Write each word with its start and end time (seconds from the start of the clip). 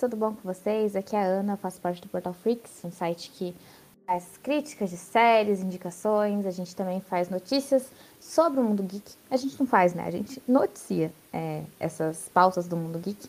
tudo 0.00 0.16
bom 0.16 0.34
com 0.34 0.50
vocês? 0.50 0.96
Aqui 0.96 1.14
é 1.14 1.18
a 1.18 1.26
Ana, 1.26 1.58
faço 1.58 1.78
parte 1.78 2.00
do 2.00 2.08
Portal 2.08 2.32
Freaks, 2.32 2.82
um 2.82 2.90
site 2.90 3.30
que 3.32 3.54
faz 4.06 4.38
críticas 4.42 4.88
de 4.88 4.96
séries, 4.96 5.60
indicações, 5.60 6.46
a 6.46 6.50
gente 6.50 6.74
também 6.74 7.02
faz 7.02 7.28
notícias 7.28 7.92
sobre 8.18 8.60
o 8.60 8.62
mundo 8.62 8.82
geek. 8.82 9.12
A 9.30 9.36
gente 9.36 9.60
não 9.60 9.66
faz, 9.66 9.92
né? 9.92 10.04
A 10.06 10.10
gente 10.10 10.42
noticia 10.48 11.12
é, 11.30 11.64
essas 11.78 12.30
pautas 12.32 12.66
do 12.66 12.78
mundo 12.78 12.98
geek. 12.98 13.28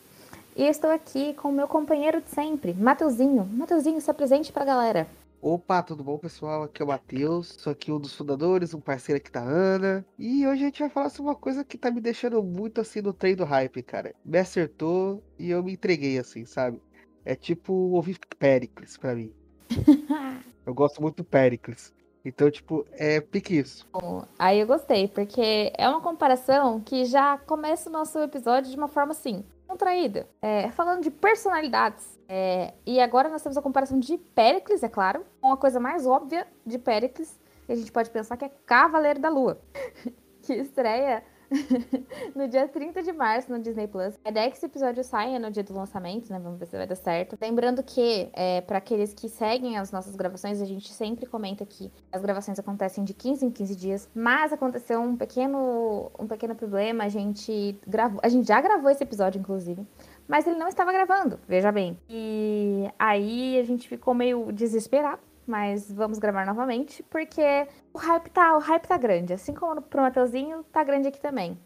E 0.56 0.64
estou 0.64 0.90
aqui 0.90 1.34
com 1.34 1.50
o 1.50 1.52
meu 1.52 1.68
companheiro 1.68 2.22
de 2.22 2.30
sempre, 2.30 2.72
Mateuzinho. 2.72 3.44
Mateuzinho, 3.52 4.00
se 4.00 4.10
apresente 4.10 4.50
pra 4.50 4.64
galera. 4.64 5.06
Opa, 5.44 5.82
tudo 5.82 6.04
bom, 6.04 6.18
pessoal? 6.18 6.62
Aqui 6.62 6.80
é 6.80 6.84
o 6.84 6.88
Matheus, 6.88 7.56
sou 7.58 7.72
aqui 7.72 7.90
um 7.90 7.98
dos 7.98 8.14
fundadores, 8.14 8.74
um 8.74 8.80
parceiro 8.80 9.16
aqui 9.16 9.28
da 9.28 9.40
Ana. 9.40 10.06
E 10.16 10.46
hoje 10.46 10.62
a 10.62 10.66
gente 10.66 10.78
vai 10.78 10.88
falar 10.88 11.08
sobre 11.08 11.32
uma 11.32 11.34
coisa 11.34 11.64
que 11.64 11.76
tá 11.76 11.90
me 11.90 12.00
deixando 12.00 12.40
muito 12.44 12.80
assim 12.80 13.00
no 13.02 13.12
trem 13.12 13.34
do 13.34 13.44
hype, 13.44 13.82
cara. 13.82 14.14
Me 14.24 14.38
acertou 14.38 15.20
e 15.36 15.50
eu 15.50 15.60
me 15.60 15.72
entreguei 15.72 16.16
assim, 16.16 16.44
sabe? 16.44 16.80
É 17.24 17.34
tipo 17.34 17.72
ouvir 17.72 18.20
Pericles 18.38 18.96
pra 18.96 19.16
mim. 19.16 19.32
eu 20.64 20.72
gosto 20.72 21.02
muito 21.02 21.16
do 21.16 21.24
Pericles. 21.24 21.92
Então, 22.24 22.48
tipo, 22.48 22.86
é 22.92 23.20
pique 23.20 23.58
isso. 23.58 23.84
Bom, 23.92 24.24
aí 24.38 24.60
eu 24.60 24.66
gostei, 24.68 25.08
porque 25.08 25.72
é 25.76 25.88
uma 25.88 26.00
comparação 26.00 26.78
que 26.78 27.04
já 27.04 27.36
começa 27.36 27.90
o 27.90 27.92
nosso 27.92 28.16
episódio 28.20 28.70
de 28.70 28.76
uma 28.76 28.86
forma 28.86 29.10
assim, 29.10 29.44
contraída. 29.66 30.28
É, 30.40 30.70
falando 30.70 31.02
de 31.02 31.10
personalidades. 31.10 32.20
É, 32.28 32.74
e 32.86 33.00
agora 33.00 33.28
nós 33.28 33.42
temos 33.42 33.56
a 33.56 33.62
comparação 33.62 33.98
de 33.98 34.16
Péricles, 34.18 34.82
é 34.82 34.88
claro, 34.88 35.24
com 35.40 35.52
a 35.52 35.56
coisa 35.56 35.78
mais 35.78 36.06
óbvia 36.06 36.46
de 36.64 36.78
Péricles, 36.78 37.38
que 37.66 37.72
a 37.72 37.76
gente 37.76 37.92
pode 37.92 38.10
pensar 38.10 38.36
que 38.36 38.44
é 38.44 38.50
Cavaleiro 38.66 39.20
da 39.20 39.28
Lua, 39.28 39.60
que 40.42 40.54
estreia 40.54 41.22
no 42.34 42.48
dia 42.48 42.66
30 42.66 43.02
de 43.02 43.12
março 43.12 43.50
no 43.50 43.58
Disney 43.58 43.86
Plus. 43.86 44.14
É 44.24 44.32
que 44.48 44.56
esse 44.56 44.66
episódio 44.66 45.04
saia 45.04 45.38
no 45.38 45.50
dia 45.50 45.62
do 45.62 45.74
lançamento, 45.74 46.30
né? 46.32 46.38
Vamos 46.38 46.58
ver 46.58 46.66
se 46.66 46.76
vai 46.76 46.86
dar 46.86 46.94
certo. 46.94 47.36
Lembrando 47.40 47.82
que, 47.82 48.30
é, 48.32 48.60
para 48.62 48.78
aqueles 48.78 49.12
que 49.12 49.28
seguem 49.28 49.76
as 49.76 49.92
nossas 49.92 50.16
gravações, 50.16 50.60
a 50.60 50.64
gente 50.64 50.92
sempre 50.92 51.26
comenta 51.26 51.64
que 51.64 51.92
as 52.10 52.22
gravações 52.22 52.58
acontecem 52.58 53.04
de 53.04 53.14
15 53.14 53.46
em 53.46 53.50
15 53.50 53.76
dias, 53.76 54.08
mas 54.14 54.52
aconteceu 54.52 55.00
um 55.00 55.16
pequeno, 55.16 56.10
um 56.18 56.26
pequeno 56.26 56.54
problema. 56.54 57.04
A 57.04 57.08
gente 57.08 57.78
gravou, 57.86 58.20
a 58.22 58.28
gente 58.28 58.46
já 58.46 58.60
gravou 58.60 58.90
esse 58.90 59.02
episódio, 59.02 59.38
inclusive 59.38 59.86
mas 60.28 60.46
ele 60.46 60.58
não 60.58 60.68
estava 60.68 60.92
gravando, 60.92 61.38
veja 61.46 61.70
bem. 61.70 61.98
E 62.08 62.88
aí 62.98 63.58
a 63.58 63.64
gente 63.64 63.88
ficou 63.88 64.14
meio 64.14 64.52
desesperado, 64.52 65.20
mas 65.46 65.90
vamos 65.90 66.18
gravar 66.18 66.46
novamente, 66.46 67.02
porque 67.04 67.66
o 67.92 67.98
hype 67.98 68.30
tá, 68.30 68.56
o 68.56 68.60
hype 68.60 68.86
tá 68.86 68.96
grande, 68.96 69.32
assim 69.32 69.54
como 69.54 69.82
pro 69.82 70.02
Mateuzinho, 70.02 70.64
tá 70.72 70.82
grande 70.84 71.08
aqui 71.08 71.20
também. 71.20 71.58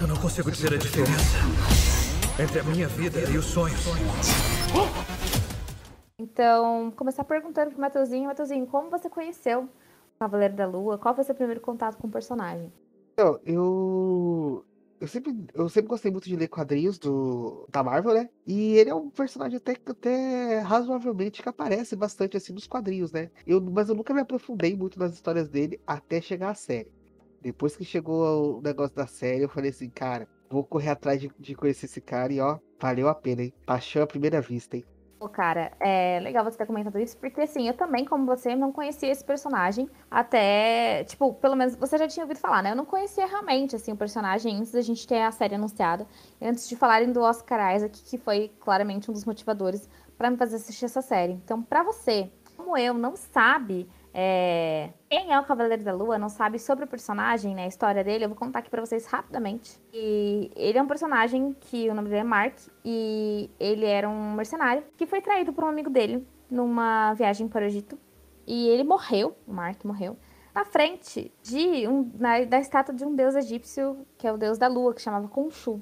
Eu 0.00 0.06
não 0.06 0.16
consigo 0.16 0.50
dizer 0.50 0.74
a 0.74 0.78
diferença 0.78 1.38
entre 2.42 2.60
a 2.60 2.64
minha 2.64 2.88
vida 2.88 3.20
e 3.30 3.38
os 3.38 3.44
sonhos. 3.44 3.84
Então, 6.18 6.90
começar 6.96 7.24
perguntando 7.24 7.72
pro 7.72 7.80
Mateuzinho, 7.80 8.26
Mateuzinho, 8.26 8.66
como 8.66 8.90
você 8.90 9.08
conheceu 9.08 9.62
o 9.62 10.18
Cavaleiro 10.18 10.54
da 10.54 10.66
Lua? 10.66 10.98
Qual 10.98 11.14
foi 11.14 11.24
seu 11.24 11.34
primeiro 11.34 11.60
contato 11.60 11.98
com 11.98 12.06
o 12.06 12.10
personagem? 12.10 12.72
Então, 13.12 13.38
eu 13.44 14.64
eu 15.02 15.08
sempre, 15.08 15.34
eu 15.52 15.68
sempre 15.68 15.88
gostei 15.88 16.12
muito 16.12 16.28
de 16.28 16.36
ler 16.36 16.46
quadrinhos 16.46 16.96
do, 16.96 17.66
da 17.68 17.82
Marvel, 17.82 18.14
né? 18.14 18.30
E 18.46 18.74
ele 18.74 18.88
é 18.88 18.94
um 18.94 19.10
personagem 19.10 19.56
até, 19.56 19.72
até 19.84 20.60
razoavelmente 20.60 21.42
que 21.42 21.48
aparece 21.48 21.96
bastante 21.96 22.36
assim 22.36 22.52
nos 22.52 22.68
quadrinhos, 22.68 23.10
né? 23.10 23.28
Eu, 23.44 23.60
mas 23.60 23.88
eu 23.88 23.96
nunca 23.96 24.14
me 24.14 24.20
aprofundei 24.20 24.76
muito 24.76 25.00
nas 25.00 25.12
histórias 25.12 25.48
dele 25.48 25.80
até 25.84 26.20
chegar 26.20 26.50
à 26.50 26.54
série. 26.54 26.92
Depois 27.40 27.74
que 27.74 27.84
chegou 27.84 28.58
o 28.58 28.62
negócio 28.62 28.94
da 28.94 29.08
série, 29.08 29.42
eu 29.42 29.48
falei 29.48 29.70
assim, 29.70 29.90
cara, 29.90 30.28
vou 30.48 30.62
correr 30.62 30.90
atrás 30.90 31.20
de, 31.20 31.28
de 31.36 31.56
conhecer 31.56 31.86
esse 31.86 32.00
cara 32.00 32.32
e 32.32 32.38
ó, 32.38 32.60
valeu 32.80 33.08
a 33.08 33.14
pena, 33.14 33.42
hein? 33.42 33.52
Paixão 33.66 34.04
à 34.04 34.06
primeira 34.06 34.40
vista, 34.40 34.76
hein? 34.76 34.84
Pô, 35.22 35.28
cara, 35.28 35.70
é 35.78 36.18
legal 36.18 36.42
você 36.42 36.58
ter 36.58 36.66
comentado 36.66 36.98
isso, 36.98 37.16
porque 37.16 37.42
assim, 37.42 37.68
eu 37.68 37.74
também, 37.74 38.04
como 38.04 38.26
você, 38.26 38.56
não 38.56 38.72
conhecia 38.72 39.08
esse 39.08 39.22
personagem 39.22 39.88
até, 40.10 41.04
tipo, 41.04 41.32
pelo 41.34 41.54
menos 41.54 41.76
você 41.76 41.96
já 41.96 42.08
tinha 42.08 42.24
ouvido 42.24 42.40
falar, 42.40 42.60
né? 42.60 42.72
Eu 42.72 42.74
não 42.74 42.84
conhecia 42.84 43.24
realmente, 43.24 43.76
assim, 43.76 43.92
o 43.92 43.96
personagem 43.96 44.56
antes 44.56 44.72
da 44.72 44.80
gente 44.80 45.06
ter 45.06 45.22
a 45.22 45.30
série 45.30 45.54
anunciada, 45.54 46.08
antes 46.40 46.68
de 46.68 46.74
falarem 46.74 47.12
do 47.12 47.20
Oscar 47.20 47.76
Isaac, 47.76 48.02
que 48.02 48.18
foi 48.18 48.50
claramente 48.58 49.12
um 49.12 49.14
dos 49.14 49.24
motivadores 49.24 49.88
para 50.18 50.28
me 50.28 50.36
fazer 50.36 50.56
assistir 50.56 50.86
essa 50.86 51.00
série. 51.00 51.34
Então, 51.34 51.62
para 51.62 51.84
você, 51.84 52.28
como 52.56 52.76
eu, 52.76 52.92
não 52.92 53.14
sabe 53.14 53.88
é... 54.14 54.90
Quem 55.08 55.32
é 55.32 55.40
o 55.40 55.44
Cavaleiro 55.44 55.82
da 55.82 55.92
Lua 55.92 56.18
não 56.18 56.28
sabe 56.28 56.58
sobre 56.58 56.84
o 56.84 56.88
personagem, 56.88 57.54
né? 57.54 57.64
A 57.64 57.68
história 57.68 58.04
dele, 58.04 58.24
eu 58.24 58.28
vou 58.28 58.36
contar 58.36 58.58
aqui 58.58 58.70
pra 58.70 58.84
vocês 58.84 59.06
rapidamente. 59.06 59.80
E 59.92 60.50
ele 60.54 60.78
é 60.78 60.82
um 60.82 60.86
personagem 60.86 61.56
que 61.60 61.88
o 61.88 61.94
nome 61.94 62.08
dele 62.08 62.20
é 62.20 62.24
Mark, 62.24 62.58
e 62.84 63.50
ele 63.58 63.86
era 63.86 64.08
um 64.08 64.34
mercenário 64.34 64.84
que 64.96 65.06
foi 65.06 65.20
traído 65.20 65.52
por 65.52 65.64
um 65.64 65.68
amigo 65.68 65.88
dele 65.88 66.26
numa 66.50 67.14
viagem 67.14 67.48
para 67.48 67.62
o 67.62 67.66
Egito. 67.66 67.98
E 68.46 68.68
ele 68.68 68.84
morreu, 68.84 69.36
o 69.46 69.52
Mark 69.52 69.84
morreu, 69.84 70.16
na 70.54 70.64
frente 70.64 71.32
de 71.42 71.88
um, 71.88 72.10
na, 72.18 72.44
da 72.44 72.58
estátua 72.58 72.94
de 72.94 73.04
um 73.04 73.14
deus 73.14 73.34
egípcio, 73.34 74.06
que 74.18 74.26
é 74.26 74.32
o 74.32 74.36
deus 74.36 74.58
da 74.58 74.68
lua, 74.68 74.92
que 74.92 75.00
chamava 75.00 75.28
Khonshu. 75.28 75.80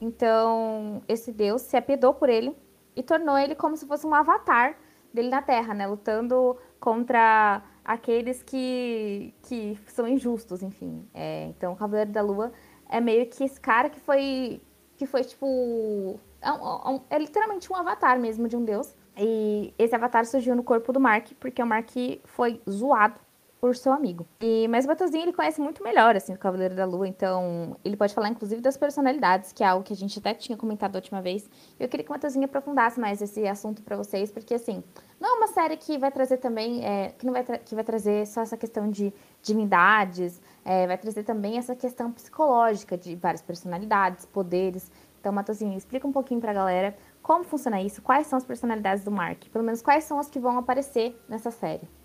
Então, 0.00 1.02
esse 1.08 1.32
deus 1.32 1.62
se 1.62 1.76
apedou 1.76 2.14
por 2.14 2.28
ele 2.28 2.56
e 2.94 3.02
tornou 3.02 3.36
ele 3.36 3.54
como 3.54 3.76
se 3.76 3.86
fosse 3.86 4.06
um 4.06 4.14
avatar 4.14 4.76
dele 5.12 5.28
na 5.28 5.42
Terra, 5.42 5.74
né? 5.74 5.86
Lutando 5.86 6.56
contra 6.78 7.62
aqueles 7.84 8.42
que, 8.42 9.34
que 9.42 9.78
são 9.86 10.06
injustos, 10.06 10.62
enfim. 10.62 11.08
É, 11.12 11.46
então, 11.46 11.72
o 11.72 11.76
Cavaleiro 11.76 12.10
da 12.10 12.22
Lua 12.22 12.52
é 12.88 13.00
meio 13.00 13.26
que 13.26 13.44
esse 13.44 13.60
cara 13.60 13.88
que 13.90 14.00
foi, 14.00 14.60
que 14.96 15.06
foi 15.06 15.24
tipo... 15.24 16.18
É, 16.40 16.52
um, 16.52 17.00
é 17.08 17.18
literalmente 17.18 17.72
um 17.72 17.76
avatar 17.76 18.18
mesmo 18.18 18.48
de 18.48 18.56
um 18.56 18.64
deus. 18.64 18.94
E 19.16 19.74
esse 19.78 19.94
avatar 19.94 20.24
surgiu 20.24 20.56
no 20.56 20.62
corpo 20.62 20.92
do 20.92 21.00
Mark, 21.00 21.32
porque 21.38 21.62
o 21.62 21.66
Mark 21.66 21.90
foi 22.24 22.60
zoado 22.68 23.20
por 23.62 23.76
seu 23.76 23.92
amigo. 23.92 24.26
E, 24.40 24.66
mas 24.66 24.84
o 24.86 25.16
ele 25.16 25.32
conhece 25.32 25.60
muito 25.60 25.84
melhor, 25.84 26.16
assim, 26.16 26.34
o 26.34 26.36
Cavaleiro 26.36 26.74
da 26.74 26.84
Lua, 26.84 27.06
então 27.06 27.76
ele 27.84 27.96
pode 27.96 28.12
falar, 28.12 28.28
inclusive, 28.28 28.60
das 28.60 28.76
personalidades, 28.76 29.52
que 29.52 29.62
é 29.62 29.66
algo 29.68 29.84
que 29.84 29.92
a 29.92 29.96
gente 29.96 30.18
até 30.18 30.34
tinha 30.34 30.58
comentado 30.58 30.96
a 30.96 30.98
última 30.98 31.22
vez. 31.22 31.48
Eu 31.78 31.88
queria 31.88 32.04
que 32.04 32.10
o 32.10 32.12
Batuzinho 32.12 32.44
aprofundasse 32.44 32.98
mais 32.98 33.22
esse 33.22 33.46
assunto 33.46 33.80
para 33.80 33.96
vocês, 33.96 34.32
porque, 34.32 34.54
assim, 34.54 34.82
não 35.20 35.36
é 35.36 35.38
uma 35.38 35.46
série 35.46 35.76
que 35.76 35.96
vai 35.96 36.10
trazer 36.10 36.38
também, 36.38 36.84
é, 36.84 37.10
que 37.16 37.24
não 37.24 37.32
vai, 37.32 37.44
que 37.44 37.72
vai 37.76 37.84
trazer 37.84 38.26
só 38.26 38.40
essa 38.40 38.56
questão 38.56 38.90
de 38.90 39.14
divindades, 39.40 40.42
é, 40.64 40.88
vai 40.88 40.98
trazer 40.98 41.22
também 41.22 41.56
essa 41.56 41.76
questão 41.76 42.10
psicológica 42.10 42.98
de 42.98 43.14
várias 43.14 43.42
personalidades, 43.42 44.26
poderes. 44.26 44.90
Então, 45.20 45.32
Matosinho, 45.32 45.78
explica 45.78 46.04
um 46.04 46.12
pouquinho 46.12 46.40
pra 46.40 46.52
galera 46.52 46.96
como 47.22 47.44
funciona 47.44 47.80
isso, 47.80 48.02
quais 48.02 48.26
são 48.26 48.36
as 48.36 48.44
personalidades 48.44 49.04
do 49.04 49.12
Mark, 49.12 49.44
pelo 49.52 49.64
menos 49.64 49.80
quais 49.80 50.02
são 50.02 50.18
as 50.18 50.28
que 50.28 50.40
vão 50.40 50.58
aparecer 50.58 51.16
nessa 51.28 51.52
série 51.52 52.01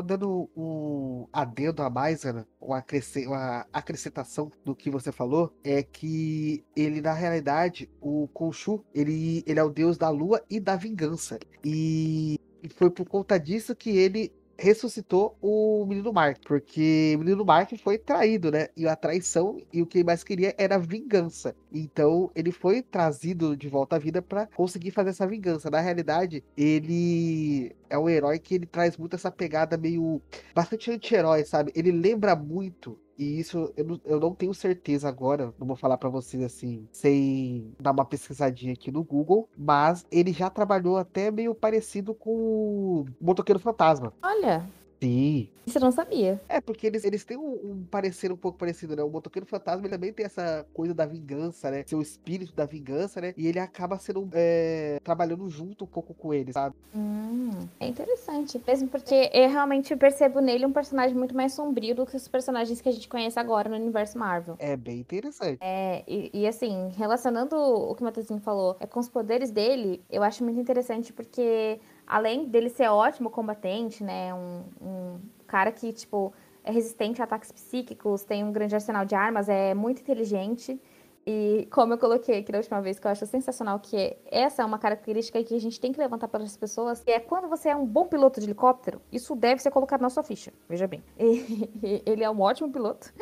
dando 0.00 0.48
um 0.56 1.26
adendo 1.32 1.82
a 1.82 1.90
mais, 1.90 2.24
Ana, 2.24 2.46
uma, 2.60 2.84
uma 3.26 3.66
acrescentação 3.72 4.50
do 4.64 4.74
que 4.74 4.90
você 4.90 5.12
falou, 5.12 5.52
é 5.62 5.82
que 5.82 6.64
ele, 6.74 7.00
na 7.00 7.12
realidade, 7.12 7.90
o 8.00 8.28
Khonshu, 8.32 8.84
ele, 8.94 9.42
ele 9.46 9.58
é 9.58 9.64
o 9.64 9.70
deus 9.70 9.98
da 9.98 10.08
lua 10.08 10.42
e 10.48 10.58
da 10.58 10.76
vingança. 10.76 11.38
E 11.64 12.38
foi 12.76 12.90
por 12.90 13.06
conta 13.06 13.38
disso 13.38 13.74
que 13.74 13.90
ele 13.90 14.32
ressuscitou 14.62 15.36
o 15.42 15.84
menino 15.86 16.12
Mark, 16.12 16.38
porque 16.46 17.14
o 17.16 17.18
menino 17.18 17.44
Mark 17.44 17.72
foi 17.82 17.98
traído, 17.98 18.50
né? 18.50 18.68
E 18.76 18.86
a 18.86 18.94
traição 18.94 19.60
e 19.72 19.82
o 19.82 19.86
que 19.86 19.98
ele 19.98 20.04
mais 20.04 20.22
queria 20.22 20.54
era 20.56 20.78
vingança. 20.78 21.54
Então 21.72 22.30
ele 22.34 22.52
foi 22.52 22.80
trazido 22.80 23.56
de 23.56 23.68
volta 23.68 23.96
à 23.96 23.98
vida 23.98 24.22
para 24.22 24.46
conseguir 24.46 24.92
fazer 24.92 25.10
essa 25.10 25.26
vingança. 25.26 25.68
Na 25.68 25.80
realidade, 25.80 26.44
ele 26.56 27.74
é 27.90 27.98
um 27.98 28.08
herói 28.08 28.38
que 28.38 28.54
ele 28.54 28.66
traz 28.66 28.96
muito 28.96 29.16
essa 29.16 29.32
pegada 29.32 29.76
meio 29.76 30.22
bastante 30.54 30.92
anti-herói, 30.92 31.44
sabe? 31.44 31.72
Ele 31.74 31.90
lembra 31.90 32.36
muito 32.36 32.96
e 33.22 33.38
isso 33.38 33.72
eu 33.76 34.00
eu 34.04 34.20
não 34.20 34.34
tenho 34.34 34.52
certeza 34.52 35.08
agora, 35.08 35.54
não 35.58 35.66
vou 35.66 35.76
falar 35.76 35.96
para 35.96 36.08
vocês 36.08 36.42
assim, 36.42 36.86
sem 36.92 37.72
dar 37.80 37.92
uma 37.92 38.04
pesquisadinha 38.04 38.72
aqui 38.72 38.90
no 38.90 39.04
Google, 39.04 39.48
mas 39.56 40.06
ele 40.10 40.32
já 40.32 40.50
trabalhou 40.50 40.96
até 40.96 41.30
meio 41.30 41.54
parecido 41.54 42.14
com 42.14 42.30
o 42.30 43.06
Motoqueiro 43.20 43.60
Fantasma. 43.60 44.12
Olha. 44.22 44.68
Sim. 45.02 45.48
Isso 45.66 45.78
eu 45.78 45.82
não 45.82 45.90
sabia. 45.90 46.40
É, 46.48 46.60
porque 46.60 46.86
eles, 46.86 47.04
eles 47.04 47.24
têm 47.24 47.36
um, 47.36 47.54
um 47.64 47.86
parecer 47.90 48.30
um 48.30 48.36
pouco 48.36 48.58
parecido, 48.58 48.94
né? 48.94 49.02
O 49.02 49.10
motoqueiro 49.10 49.46
fantasma 49.46 49.82
ele 49.82 49.92
também 49.92 50.12
tem 50.12 50.26
essa 50.26 50.64
coisa 50.72 50.94
da 50.94 51.04
vingança, 51.04 51.70
né? 51.70 51.82
Seu 51.86 52.00
espírito 52.00 52.54
da 52.54 52.66
vingança, 52.66 53.20
né? 53.20 53.34
E 53.36 53.48
ele 53.48 53.58
acaba 53.58 53.98
sendo 53.98 54.28
é, 54.32 55.00
trabalhando 55.02 55.48
junto 55.48 55.84
um 55.84 55.88
pouco 55.88 56.14
com 56.14 56.32
eles, 56.32 56.54
sabe? 56.54 56.76
Hum, 56.94 57.50
é 57.80 57.86
interessante. 57.88 58.60
Mesmo 58.64 58.88
porque 58.88 59.30
eu 59.32 59.48
realmente 59.48 59.94
percebo 59.96 60.40
nele 60.40 60.66
um 60.66 60.72
personagem 60.72 61.16
muito 61.16 61.34
mais 61.34 61.52
sombrio 61.52 61.94
do 61.94 62.06
que 62.06 62.16
os 62.16 62.28
personagens 62.28 62.80
que 62.80 62.88
a 62.88 62.92
gente 62.92 63.08
conhece 63.08 63.38
agora 63.38 63.68
no 63.68 63.76
universo 63.76 64.18
Marvel. 64.18 64.56
É 64.58 64.76
bem 64.76 65.00
interessante. 65.00 65.58
É, 65.60 66.04
e, 66.06 66.30
e, 66.32 66.46
assim, 66.46 66.90
relacionando 66.96 67.56
o 67.56 67.94
que 67.94 68.02
o 68.02 68.04
Matheusinho 68.04 68.40
falou 68.40 68.76
é, 68.78 68.86
com 68.86 69.00
os 69.00 69.08
poderes 69.08 69.50
dele, 69.50 70.00
eu 70.10 70.22
acho 70.22 70.44
muito 70.44 70.60
interessante 70.60 71.12
porque, 71.12 71.80
além 72.06 72.46
dele 72.46 72.68
ser 72.68 72.88
ótimo 72.88 73.30
combatente, 73.30 74.02
né? 74.02 74.32
Um, 74.34 74.64
um 74.80 75.20
cara 75.46 75.70
que, 75.72 75.92
tipo, 75.92 76.32
é 76.64 76.70
resistente 76.70 77.20
a 77.20 77.24
ataques 77.24 77.50
psíquicos, 77.52 78.24
tem 78.24 78.44
um 78.44 78.52
grande 78.52 78.74
arsenal 78.74 79.04
de 79.04 79.14
armas, 79.14 79.48
é 79.48 79.74
muito 79.74 80.00
inteligente. 80.00 80.80
E 81.26 81.68
como 81.70 81.92
eu 81.92 81.98
coloquei 81.98 82.38
aqui 82.38 82.50
da 82.50 82.58
última 82.58 82.80
vez, 82.80 82.98
que 82.98 83.06
eu 83.06 83.10
acho 83.10 83.26
sensacional, 83.26 83.78
que 83.78 84.16
essa 84.26 84.62
é 84.62 84.64
uma 84.64 84.78
característica 84.78 85.42
que 85.42 85.54
a 85.54 85.60
gente 85.60 85.80
tem 85.80 85.92
que 85.92 85.98
levantar 85.98 86.28
para 86.28 86.42
as 86.42 86.56
pessoas, 86.56 87.02
que 87.02 87.10
é 87.10 87.20
quando 87.20 87.48
você 87.48 87.68
é 87.68 87.76
um 87.76 87.86
bom 87.86 88.06
piloto 88.06 88.40
de 88.40 88.46
helicóptero, 88.46 89.00
isso 89.10 89.36
deve 89.36 89.62
ser 89.62 89.70
colocado 89.70 90.00
na 90.00 90.10
sua 90.10 90.22
ficha, 90.22 90.52
veja 90.68 90.86
bem. 90.86 91.02
E, 91.18 92.02
ele 92.04 92.24
é 92.24 92.30
um 92.30 92.40
ótimo 92.40 92.72
piloto. 92.72 93.12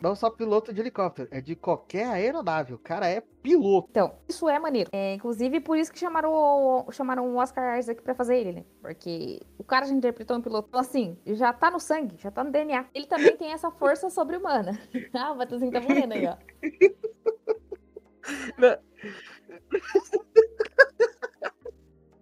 Não 0.00 0.14
só 0.14 0.30
piloto 0.30 0.72
de 0.72 0.80
helicóptero, 0.80 1.28
é 1.30 1.40
de 1.40 1.54
qualquer 1.54 2.06
aeronave, 2.06 2.72
o 2.72 2.78
cara 2.78 3.06
é 3.06 3.22
piloto. 3.42 3.88
Então, 3.90 4.14
isso 4.26 4.48
é 4.48 4.58
maneiro. 4.58 4.88
É, 4.90 5.14
inclusive, 5.14 5.60
por 5.60 5.76
isso 5.76 5.92
que 5.92 5.98
chamaram 5.98 6.32
o, 6.32 6.90
chamaram 6.90 7.28
o 7.28 7.36
Oscar 7.36 7.78
Isaac 7.78 8.00
pra 8.00 8.14
fazer 8.14 8.38
ele, 8.38 8.52
né? 8.52 8.64
Porque 8.80 9.40
o 9.58 9.64
cara 9.64 9.84
já 9.84 9.92
interpretou 9.92 10.38
um 10.38 10.40
piloto, 10.40 10.68
então, 10.68 10.80
assim, 10.80 11.18
já 11.26 11.52
tá 11.52 11.70
no 11.70 11.78
sangue, 11.78 12.16
já 12.18 12.30
tá 12.30 12.42
no 12.42 12.50
DNA. 12.50 12.86
Ele 12.94 13.06
também 13.06 13.36
tem 13.36 13.52
essa 13.52 13.70
força 13.70 14.08
sobre-humana. 14.10 14.78
ah, 15.12 15.32
o 15.32 15.36
Batuzinho 15.36 15.70
tá 15.70 15.80
morrendo 15.80 16.14
aí, 16.14 16.26
ó. 16.26 16.36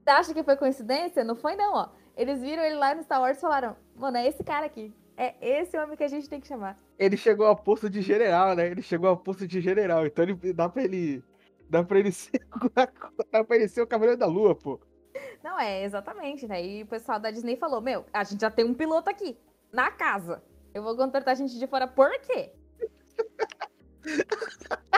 Você 0.02 0.10
acha 0.10 0.34
que 0.34 0.42
foi 0.42 0.56
coincidência? 0.56 1.24
Não 1.24 1.36
foi, 1.36 1.54
não, 1.56 1.74
ó. 1.74 1.88
Eles 2.16 2.40
viram 2.40 2.62
ele 2.62 2.76
lá 2.76 2.94
no 2.94 3.02
Star 3.02 3.20
Wars 3.20 3.38
e 3.38 3.40
falaram: 3.40 3.76
Mano, 3.94 4.16
é 4.16 4.26
esse 4.26 4.42
cara 4.42 4.66
aqui. 4.66 4.92
É 5.16 5.34
esse 5.40 5.76
homem 5.78 5.96
que 5.96 6.04
a 6.04 6.08
gente 6.08 6.28
tem 6.28 6.40
que 6.40 6.48
chamar. 6.48 6.78
Ele 6.98 7.16
chegou 7.16 7.46
ao 7.46 7.56
posto 7.56 7.88
de 7.88 8.02
general, 8.02 8.54
né? 8.54 8.66
Ele 8.66 8.82
chegou 8.82 9.08
ao 9.08 9.16
posto 9.16 9.46
de 9.46 9.60
general. 9.60 10.06
Então 10.06 10.24
ele 10.24 10.52
dá 10.52 10.68
pra 10.68 10.82
ele. 10.82 11.22
Dá 11.68 11.84
pra 11.84 11.98
ele 11.98 12.10
ser. 12.12 12.40
dá 13.30 13.44
pra 13.44 13.56
ele 13.56 13.68
ser 13.68 13.82
o 13.82 13.86
Cavaleiro 13.86 14.18
da 14.18 14.26
Lua, 14.26 14.54
pô. 14.54 14.80
Não, 15.42 15.58
é, 15.58 15.84
exatamente, 15.84 16.46
né? 16.46 16.64
E 16.64 16.82
o 16.82 16.86
pessoal 16.86 17.20
da 17.20 17.30
Disney 17.30 17.56
falou: 17.56 17.80
Meu, 17.80 18.04
a 18.12 18.24
gente 18.24 18.40
já 18.40 18.50
tem 18.50 18.64
um 18.64 18.74
piloto 18.74 19.08
aqui, 19.08 19.38
na 19.72 19.90
casa. 19.90 20.42
Eu 20.74 20.82
vou 20.82 20.96
contratar 20.96 21.36
gente 21.36 21.58
de 21.58 21.66
fora 21.66 21.86
por 21.86 22.10
quê? 22.20 22.52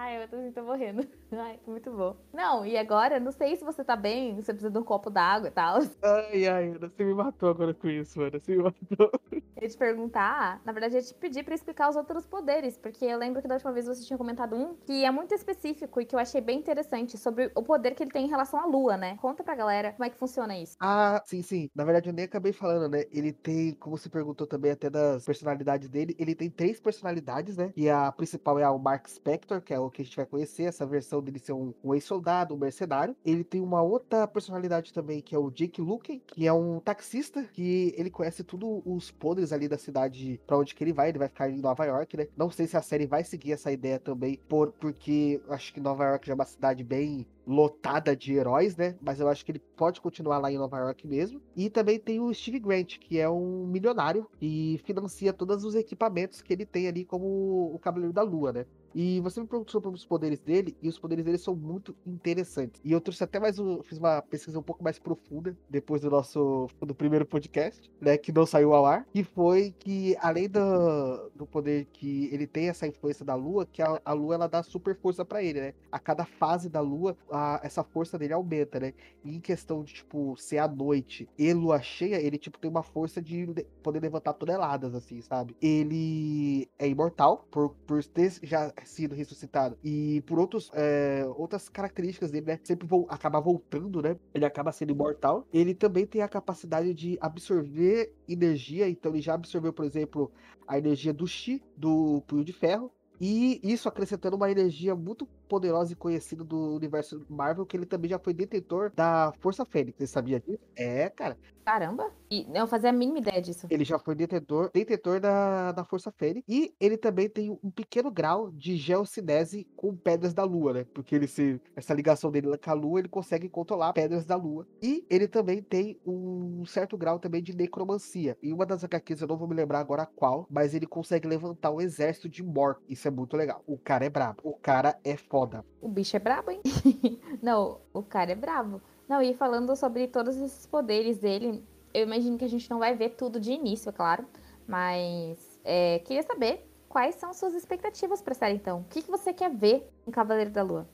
Ai, 0.00 0.22
eu 0.22 0.28
tô, 0.28 0.36
tô 0.52 0.62
morrendo. 0.62 1.02
Ai, 1.32 1.58
muito 1.66 1.90
bom. 1.90 2.16
Não, 2.32 2.64
e 2.64 2.76
agora, 2.76 3.18
não 3.18 3.32
sei 3.32 3.56
se 3.56 3.64
você 3.64 3.82
tá 3.82 3.96
bem, 3.96 4.36
você 4.36 4.52
precisa 4.52 4.70
de 4.70 4.78
um 4.78 4.84
copo 4.84 5.10
d'água 5.10 5.48
e 5.48 5.50
tal. 5.50 5.80
Ai, 6.00 6.46
ai, 6.46 6.70
você 6.78 7.04
me 7.04 7.12
matou 7.12 7.48
agora 7.50 7.74
com 7.74 7.88
isso, 7.88 8.20
Ana. 8.22 8.38
Você 8.38 8.56
me 8.56 8.62
matou. 8.62 9.10
Eu 9.32 9.64
ia 9.64 9.68
te 9.68 9.76
perguntar, 9.76 10.62
na 10.64 10.70
verdade, 10.70 10.94
eu 10.94 11.00
ia 11.00 11.04
te 11.04 11.12
pedir 11.14 11.42
pra 11.42 11.52
explicar 11.52 11.90
os 11.90 11.96
outros 11.96 12.24
poderes, 12.24 12.78
porque 12.78 13.04
eu 13.04 13.18
lembro 13.18 13.42
que 13.42 13.48
da 13.48 13.56
última 13.56 13.72
vez 13.72 13.86
você 13.86 14.04
tinha 14.04 14.16
comentado 14.16 14.54
um 14.54 14.76
que 14.76 15.04
é 15.04 15.10
muito 15.10 15.34
específico 15.34 16.00
e 16.00 16.06
que 16.06 16.14
eu 16.14 16.20
achei 16.20 16.40
bem 16.40 16.60
interessante 16.60 17.18
sobre 17.18 17.50
o 17.56 17.62
poder 17.64 17.96
que 17.96 18.04
ele 18.04 18.12
tem 18.12 18.26
em 18.26 18.28
relação 18.28 18.60
à 18.60 18.66
lua, 18.66 18.96
né? 18.96 19.16
Conta 19.16 19.42
pra 19.42 19.56
galera 19.56 19.92
como 19.92 20.04
é 20.04 20.10
que 20.10 20.16
funciona 20.16 20.56
isso. 20.56 20.76
Ah, 20.78 21.20
sim, 21.26 21.42
sim. 21.42 21.68
Na 21.74 21.84
verdade, 21.84 22.08
eu 22.08 22.12
nem 22.12 22.24
acabei 22.24 22.52
falando, 22.52 22.88
né? 22.88 23.02
Ele 23.10 23.32
tem, 23.32 23.74
como 23.74 23.98
você 23.98 24.08
perguntou 24.08 24.46
também 24.46 24.70
até 24.70 24.88
das 24.88 25.24
personalidades 25.24 25.88
dele, 25.88 26.14
ele 26.20 26.36
tem 26.36 26.48
três 26.48 26.78
personalidades, 26.80 27.56
né? 27.56 27.72
E 27.76 27.90
a 27.90 28.12
principal 28.12 28.60
é 28.60 28.70
o 28.70 28.78
Mark 28.78 29.08
Spector, 29.08 29.60
que 29.60 29.74
é 29.74 29.80
o 29.80 29.87
que 29.90 30.02
a 30.02 30.04
gente 30.04 30.16
vai 30.16 30.26
conhecer, 30.26 30.64
essa 30.64 30.86
versão 30.86 31.22
dele 31.22 31.38
ser 31.38 31.52
um, 31.52 31.72
um 31.82 31.94
ex-soldado, 31.94 32.54
um 32.54 32.58
mercenário. 32.58 33.16
Ele 33.24 33.44
tem 33.44 33.60
uma 33.60 33.82
outra 33.82 34.26
personalidade 34.26 34.92
também, 34.92 35.20
que 35.20 35.34
é 35.34 35.38
o 35.38 35.50
Jake 35.50 35.80
Luken, 35.80 36.22
que 36.26 36.46
é 36.46 36.52
um 36.52 36.80
taxista, 36.80 37.44
que 37.52 37.94
ele 37.96 38.10
conhece 38.10 38.42
tudo 38.44 38.82
os 38.84 39.10
podres 39.10 39.52
ali 39.52 39.68
da 39.68 39.78
cidade 39.78 40.40
para 40.46 40.58
onde 40.58 40.74
que 40.74 40.84
ele 40.84 40.92
vai. 40.92 41.08
Ele 41.08 41.18
vai 41.18 41.28
ficar 41.28 41.50
em 41.50 41.60
Nova 41.60 41.84
York, 41.84 42.16
né? 42.16 42.28
Não 42.36 42.50
sei 42.50 42.66
se 42.66 42.76
a 42.76 42.82
série 42.82 43.06
vai 43.06 43.24
seguir 43.24 43.52
essa 43.52 43.72
ideia 43.72 43.98
também, 43.98 44.38
por, 44.48 44.72
porque 44.72 45.40
acho 45.48 45.72
que 45.72 45.80
Nova 45.80 46.04
York 46.04 46.26
já 46.26 46.32
é 46.32 46.34
uma 46.34 46.44
cidade 46.44 46.84
bem 46.84 47.26
lotada 47.48 48.14
de 48.14 48.34
heróis, 48.34 48.76
né? 48.76 48.94
Mas 49.00 49.18
eu 49.20 49.28
acho 49.28 49.42
que 49.44 49.52
ele 49.52 49.62
pode 49.74 50.02
continuar 50.02 50.38
lá 50.38 50.52
em 50.52 50.58
Nova 50.58 50.78
York 50.78 51.06
mesmo. 51.06 51.40
E 51.56 51.70
também 51.70 51.98
tem 51.98 52.20
o 52.20 52.32
Steve 52.32 52.58
Grant, 52.58 52.98
que 52.98 53.18
é 53.18 53.28
um 53.28 53.66
milionário 53.66 54.28
e 54.40 54.78
financia 54.84 55.32
todos 55.32 55.64
os 55.64 55.74
equipamentos 55.74 56.42
que 56.42 56.52
ele 56.52 56.66
tem 56.66 56.86
ali 56.86 57.06
como 57.06 57.72
o 57.74 57.78
Cavaleiro 57.78 58.12
da 58.12 58.22
Lua, 58.22 58.52
né? 58.52 58.66
E 58.94 59.20
você 59.20 59.40
me 59.40 59.46
perguntou 59.46 59.72
sobre 59.72 59.90
os 59.90 60.04
poderes 60.04 60.40
dele, 60.40 60.76
e 60.82 60.88
os 60.88 60.98
poderes 60.98 61.24
dele 61.24 61.38
são 61.38 61.54
muito 61.54 61.94
interessantes. 62.06 62.80
E 62.84 62.92
eu 62.92 63.00
trouxe 63.00 63.24
até 63.24 63.38
mais 63.38 63.58
um. 63.58 63.82
Fiz 63.82 63.98
uma 63.98 64.22
pesquisa 64.22 64.58
um 64.58 64.62
pouco 64.62 64.82
mais 64.82 64.98
profunda 64.98 65.56
depois 65.68 66.02
do 66.02 66.10
nosso 66.10 66.68
do 66.80 66.94
primeiro 66.94 67.26
podcast, 67.26 67.90
né? 68.00 68.16
Que 68.16 68.32
não 68.32 68.46
saiu 68.46 68.72
ao 68.72 68.86
ar. 68.86 69.06
Que 69.12 69.24
foi 69.24 69.74
que, 69.78 70.16
além 70.20 70.48
do, 70.48 71.30
do 71.34 71.46
poder 71.46 71.86
que 71.92 72.28
ele 72.32 72.46
tem 72.46 72.68
essa 72.68 72.86
influência 72.86 73.24
da 73.24 73.34
lua, 73.34 73.66
que 73.66 73.82
a, 73.82 74.00
a 74.04 74.12
lua 74.12 74.34
ela 74.34 74.46
dá 74.46 74.62
super 74.62 74.96
força 74.96 75.24
para 75.24 75.42
ele, 75.42 75.60
né? 75.60 75.74
A 75.90 75.98
cada 75.98 76.24
fase 76.24 76.68
da 76.68 76.80
lua, 76.80 77.16
a, 77.30 77.60
essa 77.62 77.82
força 77.82 78.18
dele 78.18 78.32
aumenta, 78.32 78.80
né? 78.80 78.94
E 79.24 79.36
em 79.36 79.40
questão 79.40 79.82
de, 79.82 79.94
tipo, 79.94 80.36
ser 80.36 80.58
a 80.58 80.68
noite 80.68 81.28
e 81.38 81.52
lua 81.52 81.80
cheia, 81.80 82.20
ele, 82.20 82.38
tipo, 82.38 82.58
tem 82.58 82.70
uma 82.70 82.82
força 82.82 83.20
de 83.20 83.46
poder 83.82 84.00
levantar 84.00 84.32
toneladas, 84.34 84.94
assim, 84.94 85.20
sabe? 85.20 85.56
Ele 85.60 86.68
é 86.78 86.88
imortal 86.88 87.46
por, 87.50 87.70
por 87.86 88.02
ter 88.04 88.28
já 88.42 88.72
sido 88.86 89.14
ressuscitado. 89.14 89.78
E 89.82 90.22
por 90.22 90.38
outros, 90.38 90.70
é, 90.74 91.24
outras 91.36 91.68
características 91.68 92.30
dele, 92.30 92.46
né? 92.46 92.60
Sempre 92.62 92.86
vou 92.86 93.06
acabar 93.08 93.40
voltando, 93.40 94.02
né? 94.02 94.16
Ele 94.34 94.44
acaba 94.44 94.72
sendo 94.72 94.92
imortal. 94.92 95.46
Ele 95.52 95.74
também 95.74 96.06
tem 96.06 96.22
a 96.22 96.28
capacidade 96.28 96.92
de 96.94 97.18
absorver 97.20 98.12
energia. 98.28 98.88
Então 98.88 99.12
ele 99.12 99.20
já 99.20 99.34
absorveu, 99.34 99.72
por 99.72 99.84
exemplo, 99.84 100.30
a 100.66 100.78
energia 100.78 101.12
do 101.12 101.26
Chi, 101.26 101.62
do 101.76 102.22
Punho 102.26 102.44
de 102.44 102.52
Ferro. 102.52 102.92
E 103.20 103.60
isso 103.62 103.88
acrescentando 103.88 104.36
uma 104.36 104.50
energia 104.50 104.94
muito 104.94 105.26
poderosa 105.48 105.92
e 105.92 105.96
conhecida 105.96 106.44
do 106.44 106.76
universo 106.76 107.24
Marvel, 107.28 107.66
que 107.66 107.76
ele 107.76 107.86
também 107.86 108.10
já 108.10 108.18
foi 108.18 108.34
detentor 108.34 108.92
da 108.94 109.32
Força 109.40 109.64
Fênix. 109.64 109.98
Você 109.98 110.06
sabia 110.06 110.40
disso? 110.40 110.60
É, 110.76 111.08
cara. 111.08 111.36
Caramba! 111.68 112.10
E 112.30 112.46
não 112.46 112.66
fazia 112.66 112.88
a 112.88 112.92
mínima 112.94 113.18
ideia 113.18 113.42
disso. 113.42 113.66
Ele 113.68 113.84
já 113.84 113.98
foi 113.98 114.14
detentor, 114.14 114.70
detentor 114.72 115.20
da, 115.20 115.70
da 115.72 115.84
Força 115.84 116.10
Fênix. 116.10 116.42
E 116.48 116.74
ele 116.80 116.96
também 116.96 117.28
tem 117.28 117.50
um 117.62 117.70
pequeno 117.70 118.10
grau 118.10 118.50
de 118.50 118.74
geocinese 118.74 119.66
com 119.76 119.94
pedras 119.94 120.32
da 120.32 120.44
Lua, 120.44 120.72
né? 120.72 120.86
Porque 120.94 121.14
ele 121.14 121.26
se, 121.26 121.60
essa 121.76 121.92
ligação 121.92 122.30
dele 122.30 122.56
com 122.56 122.70
a 122.70 122.72
Lua, 122.72 123.00
ele 123.00 123.08
consegue 123.08 123.50
controlar 123.50 123.92
pedras 123.92 124.24
da 124.24 124.34
Lua. 124.34 124.66
E 124.82 125.04
ele 125.10 125.28
também 125.28 125.62
tem 125.62 126.00
um 126.06 126.64
certo 126.64 126.96
grau 126.96 127.18
também 127.18 127.42
de 127.42 127.54
necromancia. 127.54 128.38
E 128.42 128.50
uma 128.50 128.64
das 128.64 128.82
HQs, 128.82 129.20
eu 129.20 129.28
não 129.28 129.36
vou 129.36 129.46
me 129.46 129.54
lembrar 129.54 129.80
agora 129.80 130.06
qual, 130.06 130.46
mas 130.50 130.74
ele 130.74 130.86
consegue 130.86 131.28
levantar 131.28 131.70
um 131.70 131.82
exército 131.82 132.30
de 132.30 132.42
mortos. 132.42 132.82
Isso 132.88 133.06
é 133.06 133.10
muito 133.10 133.36
legal. 133.36 133.62
O 133.66 133.76
cara 133.76 134.06
é 134.06 134.10
brabo. 134.10 134.40
O 134.42 134.54
cara 134.54 134.98
é 135.04 135.18
foda. 135.18 135.37
O 135.80 135.88
bicho 135.88 136.16
é 136.16 136.20
brabo, 136.20 136.50
hein? 136.50 136.60
não, 137.42 137.80
o 137.92 138.02
cara 138.02 138.32
é 138.32 138.34
brabo. 138.34 138.80
Não, 139.08 139.22
e 139.22 139.34
falando 139.34 139.74
sobre 139.76 140.06
todos 140.08 140.36
esses 140.36 140.66
poderes 140.66 141.18
dele, 141.18 141.64
eu 141.94 142.02
imagino 142.02 142.36
que 142.36 142.44
a 142.44 142.48
gente 142.48 142.70
não 142.70 142.78
vai 142.78 142.94
ver 142.94 143.10
tudo 143.10 143.40
de 143.40 143.52
início, 143.52 143.88
é 143.88 143.92
claro. 143.92 144.26
Mas 144.66 145.60
é, 145.64 145.98
queria 146.00 146.22
saber 146.22 146.68
quais 146.88 147.14
são 147.14 147.32
suas 147.32 147.54
expectativas 147.54 148.20
pra 148.20 148.34
série, 148.34 148.54
então. 148.56 148.80
O 148.80 148.84
que, 148.84 149.02
que 149.02 149.10
você 149.10 149.32
quer 149.32 149.54
ver 149.54 149.88
em 150.06 150.10
Cavaleiro 150.10 150.50
da 150.50 150.62
Lua? 150.62 150.88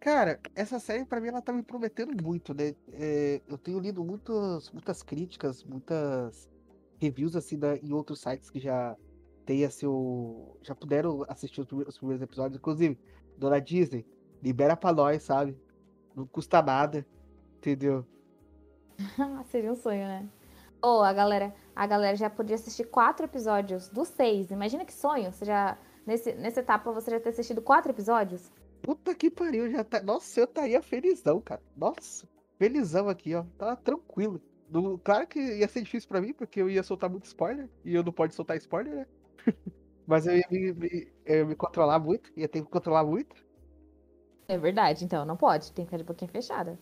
Cara, 0.00 0.38
essa 0.54 0.78
série 0.78 1.04
pra 1.04 1.20
mim 1.20 1.28
ela 1.28 1.40
tá 1.40 1.52
me 1.52 1.62
prometendo 1.62 2.22
muito, 2.22 2.52
né? 2.52 2.74
É, 2.92 3.40
eu 3.48 3.56
tenho 3.56 3.78
lido 3.78 4.04
muitas, 4.04 4.70
muitas 4.70 5.02
críticas, 5.02 5.64
muitas 5.64 6.48
reviews 6.98 7.34
assim 7.34 7.58
da, 7.58 7.76
em 7.76 7.92
outros 7.92 8.20
sites 8.20 8.50
que 8.50 8.60
já 8.60 8.96
tem 9.46 9.64
assim, 9.64 9.86
o, 9.86 10.56
já 10.62 10.74
puderam 10.74 11.24
assistir 11.28 11.60
os 11.60 11.98
primeiros 11.98 12.22
episódios. 12.22 12.58
Inclusive, 12.58 12.98
Dona 13.36 13.60
Disney, 13.60 14.06
libera 14.42 14.76
pra 14.76 14.92
nós, 14.92 15.22
sabe? 15.22 15.56
Não 16.14 16.26
custa 16.26 16.62
nada, 16.62 17.06
entendeu? 17.56 18.06
Seria 19.50 19.72
um 19.72 19.76
sonho, 19.76 20.06
né? 20.06 20.28
Ou 20.80 21.00
oh, 21.00 21.02
a 21.02 21.12
galera, 21.12 21.54
a 21.74 21.86
galera 21.86 22.16
já 22.16 22.28
podia 22.28 22.56
assistir 22.56 22.84
quatro 22.84 23.24
episódios 23.24 23.88
dos 23.88 24.08
seis. 24.08 24.50
Imagina 24.50 24.84
que 24.84 24.92
sonho! 24.92 25.32
Você 25.32 25.44
já 25.44 25.78
nesse 26.06 26.34
nessa 26.34 26.60
etapa 26.60 26.92
você 26.92 27.10
já 27.10 27.18
ter 27.18 27.30
assistido 27.30 27.62
quatro 27.62 27.90
episódios? 27.90 28.52
Puta 28.82 29.14
que 29.14 29.30
pariu, 29.30 29.70
já 29.70 29.82
tá. 29.82 30.02
Nossa, 30.02 30.40
eu 30.40 30.44
estaria 30.44 30.82
felizão, 30.82 31.40
cara. 31.40 31.62
Nossa, 31.74 32.28
felizão 32.58 33.08
aqui, 33.08 33.34
ó. 33.34 33.44
Tá 33.56 33.74
tranquilo. 33.76 34.42
No, 34.68 34.98
claro 34.98 35.26
que 35.26 35.40
ia 35.40 35.68
ser 35.68 35.82
difícil 35.82 36.08
para 36.08 36.20
mim, 36.20 36.34
porque 36.34 36.60
eu 36.60 36.68
ia 36.68 36.82
soltar 36.82 37.08
muito 37.08 37.24
spoiler. 37.24 37.70
E 37.82 37.94
eu 37.94 38.02
não 38.02 38.12
pode 38.12 38.34
soltar 38.34 38.58
spoiler, 38.58 38.94
né? 38.94 39.06
Mas 40.06 40.26
eu 40.26 40.36
ia 40.36 40.44
me, 40.50 40.72
me, 40.74 41.08
eu 41.24 41.38
ia 41.38 41.44
me 41.44 41.54
controlar 41.54 41.98
muito, 41.98 42.30
ia 42.36 42.48
ter 42.48 42.62
que 42.62 42.68
controlar 42.68 43.04
muito. 43.04 43.44
É 44.48 44.58
verdade, 44.58 45.04
então, 45.04 45.24
não 45.24 45.36
pode, 45.36 45.72
tem 45.72 45.84
que 45.84 45.88
ficar 45.88 45.98
de 45.98 46.04
boquinha 46.04 46.30
fechada. 46.30 46.78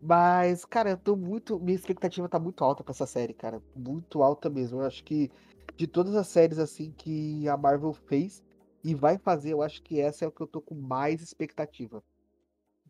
Mas, 0.00 0.64
cara, 0.64 0.90
eu 0.90 0.96
tô 0.96 1.16
muito. 1.16 1.58
Minha 1.58 1.76
expectativa 1.76 2.28
tá 2.28 2.38
muito 2.38 2.62
alta 2.62 2.84
pra 2.84 2.92
essa 2.92 3.06
série, 3.06 3.32
cara. 3.32 3.62
Muito 3.74 4.22
alta 4.22 4.50
mesmo. 4.50 4.80
Eu 4.80 4.86
acho 4.86 5.02
que 5.02 5.30
de 5.76 5.86
todas 5.86 6.14
as 6.14 6.28
séries, 6.28 6.58
assim, 6.58 6.92
que 6.92 7.48
a 7.48 7.56
Marvel 7.56 7.92
fez 7.92 8.42
e 8.84 8.94
vai 8.94 9.18
fazer, 9.18 9.52
eu 9.52 9.62
acho 9.62 9.82
que 9.82 10.00
essa 10.00 10.24
é 10.24 10.28
o 10.28 10.32
que 10.32 10.40
eu 10.40 10.46
tô 10.46 10.60
com 10.60 10.74
mais 10.74 11.22
expectativa. 11.22 12.02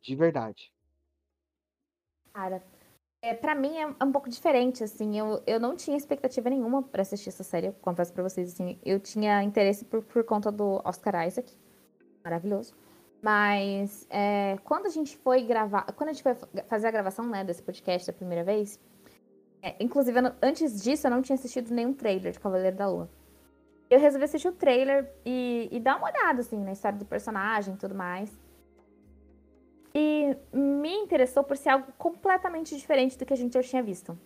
De 0.03 0.15
verdade. 0.15 0.73
Cara, 2.33 2.63
é, 3.27 3.35
para 3.35 3.55
mim 3.55 3.77
é 3.77 4.05
um 4.05 4.13
pouco 4.13 4.29
diferente, 4.29 4.85
assim. 4.85 5.19
Eu, 5.19 5.43
eu 5.47 5.59
não 5.59 5.75
tinha 5.75 5.97
expectativa 5.97 6.49
nenhuma 6.49 6.83
para 6.83 7.03
assistir 7.03 7.29
essa 7.29 7.43
série, 7.43 7.69
eu 7.69 7.73
confesso 7.75 8.13
pra 8.13 8.23
vocês, 8.23 8.53
assim. 8.53 8.79
Eu 8.85 9.01
tinha 9.01 9.43
interesse 9.43 9.85
por, 9.85 10.03
por 10.03 10.25
conta 10.25 10.51
do 10.53 10.81
Oscar 10.85 11.27
Isaac. 11.27 11.53
Maravilhoso. 12.25 12.75
Mas 13.21 14.07
é, 14.11 14.57
quando 14.63 14.87
a 14.87 14.91
gente 14.91 15.17
foi 15.19 15.43
gravar, 15.43 15.83
quando 15.97 16.11
a 16.11 16.13
gente 16.13 16.23
foi 16.23 16.35
fazer 16.69 16.87
a 16.87 16.91
gravação 16.91 17.27
né, 17.27 17.43
desse 17.43 17.63
podcast 17.63 18.07
da 18.07 18.13
primeira 18.13 18.45
vez, 18.45 18.79
é, 19.63 19.75
inclusive 19.81 20.19
antes 20.41 20.83
disso 20.83 21.07
eu 21.07 21.11
não 21.11 21.23
tinha 21.23 21.35
assistido 21.35 21.75
nenhum 21.75 21.93
trailer 21.93 22.33
de 22.33 22.39
Cavaleiro 22.39 22.77
da 22.77 22.89
Lua. 22.89 23.09
Eu 23.89 23.99
resolvi 23.99 24.25
assistir 24.25 24.49
o 24.49 24.53
trailer 24.53 25.11
e, 25.25 25.69
e 25.73 25.81
dar 25.81 25.97
uma 25.97 26.09
olhada 26.09 26.41
assim 26.41 26.59
na 26.63 26.73
história 26.73 26.99
do 26.99 27.05
personagem 27.05 27.75
e 27.75 27.77
tudo 27.77 27.95
mais. 27.95 28.31
E 29.99 30.37
me 30.53 30.95
interessou 30.95 31.43
por 31.43 31.57
ser 31.57 31.71
algo 31.71 31.87
completamente 31.97 32.77
diferente 32.77 33.17
do 33.17 33.25
que 33.25 33.33
a 33.33 33.37
gente 33.37 33.55
já 33.55 33.63
tinha 33.63 33.83
visto. 33.83 34.19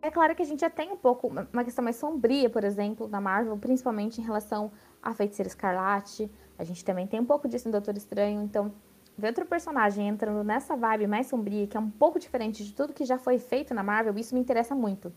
É 0.00 0.10
claro 0.10 0.34
que 0.34 0.40
a 0.40 0.46
gente 0.46 0.60
já 0.60 0.70
tem 0.70 0.90
um 0.90 0.96
pouco 0.96 1.26
uma 1.26 1.62
questão 1.62 1.84
mais 1.84 1.96
sombria, 1.96 2.48
por 2.48 2.64
exemplo, 2.64 3.06
da 3.06 3.20
Marvel, 3.20 3.54
principalmente 3.58 4.18
em 4.18 4.24
relação 4.24 4.72
a 5.02 5.12
Feiticeira 5.12 5.46
Escarlate, 5.46 6.30
a 6.58 6.64
gente 6.64 6.82
também 6.82 7.06
tem 7.06 7.20
um 7.20 7.24
pouco 7.26 7.46
disso 7.46 7.68
no 7.68 7.72
Doutor 7.72 7.98
Estranho, 7.98 8.40
então 8.40 8.72
ver 9.18 9.26
outro 9.26 9.44
personagem 9.44 10.08
entrando 10.08 10.42
nessa 10.42 10.74
vibe 10.74 11.06
mais 11.06 11.26
sombria, 11.26 11.66
que 11.66 11.76
é 11.76 11.80
um 11.80 11.90
pouco 11.90 12.18
diferente 12.18 12.64
de 12.64 12.72
tudo 12.72 12.94
que 12.94 13.04
já 13.04 13.18
foi 13.18 13.38
feito 13.38 13.74
na 13.74 13.82
Marvel, 13.82 14.16
isso 14.16 14.34
me 14.34 14.40
interessa 14.40 14.74
muito. 14.74 15.12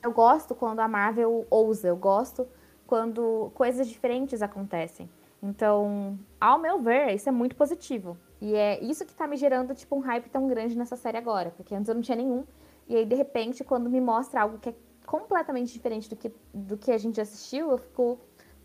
Eu 0.00 0.12
gosto 0.12 0.54
quando 0.54 0.78
a 0.78 0.86
Marvel 0.86 1.44
ousa, 1.50 1.88
eu 1.88 1.96
gosto 1.96 2.46
quando 2.86 3.50
coisas 3.52 3.88
diferentes 3.88 4.42
acontecem. 4.42 5.10
Então, 5.42 6.16
ao 6.40 6.56
meu 6.56 6.78
ver, 6.78 7.12
isso 7.16 7.28
é 7.28 7.32
muito 7.32 7.56
positivo. 7.56 8.16
E 8.40 8.54
é 8.54 8.82
isso 8.82 9.04
que 9.04 9.14
tá 9.14 9.26
me 9.26 9.36
gerando, 9.36 9.74
tipo, 9.74 9.94
um 9.96 10.00
hype 10.00 10.28
tão 10.30 10.46
grande 10.46 10.76
nessa 10.76 10.96
série 10.96 11.18
agora. 11.18 11.50
Porque 11.50 11.74
antes 11.74 11.88
eu 11.88 11.94
não 11.94 12.02
tinha 12.02 12.16
nenhum. 12.16 12.44
E 12.88 12.96
aí, 12.96 13.04
de 13.04 13.14
repente, 13.14 13.62
quando 13.62 13.90
me 13.90 14.00
mostra 14.00 14.42
algo 14.42 14.58
que 14.58 14.70
é 14.70 14.74
completamente 15.06 15.72
diferente 15.72 16.08
do 16.08 16.16
que, 16.16 16.32
do 16.52 16.76
que 16.76 16.90
a 16.90 16.98
gente 16.98 17.20
assistiu, 17.20 17.70
eu 17.70 17.78
fico 17.78 18.18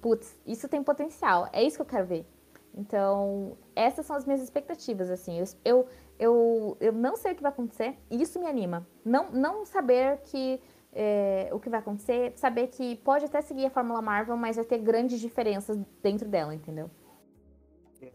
putz, 0.05 0.39
isso 0.45 0.69
tem 0.69 0.83
potencial, 0.83 1.49
é 1.51 1.63
isso 1.63 1.77
que 1.77 1.81
eu 1.81 1.85
quero 1.87 2.05
ver. 2.05 2.27
Então, 2.75 3.57
essas 3.75 4.05
são 4.05 4.15
as 4.15 4.23
minhas 4.23 4.39
expectativas, 4.39 5.09
assim. 5.09 5.39
Eu, 5.39 5.45
eu, 5.65 5.87
eu, 6.19 6.77
eu 6.79 6.93
não 6.93 7.15
sei 7.15 7.31
o 7.31 7.35
que 7.35 7.41
vai 7.41 7.51
acontecer, 7.51 7.97
e 8.11 8.21
isso 8.21 8.39
me 8.39 8.45
anima. 8.45 8.87
Não, 9.03 9.31
não 9.31 9.65
saber 9.65 10.19
que 10.25 10.61
é, 10.93 11.49
o 11.51 11.59
que 11.59 11.71
vai 11.71 11.79
acontecer, 11.79 12.33
saber 12.35 12.67
que 12.67 12.97
pode 12.97 13.25
até 13.25 13.41
seguir 13.41 13.65
a 13.65 13.69
Fórmula 13.71 13.99
Marvel, 13.99 14.37
mas 14.37 14.57
vai 14.57 14.65
ter 14.65 14.77
grandes 14.77 15.19
diferenças 15.19 15.75
dentro 16.03 16.29
dela, 16.29 16.53
entendeu? 16.53 16.91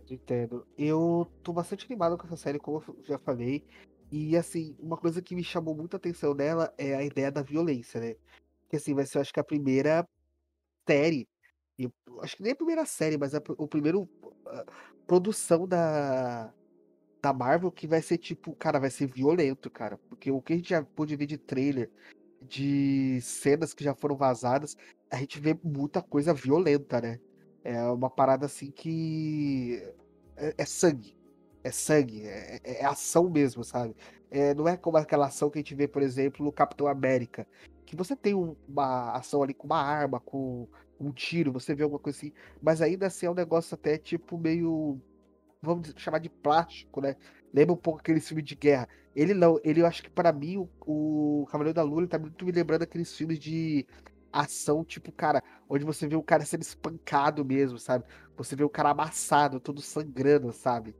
Entendo. 0.08 0.66
Eu 0.76 1.30
tô 1.42 1.52
bastante 1.52 1.86
animado 1.86 2.16
com 2.18 2.26
essa 2.26 2.36
série, 2.36 2.58
como 2.58 2.82
eu 2.86 3.04
já 3.04 3.18
falei. 3.18 3.64
E, 4.10 4.36
assim, 4.36 4.76
uma 4.78 4.96
coisa 4.96 5.22
que 5.22 5.34
me 5.34 5.44
chamou 5.44 5.74
muita 5.74 5.96
atenção 5.96 6.34
dela 6.34 6.72
é 6.76 6.94
a 6.94 7.04
ideia 7.04 7.30
da 7.30 7.42
violência, 7.42 8.00
né? 8.00 8.16
Que, 8.68 8.76
assim, 8.76 8.94
vai 8.94 9.06
ser, 9.06 9.18
eu 9.18 9.22
acho 9.22 9.32
que 9.32 9.40
a 9.40 9.44
primeira 9.44 10.06
série 10.88 11.28
e 11.80 11.90
acho 12.20 12.36
que 12.36 12.42
nem 12.42 12.52
a 12.52 12.56
primeira 12.56 12.84
série, 12.84 13.16
mas 13.16 13.34
a, 13.34 13.40
o 13.56 13.66
primeiro 13.66 14.06
a 14.44 14.66
produção 15.06 15.66
da, 15.66 16.52
da 17.22 17.32
Marvel 17.32 17.72
que 17.72 17.86
vai 17.86 18.02
ser 18.02 18.18
tipo, 18.18 18.54
cara, 18.54 18.78
vai 18.78 18.90
ser 18.90 19.06
violento, 19.06 19.70
cara. 19.70 19.96
Porque 20.08 20.30
o 20.30 20.42
que 20.42 20.52
a 20.52 20.56
gente 20.56 20.68
já 20.68 20.82
pôde 20.82 21.16
ver 21.16 21.24
de 21.24 21.38
trailer, 21.38 21.90
de 22.42 23.18
cenas 23.22 23.72
que 23.72 23.82
já 23.82 23.94
foram 23.94 24.14
vazadas, 24.14 24.76
a 25.10 25.16
gente 25.16 25.40
vê 25.40 25.58
muita 25.64 26.02
coisa 26.02 26.34
violenta, 26.34 27.00
né? 27.00 27.18
É 27.64 27.82
uma 27.84 28.10
parada 28.10 28.46
assim 28.46 28.70
que. 28.70 29.82
É, 30.36 30.54
é 30.58 30.64
sangue. 30.64 31.16
É 31.62 31.70
sangue, 31.70 32.26
é, 32.26 32.60
é, 32.64 32.82
é 32.82 32.84
ação 32.86 33.28
mesmo, 33.28 33.62
sabe? 33.62 33.94
É, 34.30 34.54
não 34.54 34.66
é 34.66 34.76
como 34.76 34.96
aquela 34.96 35.26
ação 35.26 35.50
que 35.50 35.58
a 35.58 35.60
gente 35.60 35.74
vê, 35.74 35.86
por 35.86 36.02
exemplo, 36.02 36.44
no 36.44 36.52
Capitão 36.52 36.86
América. 36.86 37.46
Que 37.84 37.96
você 37.96 38.16
tem 38.16 38.34
uma 38.34 39.12
ação 39.12 39.42
ali 39.42 39.52
com 39.52 39.66
uma 39.66 39.82
arma, 39.82 40.20
com 40.20 40.68
um 40.98 41.12
tiro, 41.12 41.52
você 41.52 41.74
vê 41.74 41.82
alguma 41.82 41.98
coisa 41.98 42.18
assim. 42.18 42.32
Mas 42.62 42.80
ainda 42.80 43.06
assim 43.06 43.26
é 43.26 43.30
um 43.30 43.34
negócio 43.34 43.74
até 43.74 43.98
tipo 43.98 44.38
meio. 44.38 44.98
Vamos 45.62 45.92
chamar 45.96 46.18
de 46.18 46.30
plástico, 46.30 47.00
né? 47.00 47.16
Lembra 47.52 47.74
um 47.74 47.76
pouco 47.76 48.00
aquele 48.00 48.20
filme 48.20 48.42
de 48.42 48.54
guerra. 48.54 48.88
Ele 49.14 49.34
não, 49.34 49.60
ele 49.64 49.82
eu 49.82 49.86
acho 49.86 50.02
que 50.02 50.10
para 50.10 50.32
mim 50.32 50.56
o, 50.56 50.68
o 50.86 51.46
Cavaleiro 51.50 51.74
da 51.74 51.82
Lua 51.82 52.00
ele 52.00 52.08
tá 52.08 52.18
muito 52.18 52.44
me 52.44 52.52
lembrando 52.52 52.82
aqueles 52.82 53.14
filmes 53.14 53.38
de 53.38 53.86
ação, 54.32 54.84
tipo, 54.84 55.10
cara, 55.12 55.42
onde 55.68 55.84
você 55.84 56.06
vê 56.06 56.16
o 56.16 56.22
cara 56.22 56.44
sendo 56.44 56.62
espancado 56.62 57.44
mesmo, 57.44 57.78
sabe? 57.78 58.04
Você 58.36 58.54
vê 58.56 58.64
o 58.64 58.68
cara 58.68 58.90
amassado, 58.90 59.60
todo 59.60 59.80
sangrando, 59.80 60.52
sabe? 60.52 60.94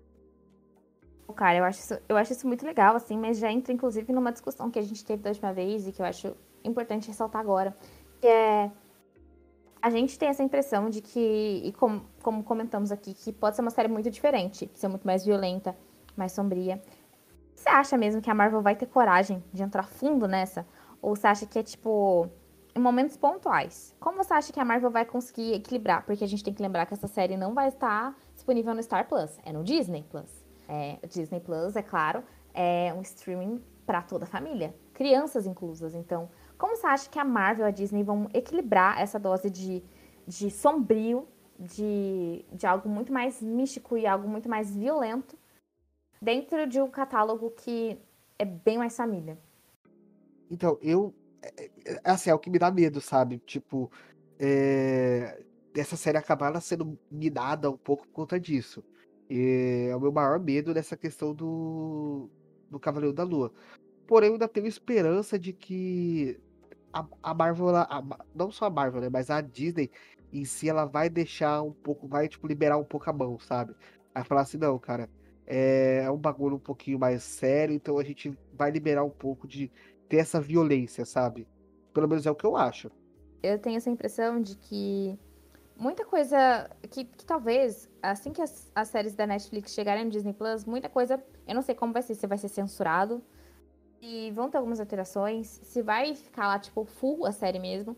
Cara, 1.36 1.58
eu 1.58 1.64
acho, 1.64 1.78
isso, 1.78 1.98
eu 2.08 2.16
acho 2.16 2.32
isso 2.32 2.46
muito 2.46 2.66
legal, 2.66 2.96
assim, 2.96 3.16
mas 3.16 3.38
já 3.38 3.50
entra, 3.52 3.72
inclusive, 3.72 4.12
numa 4.12 4.32
discussão 4.32 4.70
que 4.70 4.78
a 4.78 4.82
gente 4.82 5.04
teve 5.04 5.22
da 5.22 5.30
última 5.30 5.52
vez 5.52 5.86
e 5.86 5.92
que 5.92 6.02
eu 6.02 6.06
acho 6.06 6.36
importante 6.64 7.08
ressaltar 7.08 7.40
agora, 7.40 7.76
que 8.20 8.26
é 8.26 8.70
a 9.82 9.88
gente 9.88 10.18
tem 10.18 10.28
essa 10.28 10.42
impressão 10.42 10.90
de 10.90 11.00
que, 11.00 11.62
e 11.64 11.72
como, 11.72 12.04
como 12.22 12.44
comentamos 12.44 12.92
aqui, 12.92 13.14
que 13.14 13.32
pode 13.32 13.56
ser 13.56 13.62
uma 13.62 13.70
série 13.70 13.88
muito 13.88 14.10
diferente, 14.10 14.70
ser 14.74 14.88
muito 14.88 15.06
mais 15.06 15.24
violenta, 15.24 15.74
mais 16.16 16.32
sombria. 16.32 16.82
Você 17.54 17.68
acha 17.68 17.96
mesmo 17.96 18.20
que 18.20 18.30
a 18.30 18.34
Marvel 18.34 18.60
vai 18.60 18.76
ter 18.76 18.86
coragem 18.86 19.42
de 19.52 19.62
entrar 19.62 19.84
fundo 19.84 20.28
nessa? 20.28 20.66
Ou 21.00 21.16
você 21.16 21.26
acha 21.26 21.46
que 21.46 21.58
é 21.58 21.62
tipo 21.62 22.28
em 22.74 22.80
momentos 22.80 23.16
pontuais? 23.16 23.94
Como 24.00 24.16
você 24.16 24.32
acha 24.32 24.52
que 24.52 24.60
a 24.60 24.64
Marvel 24.64 24.90
vai 24.90 25.04
conseguir 25.04 25.54
equilibrar? 25.54 26.04
Porque 26.04 26.24
a 26.24 26.26
gente 26.26 26.44
tem 26.44 26.54
que 26.54 26.62
lembrar 26.62 26.86
que 26.86 26.94
essa 26.94 27.06
série 27.06 27.36
não 27.36 27.54
vai 27.54 27.68
estar 27.68 28.16
disponível 28.34 28.74
no 28.74 28.82
Star 28.82 29.08
Plus, 29.08 29.38
é 29.44 29.52
no 29.52 29.64
Disney 29.64 30.04
Plus. 30.10 30.44
É, 30.68 30.98
Disney 31.06 31.40
Plus, 31.40 31.74
é 31.76 31.82
claro, 31.82 32.22
é 32.54 32.94
um 32.96 33.02
streaming 33.02 33.62
para 33.84 34.02
toda 34.02 34.24
a 34.24 34.28
família, 34.28 34.74
crianças 34.94 35.46
inclusas. 35.46 35.94
Então, 35.94 36.30
como 36.56 36.76
você 36.76 36.86
acha 36.86 37.10
que 37.10 37.18
a 37.18 37.24
Marvel 37.24 37.66
e 37.66 37.68
a 37.68 37.72
Disney 37.72 38.02
vão 38.02 38.28
equilibrar 38.32 39.00
essa 39.00 39.18
dose 39.18 39.50
de, 39.50 39.82
de 40.26 40.50
sombrio, 40.50 41.26
de, 41.58 42.44
de 42.52 42.66
algo 42.66 42.88
muito 42.88 43.12
mais 43.12 43.42
místico 43.42 43.96
e 43.96 44.06
algo 44.06 44.28
muito 44.28 44.48
mais 44.48 44.74
violento, 44.74 45.36
dentro 46.22 46.66
de 46.66 46.80
um 46.80 46.88
catálogo 46.88 47.50
que 47.50 47.98
é 48.38 48.44
bem 48.44 48.78
mais 48.78 48.96
família? 48.96 49.38
Então, 50.50 50.78
eu. 50.82 51.14
É, 51.42 51.70
é, 51.86 52.00
assim, 52.04 52.30
é 52.30 52.34
o 52.34 52.38
que 52.38 52.50
me 52.50 52.58
dá 52.58 52.70
medo, 52.70 53.00
sabe? 53.00 53.38
Tipo, 53.38 53.90
é, 54.38 55.42
essa 55.74 55.96
série 55.96 56.18
acabar 56.18 56.58
sendo 56.60 56.98
minada 57.10 57.70
um 57.70 57.76
pouco 57.76 58.06
por 58.06 58.12
conta 58.12 58.38
disso. 58.38 58.84
É, 59.28 59.94
o 59.94 60.00
meu 60.00 60.12
maior 60.12 60.40
medo 60.40 60.74
nessa 60.74 60.96
questão 60.96 61.34
do, 61.34 62.28
do 62.68 62.80
Cavaleiro 62.80 63.14
da 63.14 63.22
Lua. 63.22 63.52
Porém, 64.06 64.28
eu 64.28 64.32
ainda 64.34 64.48
tenho 64.48 64.66
esperança 64.66 65.38
de 65.38 65.52
que 65.52 66.38
a, 66.92 67.06
a 67.22 67.34
Marvel, 67.34 67.76
a, 67.76 68.02
não 68.34 68.50
só 68.50 68.66
a 68.66 68.70
Marvel, 68.70 69.00
né, 69.00 69.08
mas 69.08 69.30
a 69.30 69.40
Disney 69.40 69.90
em 70.32 70.44
si, 70.44 70.68
ela 70.68 70.84
vai 70.84 71.08
deixar 71.08 71.62
um 71.62 71.72
pouco, 71.72 72.08
vai, 72.08 72.28
tipo, 72.28 72.46
liberar 72.46 72.76
um 72.76 72.84
pouco 72.84 73.08
a 73.08 73.12
mão, 73.12 73.38
sabe? 73.38 73.74
Vai 74.14 74.24
falar 74.24 74.42
assim, 74.42 74.58
não, 74.58 74.78
cara, 74.78 75.08
é, 75.46 76.02
é 76.04 76.10
um 76.10 76.16
bagulho 76.16 76.56
um 76.56 76.60
pouquinho 76.60 76.98
mais 76.98 77.22
sério, 77.22 77.74
então 77.74 77.98
a 77.98 78.04
gente 78.04 78.36
vai 78.52 78.70
liberar 78.70 79.04
um 79.04 79.10
pouco 79.10 79.48
de 79.48 79.70
ter 80.10 80.16
essa 80.16 80.40
violência, 80.40 81.06
sabe? 81.06 81.46
Pelo 81.94 82.08
menos 82.08 82.26
é 82.26 82.30
o 82.30 82.34
que 82.34 82.44
eu 82.44 82.56
acho. 82.56 82.90
Eu 83.42 83.58
tenho 83.58 83.76
essa 83.76 83.88
impressão 83.88 84.42
de 84.42 84.56
que 84.56 85.16
muita 85.76 86.04
coisa 86.04 86.68
que, 86.90 87.04
que 87.04 87.24
talvez, 87.24 87.88
assim 88.02 88.32
que 88.32 88.42
as, 88.42 88.70
as, 88.74 88.88
séries 88.88 89.14
da 89.14 89.26
Netflix 89.26 89.72
chegarem 89.72 90.04
no 90.04 90.10
Disney 90.10 90.34
Plus, 90.34 90.64
muita 90.64 90.88
coisa, 90.88 91.22
eu 91.46 91.54
não 91.54 91.62
sei 91.62 91.76
como 91.76 91.92
vai 91.92 92.02
ser, 92.02 92.16
se 92.16 92.26
vai 92.26 92.36
ser 92.36 92.48
censurado, 92.48 93.22
e 94.02 94.32
vão 94.32 94.50
ter 94.50 94.58
algumas 94.58 94.80
alterações, 94.80 95.60
se 95.62 95.80
vai 95.80 96.14
ficar 96.14 96.48
lá, 96.48 96.58
tipo, 96.58 96.84
full 96.84 97.24
a 97.24 97.32
série 97.32 97.60
mesmo. 97.60 97.96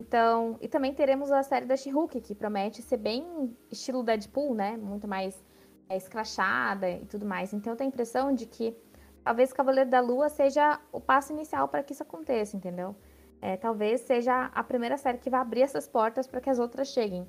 Então, 0.00 0.58
e 0.60 0.68
também 0.68 0.92
teremos 0.92 1.30
a 1.30 1.42
série 1.42 1.64
da 1.64 1.76
She-Hulk, 1.76 2.20
que 2.20 2.34
promete 2.34 2.82
ser 2.82 2.96
bem 2.96 3.56
estilo 3.70 4.02
Deadpool, 4.02 4.54
né? 4.54 4.76
Muito 4.76 5.06
mais 5.06 5.42
é, 5.88 5.96
escrachada 5.96 6.90
e 6.90 7.06
tudo 7.06 7.24
mais. 7.24 7.52
Então, 7.52 7.72
eu 7.72 7.76
tenho 7.76 7.88
a 7.88 7.92
impressão 7.92 8.34
de 8.34 8.46
que 8.46 8.76
talvez 9.26 9.52
Cavaleiro 9.52 9.90
da 9.90 9.98
Lua 9.98 10.28
seja 10.28 10.80
o 10.92 11.00
passo 11.00 11.32
inicial 11.32 11.66
para 11.66 11.82
que 11.82 11.92
isso 11.92 12.02
aconteça, 12.04 12.56
entendeu? 12.56 12.94
É, 13.42 13.56
talvez 13.56 14.02
seja 14.02 14.44
a 14.54 14.62
primeira 14.62 14.96
série 14.96 15.18
que 15.18 15.28
vai 15.28 15.40
abrir 15.40 15.62
essas 15.62 15.88
portas 15.88 16.28
para 16.28 16.40
que 16.40 16.48
as 16.48 16.60
outras 16.60 16.86
cheguem. 16.86 17.26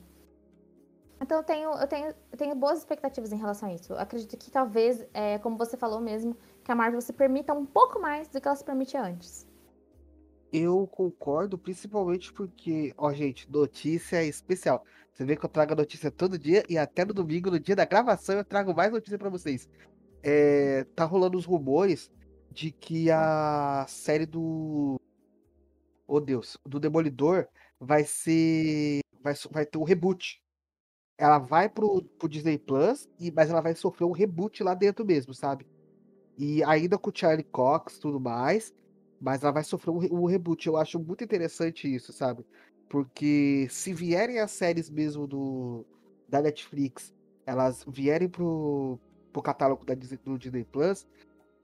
Então 1.20 1.40
eu 1.40 1.44
tenho, 1.44 1.72
eu 1.72 1.88
tenho, 1.88 2.14
eu 2.32 2.38
tenho 2.38 2.54
boas 2.54 2.78
expectativas 2.78 3.32
em 3.32 3.36
relação 3.36 3.68
a 3.68 3.74
isso. 3.74 3.94
Eu 3.94 3.98
acredito 3.98 4.38
que 4.38 4.52
talvez, 4.52 5.08
é, 5.12 5.40
como 5.40 5.58
você 5.58 5.76
falou 5.76 6.00
mesmo, 6.00 6.38
que 6.64 6.72
a 6.72 6.76
Marvel 6.76 7.02
se 7.02 7.12
permita 7.12 7.52
um 7.52 7.66
pouco 7.66 8.00
mais 8.00 8.28
do 8.28 8.40
que 8.40 8.48
ela 8.48 8.56
se 8.56 8.64
permitia 8.64 9.02
antes. 9.02 9.48
Eu 10.54 10.86
concordo, 10.86 11.58
principalmente 11.58 12.32
porque, 12.32 12.94
ó, 12.96 13.12
gente, 13.12 13.52
notícia 13.52 14.24
especial. 14.24 14.86
Você 15.12 15.26
vê 15.26 15.36
que 15.36 15.44
eu 15.44 15.50
trago 15.50 15.74
notícia 15.74 16.12
todo 16.12 16.38
dia 16.38 16.64
e 16.70 16.78
até 16.78 17.04
no 17.04 17.12
domingo, 17.12 17.50
no 17.50 17.60
dia 17.60 17.76
da 17.76 17.86
gravação, 17.86 18.36
eu 18.36 18.46
trago 18.46 18.72
mais 18.76 18.92
notícia 18.92 19.18
para 19.18 19.32
vocês. 19.32 19.68
É, 20.28 20.84
tá 20.94 21.06
rolando 21.06 21.38
os 21.38 21.46
rumores 21.46 22.12
de 22.52 22.70
que 22.70 23.10
a 23.10 23.86
série 23.88 24.26
do. 24.26 25.00
Oh 26.06 26.20
Deus, 26.20 26.58
do 26.66 26.82
Demolidor 26.82 27.48
vai 27.80 28.04
ser. 28.04 29.00
Vai, 29.24 29.34
vai 29.52 29.66
ter 29.66 29.78
um 29.78 29.84
reboot. 29.84 30.42
Ela 31.18 31.40
vai 31.40 31.70
pro, 31.70 32.04
pro 32.20 32.28
Disney 32.28 32.58
Plus, 32.58 33.10
e, 33.18 33.32
mas 33.32 33.50
ela 33.50 33.62
vai 33.62 33.74
sofrer 33.74 34.06
um 34.06 34.12
reboot 34.12 34.62
lá 34.64 34.74
dentro 34.74 35.06
mesmo, 35.06 35.34
sabe? 35.34 35.66
E 36.38 36.62
ainda 36.66 36.98
com 36.98 37.10
o 37.10 37.14
Charlie 37.16 37.44
Cox 37.44 37.98
tudo 37.98 38.20
mais, 38.20 38.74
mas 39.20 39.44
ela 39.44 39.54
vai 39.54 39.64
sofrer 39.64 39.92
um, 39.92 40.24
um 40.24 40.26
reboot. 40.26 40.68
Eu 40.68 40.76
acho 40.76 41.00
muito 41.00 41.24
interessante 41.24 41.94
isso, 41.94 42.12
sabe? 42.12 42.46
Porque 42.90 43.68
se 43.70 43.94
vierem 43.94 44.40
as 44.40 44.52
séries 44.52 44.90
mesmo 44.90 45.26
do, 45.26 45.86
da 46.28 46.42
Netflix, 46.42 47.14
elas 47.46 47.84
vierem 47.88 48.30
pro, 48.30 49.00
pro 49.38 49.44
catálogo 49.44 49.86
da 49.86 49.94
Disney, 49.94 50.20
do 50.24 50.38
Disney 50.38 50.64
Plus, 50.64 51.08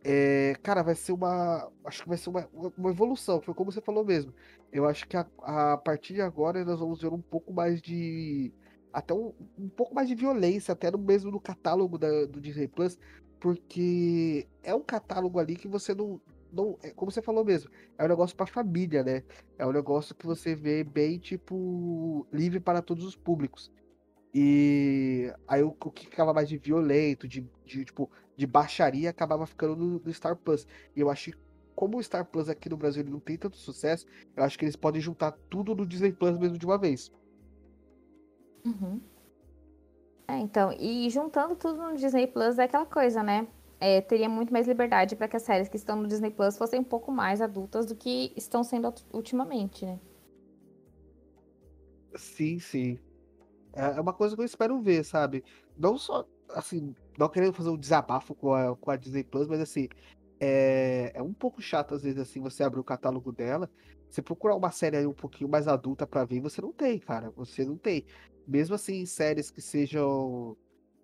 é, 0.03 0.55
cara, 0.61 0.83
vai 0.83 0.95
ser 0.95 1.13
uma. 1.13 1.71
Acho 1.85 2.03
que 2.03 2.09
vai 2.09 2.17
ser 2.17 2.29
uma, 2.29 2.47
uma 2.77 2.89
evolução, 2.91 3.41
foi 3.41 3.53
como 3.53 3.71
você 3.71 3.81
falou 3.81 4.05
mesmo. 4.05 4.33
Eu 4.71 4.85
acho 4.85 5.07
que 5.07 5.17
a, 5.17 5.25
a 5.41 5.77
partir 5.77 6.13
de 6.13 6.21
agora 6.21 6.63
nós 6.63 6.79
vamos 6.79 7.01
ver 7.01 7.11
um 7.11 7.21
pouco 7.21 7.51
mais 7.51 7.81
de. 7.81 8.51
Até 8.91 9.13
um, 9.13 9.33
um 9.57 9.69
pouco 9.69 9.95
mais 9.95 10.07
de 10.07 10.13
violência, 10.13 10.71
até 10.71 10.91
no 10.91 10.99
mesmo 10.99 11.31
no 11.31 11.39
catálogo 11.39 11.97
da, 11.97 12.25
do 12.25 12.39
Disney 12.39 12.67
Plus, 12.67 12.99
porque 13.39 14.47
é 14.61 14.75
um 14.75 14.83
catálogo 14.83 15.39
ali 15.39 15.55
que 15.55 15.67
você 15.67 15.95
não. 15.95 16.21
não 16.51 16.77
é, 16.83 16.91
como 16.91 17.09
você 17.09 17.21
falou 17.21 17.43
mesmo, 17.43 17.71
é 17.97 18.05
um 18.05 18.09
negócio 18.09 18.35
pra 18.35 18.45
família, 18.45 19.03
né? 19.03 19.23
É 19.57 19.65
um 19.65 19.71
negócio 19.71 20.13
que 20.13 20.25
você 20.27 20.53
vê 20.53 20.83
bem, 20.83 21.17
tipo, 21.17 22.27
livre 22.31 22.59
para 22.59 22.81
todos 22.81 23.05
os 23.05 23.15
públicos. 23.15 23.71
E 24.33 25.31
aí 25.47 25.61
o, 25.61 25.75
o 25.79 25.91
que 25.91 26.05
ficava 26.05 26.33
mais 26.33 26.49
de 26.49 26.57
violento, 26.57 27.27
de, 27.27 27.47
de, 27.65 27.85
tipo, 27.85 28.09
de 28.35 28.47
baixaria, 28.47 29.09
acabava 29.09 29.45
ficando 29.45 29.75
no, 29.75 29.99
no 29.99 30.13
Star 30.13 30.35
Plus. 30.35 30.67
E 30.95 30.99
eu 30.99 31.09
acho 31.09 31.31
que 31.31 31.37
como 31.75 31.97
o 31.97 32.03
Star 32.03 32.25
Plus 32.25 32.49
aqui 32.49 32.69
no 32.69 32.77
Brasil 32.77 33.03
ele 33.03 33.11
não 33.11 33.19
tem 33.19 33.37
tanto 33.37 33.57
sucesso, 33.57 34.05
eu 34.35 34.43
acho 34.43 34.57
que 34.57 34.65
eles 34.65 34.75
podem 34.75 35.01
juntar 35.01 35.31
tudo 35.49 35.75
no 35.75 35.85
Disney 35.85 36.11
Plus 36.11 36.37
mesmo 36.37 36.57
de 36.57 36.65
uma 36.65 36.77
vez. 36.77 37.11
Uhum. 38.65 39.01
É, 40.27 40.37
então, 40.39 40.71
e 40.79 41.09
juntando 41.09 41.55
tudo 41.55 41.81
no 41.81 41.95
Disney 41.95 42.27
Plus 42.27 42.57
é 42.57 42.63
aquela 42.63 42.85
coisa, 42.85 43.21
né? 43.21 43.47
É, 43.79 43.99
teria 43.99 44.29
muito 44.29 44.53
mais 44.53 44.67
liberdade 44.67 45.15
para 45.15 45.27
que 45.27 45.35
as 45.35 45.43
séries 45.43 45.67
que 45.67 45.75
estão 45.75 46.01
no 46.01 46.07
Disney 46.07 46.31
Plus 46.31 46.57
fossem 46.57 46.79
um 46.79 46.83
pouco 46.83 47.11
mais 47.11 47.41
adultas 47.41 47.85
do 47.85 47.95
que 47.95 48.31
estão 48.35 48.63
sendo 48.63 48.93
ultimamente, 49.11 49.85
né? 49.85 49.99
Sim, 52.15 52.59
sim. 52.59 52.99
É, 53.73 53.97
é 53.97 54.01
uma 54.01 54.13
coisa 54.13 54.35
que 54.35 54.41
eu 54.41 54.45
espero 54.45 54.81
ver, 54.81 55.03
sabe? 55.03 55.43
Não 55.77 55.97
só, 55.97 56.27
assim, 56.49 56.95
não 57.17 57.29
querendo 57.29 57.53
fazer 57.53 57.69
um 57.69 57.77
desabafo 57.77 58.35
com 58.35 58.53
a, 58.53 58.75
com 58.75 58.91
a 58.91 58.95
Disney 58.95 59.23
Plus, 59.23 59.47
mas 59.47 59.59
assim, 59.59 59.87
é, 60.39 61.11
é 61.15 61.21
um 61.21 61.33
pouco 61.33 61.61
chato 61.61 61.95
às 61.95 62.03
vezes 62.03 62.19
assim 62.19 62.39
você 62.39 62.63
abrir 62.63 62.79
o 62.79 62.83
catálogo 62.83 63.31
dela, 63.31 63.69
você 64.09 64.21
procurar 64.21 64.55
uma 64.55 64.71
série 64.71 64.97
aí 64.97 65.07
um 65.07 65.13
pouquinho 65.13 65.49
mais 65.49 65.67
adulta 65.67 66.05
para 66.05 66.23
ver, 66.25 66.39
você 66.39 66.61
não 66.61 66.71
tem, 66.71 66.99
cara, 66.99 67.31
você 67.31 67.65
não 67.65 67.77
tem. 67.77 68.05
Mesmo 68.47 68.75
assim, 68.75 69.05
séries 69.05 69.49
que 69.49 69.61
sejam 69.61 70.55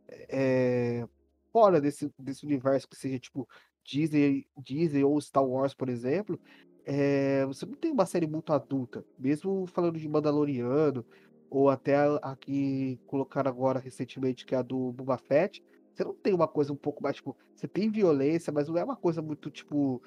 é, 0.07 1.07
fora 1.51 1.81
desse, 1.81 2.11
desse 2.19 2.45
universo, 2.45 2.87
que 2.87 2.95
seja 2.95 3.17
tipo 3.19 3.47
Disney, 3.83 4.47
Disney 4.57 5.03
ou 5.03 5.19
Star 5.19 5.43
Wars, 5.43 5.73
por 5.73 5.89
exemplo, 5.89 6.39
é, 6.85 7.45
você 7.45 7.65
não 7.65 7.75
tem 7.75 7.91
uma 7.91 8.05
série 8.05 8.27
muito 8.27 8.53
adulta. 8.53 9.05
Mesmo 9.17 9.65
falando 9.67 9.97
de 9.97 10.07
Mandaloriano, 10.07 11.05
ou 11.49 11.69
até 11.69 11.95
a, 11.95 12.35
que 12.35 12.99
colocaram 13.07 13.49
agora 13.49 13.79
recentemente, 13.79 14.45
que 14.45 14.53
é 14.53 14.57
a 14.57 14.61
do 14.61 14.91
Boba 14.91 15.17
Fett, 15.17 15.63
você 15.93 16.03
não 16.03 16.13
tem 16.13 16.33
uma 16.33 16.47
coisa 16.47 16.71
um 16.71 16.77
pouco 16.77 17.03
mais, 17.03 17.17
tipo, 17.17 17.35
você 17.53 17.67
tem 17.67 17.89
violência, 17.89 18.53
mas 18.53 18.67
não 18.67 18.77
é 18.77 18.83
uma 18.83 18.95
coisa 18.95 19.21
muito, 19.21 19.49
tipo, 19.49 20.01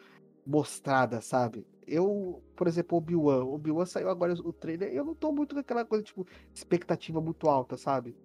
mostrada, 0.46 1.20
sabe? 1.20 1.66
Eu, 1.86 2.42
por 2.56 2.66
exemplo, 2.66 2.96
Obi-Wan, 2.96 3.44
Obi-Wan 3.44 3.84
saiu 3.84 4.08
agora 4.08 4.32
o 4.32 4.52
trailer, 4.52 4.92
eu 4.92 5.04
não 5.04 5.14
tô 5.14 5.32
muito 5.32 5.54
com 5.54 5.60
aquela 5.60 5.84
coisa, 5.84 6.04
tipo, 6.04 6.26
expectativa 6.54 7.20
muito 7.20 7.48
alta, 7.48 7.76
sabe? 7.76 8.16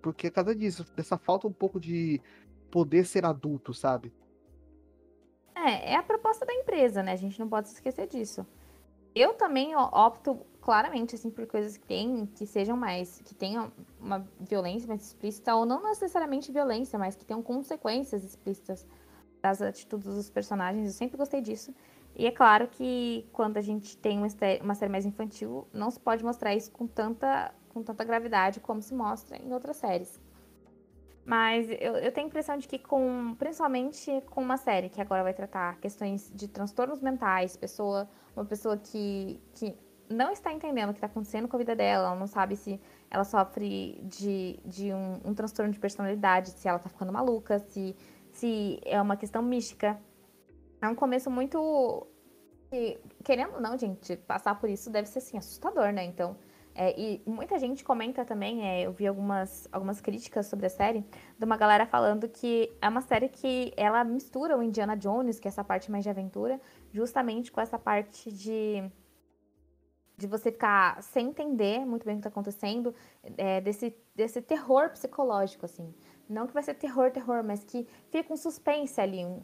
Porque 0.00 0.26
é 0.26 0.30
por 0.30 0.36
causa 0.36 0.54
disso, 0.54 0.84
dessa 0.96 1.16
falta 1.16 1.46
um 1.46 1.52
pouco 1.52 1.78
de 1.78 2.20
poder 2.70 3.04
ser 3.04 3.24
adulto, 3.24 3.72
sabe? 3.72 4.12
É, 5.54 5.92
é 5.92 5.96
a 5.96 6.02
proposta 6.02 6.44
da 6.44 6.54
empresa, 6.54 7.02
né? 7.02 7.12
A 7.12 7.16
gente 7.16 7.38
não 7.38 7.48
pode 7.48 7.68
se 7.68 7.74
esquecer 7.74 8.08
disso. 8.08 8.44
Eu 9.14 9.34
também 9.34 9.76
opto 9.76 10.40
claramente, 10.60 11.14
assim, 11.14 11.30
por 11.30 11.46
coisas 11.46 11.76
que 11.76 11.84
tem, 11.84 12.26
que 12.26 12.46
sejam 12.46 12.76
mais, 12.76 13.20
que 13.24 13.34
tenham 13.34 13.70
uma 14.00 14.26
violência 14.40 14.86
mais 14.86 15.02
explícita, 15.02 15.54
ou 15.54 15.66
não 15.66 15.82
necessariamente 15.82 16.52
violência, 16.52 16.98
mas 16.98 17.16
que 17.16 17.24
tenham 17.24 17.42
consequências 17.42 18.24
explícitas 18.24 18.86
das 19.42 19.60
atitudes 19.60 20.06
dos 20.06 20.30
personagens. 20.30 20.86
Eu 20.86 20.92
sempre 20.92 21.16
gostei 21.16 21.40
disso. 21.40 21.74
E 22.14 22.26
é 22.26 22.30
claro 22.30 22.68
que 22.68 23.26
quando 23.32 23.56
a 23.56 23.60
gente 23.60 23.96
tem 23.96 24.18
uma, 24.18 24.28
série 24.74 24.90
mais 24.90 25.04
infantil, 25.04 25.66
não 25.72 25.90
se 25.90 25.98
pode 25.98 26.24
mostrar 26.24 26.54
isso 26.54 26.70
com 26.70 26.86
tanta, 26.86 27.52
com 27.70 27.82
tanta 27.82 28.04
gravidade 28.04 28.60
como 28.60 28.80
se 28.80 28.94
mostra 28.94 29.36
em 29.38 29.52
outras 29.52 29.78
séries. 29.78 30.20
Mas 31.24 31.68
eu, 31.70 31.96
eu 31.96 32.10
tenho 32.10 32.26
a 32.26 32.28
impressão 32.28 32.56
de 32.56 32.66
que, 32.66 32.78
com, 32.78 33.34
principalmente 33.38 34.22
com 34.30 34.42
uma 34.42 34.56
série 34.56 34.88
que 34.88 35.00
agora 35.00 35.22
vai 35.22 35.32
tratar 35.32 35.78
questões 35.78 36.30
de 36.34 36.48
transtornos 36.48 37.00
mentais, 37.00 37.56
pessoa, 37.56 38.08
uma 38.34 38.44
pessoa 38.44 38.76
que, 38.76 39.40
que 39.54 39.76
não 40.10 40.32
está 40.32 40.52
entendendo 40.52 40.90
o 40.90 40.92
que 40.92 40.98
está 40.98 41.06
acontecendo 41.06 41.46
com 41.46 41.56
a 41.56 41.58
vida 41.58 41.76
dela, 41.76 42.08
ela 42.08 42.16
não 42.16 42.26
sabe 42.26 42.56
se 42.56 42.80
ela 43.08 43.24
sofre 43.24 44.00
de, 44.04 44.58
de 44.64 44.92
um, 44.92 45.20
um 45.24 45.34
transtorno 45.34 45.72
de 45.72 45.78
personalidade, 45.78 46.50
se 46.50 46.66
ela 46.66 46.78
está 46.78 46.88
ficando 46.88 47.12
maluca, 47.12 47.60
se, 47.60 47.94
se 48.32 48.80
é 48.84 49.00
uma 49.00 49.16
questão 49.16 49.42
mística. 49.42 49.98
É 50.80 50.88
um 50.88 50.94
começo 50.94 51.30
muito. 51.30 52.06
querendo 53.22 53.54
ou 53.54 53.60
não, 53.60 53.78
gente, 53.78 54.16
passar 54.16 54.58
por 54.58 54.68
isso 54.68 54.90
deve 54.90 55.08
ser 55.08 55.18
assim, 55.18 55.38
assustador, 55.38 55.92
né? 55.92 56.04
Então 56.04 56.36
é, 56.74 56.98
e 56.98 57.22
muita 57.26 57.58
gente 57.58 57.84
comenta 57.84 58.24
também, 58.24 58.66
é, 58.66 58.82
eu 58.82 58.92
vi 58.92 59.06
algumas, 59.06 59.68
algumas 59.70 60.00
críticas 60.00 60.46
sobre 60.46 60.66
a 60.66 60.70
série, 60.70 61.04
de 61.38 61.44
uma 61.44 61.56
galera 61.56 61.84
falando 61.84 62.28
que 62.28 62.72
é 62.80 62.88
uma 62.88 63.02
série 63.02 63.28
que 63.28 63.72
ela 63.76 64.02
mistura 64.04 64.56
o 64.56 64.62
Indiana 64.62 64.96
Jones, 64.96 65.38
que 65.38 65.46
é 65.46 65.50
essa 65.50 65.62
parte 65.62 65.90
mais 65.90 66.02
de 66.02 66.10
aventura, 66.10 66.60
justamente 66.92 67.52
com 67.52 67.60
essa 67.60 67.78
parte 67.78 68.32
de, 68.32 68.82
de 70.16 70.26
você 70.26 70.50
ficar 70.50 71.02
sem 71.02 71.28
entender 71.28 71.84
muito 71.84 72.04
bem 72.06 72.14
o 72.14 72.16
que 72.16 72.20
está 72.20 72.30
acontecendo, 72.30 72.94
é, 73.36 73.60
desse, 73.60 73.94
desse 74.14 74.40
terror 74.40 74.88
psicológico, 74.90 75.66
assim. 75.66 75.94
Não 76.28 76.46
que 76.46 76.54
vai 76.54 76.62
ser 76.62 76.74
terror, 76.74 77.10
terror, 77.10 77.44
mas 77.44 77.62
que 77.64 77.86
fica 78.10 78.32
um 78.32 78.36
suspense 78.36 78.98
ali, 78.98 79.26
um, 79.26 79.42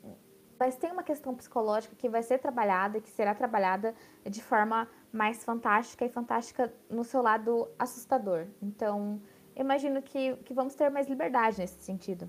mas 0.58 0.76
tem 0.76 0.90
uma 0.90 1.02
questão 1.02 1.34
psicológica 1.34 1.94
que 1.94 2.08
vai 2.08 2.22
ser 2.22 2.38
trabalhada, 2.38 3.00
que 3.00 3.10
será 3.10 3.34
trabalhada 3.34 3.94
de 4.28 4.42
forma 4.42 4.88
mais 5.12 5.44
fantástica 5.44 6.04
e 6.04 6.08
fantástica 6.08 6.72
no 6.88 7.04
seu 7.04 7.22
lado 7.22 7.68
assustador. 7.78 8.46
Então, 8.62 9.20
imagino 9.56 10.02
que, 10.02 10.36
que 10.44 10.54
vamos 10.54 10.74
ter 10.74 10.90
mais 10.90 11.08
liberdade 11.08 11.58
nesse 11.58 11.82
sentido. 11.82 12.28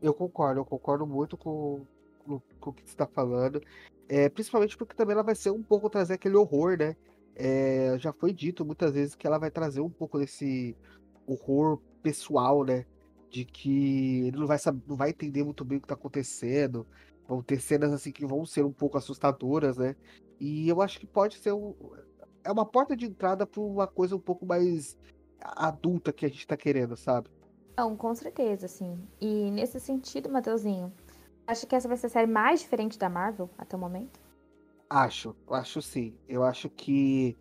Eu 0.00 0.12
concordo, 0.12 0.60
eu 0.60 0.64
concordo 0.64 1.06
muito 1.06 1.36
com, 1.36 1.86
com, 2.24 2.40
com 2.60 2.70
o 2.70 2.72
que 2.72 2.82
você 2.82 2.88
está 2.88 3.06
falando. 3.06 3.62
É, 4.08 4.28
principalmente 4.28 4.76
porque 4.76 4.94
também 4.94 5.14
ela 5.14 5.22
vai 5.22 5.34
ser 5.34 5.50
um 5.50 5.62
pouco 5.62 5.88
trazer 5.88 6.14
aquele 6.14 6.36
horror, 6.36 6.76
né? 6.76 6.96
É, 7.34 7.96
já 7.98 8.12
foi 8.12 8.32
dito 8.32 8.64
muitas 8.64 8.92
vezes 8.92 9.14
que 9.14 9.26
ela 9.26 9.38
vai 9.38 9.50
trazer 9.50 9.80
um 9.80 9.88
pouco 9.88 10.18
desse 10.18 10.76
horror 11.26 11.78
pessoal, 12.02 12.64
né? 12.64 12.84
De 13.30 13.44
que 13.44 14.26
ele 14.26 14.36
não 14.36 14.46
vai, 14.46 14.58
saber, 14.58 14.82
não 14.86 14.96
vai 14.96 15.10
entender 15.10 15.42
muito 15.42 15.64
bem 15.64 15.78
o 15.78 15.80
que 15.80 15.86
está 15.86 15.94
acontecendo. 15.94 16.86
Vão 17.26 17.42
ter 17.42 17.60
cenas 17.60 17.92
assim 17.92 18.12
que 18.12 18.26
vão 18.26 18.44
ser 18.44 18.64
um 18.64 18.72
pouco 18.72 18.98
assustadoras, 18.98 19.78
né? 19.78 19.96
E 20.42 20.68
eu 20.68 20.82
acho 20.82 20.98
que 20.98 21.06
pode 21.06 21.38
ser 21.38 21.52
um, 21.52 21.72
é 22.42 22.50
uma 22.50 22.66
porta 22.66 22.96
de 22.96 23.06
entrada 23.06 23.46
para 23.46 23.60
uma 23.60 23.86
coisa 23.86 24.16
um 24.16 24.18
pouco 24.18 24.44
mais 24.44 24.98
adulta 25.40 26.12
que 26.12 26.26
a 26.26 26.28
gente 26.28 26.44
tá 26.44 26.56
querendo, 26.56 26.96
sabe? 26.96 27.30
Não, 27.78 27.96
com 27.96 28.12
certeza, 28.12 28.66
sim. 28.66 28.98
E 29.20 29.52
nesse 29.52 29.78
sentido, 29.78 30.28
Matheusinho, 30.28 30.92
acho 31.46 31.64
que 31.64 31.76
essa 31.76 31.86
vai 31.86 31.96
ser 31.96 32.08
a 32.08 32.10
série 32.10 32.26
mais 32.26 32.58
diferente 32.58 32.98
da 32.98 33.08
Marvel 33.08 33.48
até 33.56 33.76
o 33.76 33.78
momento? 33.78 34.18
Acho, 34.90 35.32
acho 35.48 35.80
sim. 35.80 36.12
Eu 36.28 36.42
acho 36.42 36.68
que. 36.68 37.38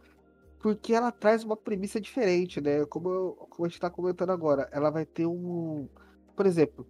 Porque 0.59 0.93
ela 0.93 1.11
traz 1.11 1.43
uma 1.43 1.57
premissa 1.57 1.99
diferente, 1.99 2.61
né? 2.61 2.85
Como, 2.85 3.09
eu, 3.09 3.47
como 3.49 3.65
a 3.65 3.67
gente 3.67 3.81
tá 3.81 3.89
comentando 3.89 4.29
agora. 4.29 4.69
Ela 4.71 4.91
vai 4.91 5.07
ter 5.07 5.25
um. 5.25 5.89
Por 6.35 6.45
exemplo, 6.45 6.85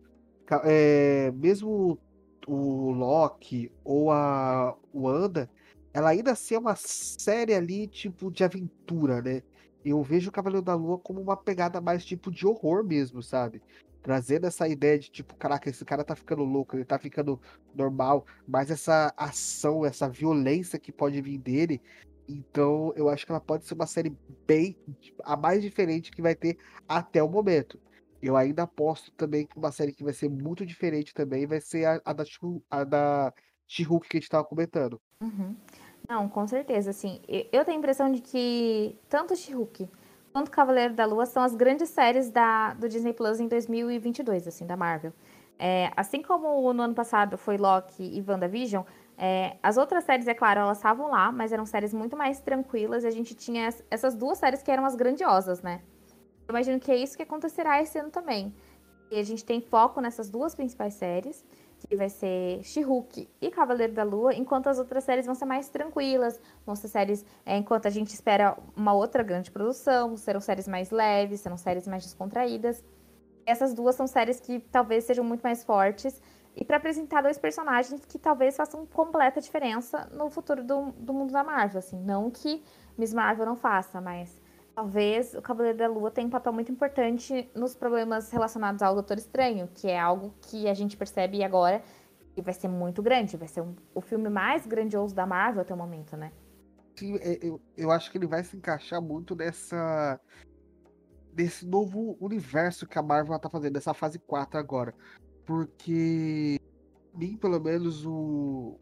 é, 0.65 1.31
mesmo 1.31 1.97
o 2.45 2.91
Loki 2.91 3.71
ou 3.85 4.11
a 4.11 4.75
Wanda, 4.93 5.49
ela 5.93 6.09
ainda 6.09 6.31
assim 6.31 6.55
é 6.55 6.59
uma 6.59 6.75
série 6.75 7.53
ali, 7.53 7.87
tipo, 7.87 8.31
de 8.31 8.43
aventura, 8.43 9.21
né? 9.21 9.43
Eu 9.83 10.01
vejo 10.03 10.29
o 10.29 10.31
Cavaleiro 10.31 10.63
da 10.63 10.75
Lua 10.75 10.97
como 10.99 11.19
uma 11.21 11.35
pegada 11.35 11.81
mais 11.81 12.05
tipo 12.05 12.31
de 12.31 12.45
horror 12.45 12.83
mesmo, 12.83 13.21
sabe? 13.21 13.61
Trazendo 14.01 14.45
essa 14.47 14.67
ideia 14.67 14.97
de 14.97 15.11
tipo, 15.11 15.35
caraca, 15.35 15.69
esse 15.69 15.83
cara 15.83 16.03
tá 16.03 16.15
ficando 16.15 16.43
louco, 16.43 16.75
ele 16.75 16.85
tá 16.85 16.97
ficando 16.97 17.39
normal, 17.75 18.25
mas 18.47 18.71
essa 18.71 19.13
ação, 19.17 19.85
essa 19.85 20.07
violência 20.07 20.79
que 20.79 20.91
pode 20.91 21.21
vir 21.21 21.37
dele. 21.37 21.81
Então, 22.27 22.93
eu 22.95 23.09
acho 23.09 23.25
que 23.25 23.31
ela 23.31 23.41
pode 23.41 23.65
ser 23.65 23.73
uma 23.73 23.87
série 23.87 24.15
bem 24.47 24.77
a 25.23 25.35
mais 25.35 25.61
diferente 25.61 26.11
que 26.11 26.21
vai 26.21 26.35
ter 26.35 26.57
até 26.87 27.21
o 27.21 27.29
momento. 27.29 27.79
eu 28.21 28.37
ainda 28.37 28.63
aposto 28.63 29.11
também 29.13 29.47
que 29.47 29.57
uma 29.57 29.71
série 29.71 29.91
que 29.91 30.03
vai 30.03 30.13
ser 30.13 30.29
muito 30.29 30.65
diferente 30.65 31.13
também 31.13 31.47
vai 31.47 31.59
ser 31.59 31.85
a, 31.85 32.01
a 32.05 32.13
da 32.13 32.23
a 32.69 32.83
da 32.83 33.33
She-Hulk 33.67 34.07
que 34.07 34.17
a 34.17 34.19
gente 34.19 34.29
tava 34.29 34.43
comentando. 34.43 35.01
Uhum. 35.21 35.55
Não, 36.07 36.27
com 36.27 36.45
certeza, 36.47 36.89
assim, 36.89 37.21
eu 37.27 37.63
tenho 37.63 37.77
a 37.77 37.79
impressão 37.79 38.11
de 38.11 38.21
que 38.21 38.97
tanto 39.07 39.35
She-Hulk 39.35 39.89
quanto 40.33 40.51
Cavaleiro 40.51 40.93
da 40.93 41.05
Lua 41.05 41.25
são 41.25 41.43
as 41.43 41.55
grandes 41.55 41.89
séries 41.89 42.29
da, 42.29 42.73
do 42.73 42.89
Disney 42.89 43.13
Plus 43.13 43.39
em 43.39 43.47
2022, 43.47 44.47
assim, 44.47 44.65
da 44.65 44.75
Marvel. 44.75 45.13
É, 45.59 45.91
assim 45.95 46.21
como 46.21 46.73
no 46.73 46.81
ano 46.83 46.93
passado 46.95 47.37
foi 47.37 47.55
Loki 47.57 48.03
e 48.03 48.23
WandaVision, 48.27 48.83
é, 49.17 49.57
as 49.61 49.77
outras 49.77 50.03
séries, 50.03 50.27
é 50.27 50.33
claro, 50.33 50.61
elas 50.61 50.77
estavam 50.77 51.09
lá, 51.11 51.31
mas 51.31 51.51
eram 51.53 51.65
séries 51.65 51.93
muito 51.93 52.17
mais 52.17 52.39
tranquilas 52.39 53.03
e 53.03 53.07
a 53.07 53.11
gente 53.11 53.35
tinha 53.35 53.67
es- 53.67 53.83
essas 53.91 54.15
duas 54.15 54.39
séries 54.39 54.63
que 54.63 54.71
eram 54.71 54.83
as 54.85 54.95
grandiosas, 54.95 55.61
né? 55.61 55.81
Eu 56.47 56.53
imagino 56.53 56.79
que 56.79 56.91
é 56.91 56.95
isso 56.95 57.15
que 57.15 57.21
acontecerá 57.23 57.79
esse 57.81 57.99
ano 57.99 58.09
também. 58.09 58.53
E 59.11 59.19
a 59.19 59.23
gente 59.23 59.45
tem 59.45 59.61
foco 59.61 60.01
nessas 60.01 60.29
duas 60.29 60.55
principais 60.55 60.95
séries, 60.95 61.45
que 61.91 61.97
vai 61.97 62.07
ser 62.07 62.63
She-Hulk 62.63 63.27
e 63.41 63.51
Cavaleiro 63.51 63.91
da 63.91 64.03
Lua, 64.03 64.33
enquanto 64.33 64.67
as 64.67 64.79
outras 64.79 65.03
séries 65.03 65.25
vão 65.25 65.35
ser 65.35 65.43
mais 65.43 65.67
tranquilas, 65.67 66.39
vão 66.65 66.73
ser 66.73 66.87
séries, 66.87 67.25
é, 67.45 67.57
enquanto 67.57 67.85
a 67.85 67.89
gente 67.89 68.13
espera 68.13 68.57
uma 68.77 68.93
outra 68.93 69.21
grande 69.21 69.51
produção, 69.51 70.15
serão 70.15 70.39
séries 70.39 70.69
mais 70.69 70.89
leves, 70.89 71.41
serão 71.41 71.57
séries 71.57 71.85
mais 71.85 72.03
descontraídas. 72.03 72.81
Essas 73.45 73.73
duas 73.73 73.93
são 73.95 74.07
séries 74.07 74.39
que 74.39 74.61
talvez 74.71 75.03
sejam 75.03 75.25
muito 75.25 75.41
mais 75.41 75.65
fortes 75.65 76.21
e 76.55 76.63
para 76.63 76.77
apresentar 76.77 77.23
dois 77.23 77.37
personagens 77.37 78.05
que 78.05 78.17
talvez 78.17 78.55
façam 78.55 78.85
completa 78.85 79.41
diferença 79.41 80.09
no 80.13 80.29
futuro 80.29 80.63
do, 80.63 80.93
do 80.93 81.13
mundo 81.13 81.33
da 81.33 81.43
Marvel, 81.43 81.79
assim, 81.79 81.99
não 81.99 82.31
que 82.31 82.63
Miss 82.97 83.13
Marvel 83.13 83.45
não 83.45 83.57
faça, 83.57 83.99
mas 83.99 84.40
talvez 84.75 85.33
o 85.33 85.41
Cavaleiro 85.41 85.77
da 85.77 85.87
Lua 85.87 86.11
tenha 86.11 86.27
um 86.27 86.31
papel 86.31 86.53
muito 86.53 86.71
importante 86.71 87.49
nos 87.55 87.75
problemas 87.75 88.29
relacionados 88.31 88.81
ao 88.81 88.93
Doutor 88.93 89.17
Estranho, 89.17 89.67
que 89.73 89.87
é 89.87 89.99
algo 89.99 90.33
que 90.41 90.67
a 90.67 90.73
gente 90.73 90.97
percebe 90.97 91.43
agora 91.43 91.83
que 92.33 92.41
vai 92.41 92.53
ser 92.53 92.67
muito 92.67 93.01
grande, 93.01 93.35
vai 93.35 93.47
ser 93.47 93.61
um- 93.61 93.75
o 93.93 93.99
filme 94.01 94.29
mais 94.29 94.65
grandioso 94.65 95.13
da 95.13 95.25
Marvel 95.25 95.61
até 95.61 95.73
o 95.73 95.77
momento, 95.77 96.15
né? 96.15 96.31
Sim, 96.95 97.17
é, 97.17 97.39
eu, 97.41 97.59
eu 97.75 97.91
acho 97.91 98.11
que 98.11 98.17
ele 98.17 98.27
vai 98.27 98.43
se 98.43 98.55
encaixar 98.55 99.01
muito 99.01 99.35
nessa. 99.35 100.19
Nesse 101.35 101.65
novo 101.65 102.17
universo 102.19 102.85
que 102.85 102.99
a 102.99 103.01
Marvel 103.01 103.37
tá 103.39 103.49
fazendo, 103.49 103.73
nessa 103.75 103.93
fase 103.93 104.19
4 104.19 104.59
agora. 104.59 104.93
Porque. 105.45 106.57
Mim, 107.13 107.37
pelo 107.37 107.59
menos, 107.59 108.05
o. 108.05 108.79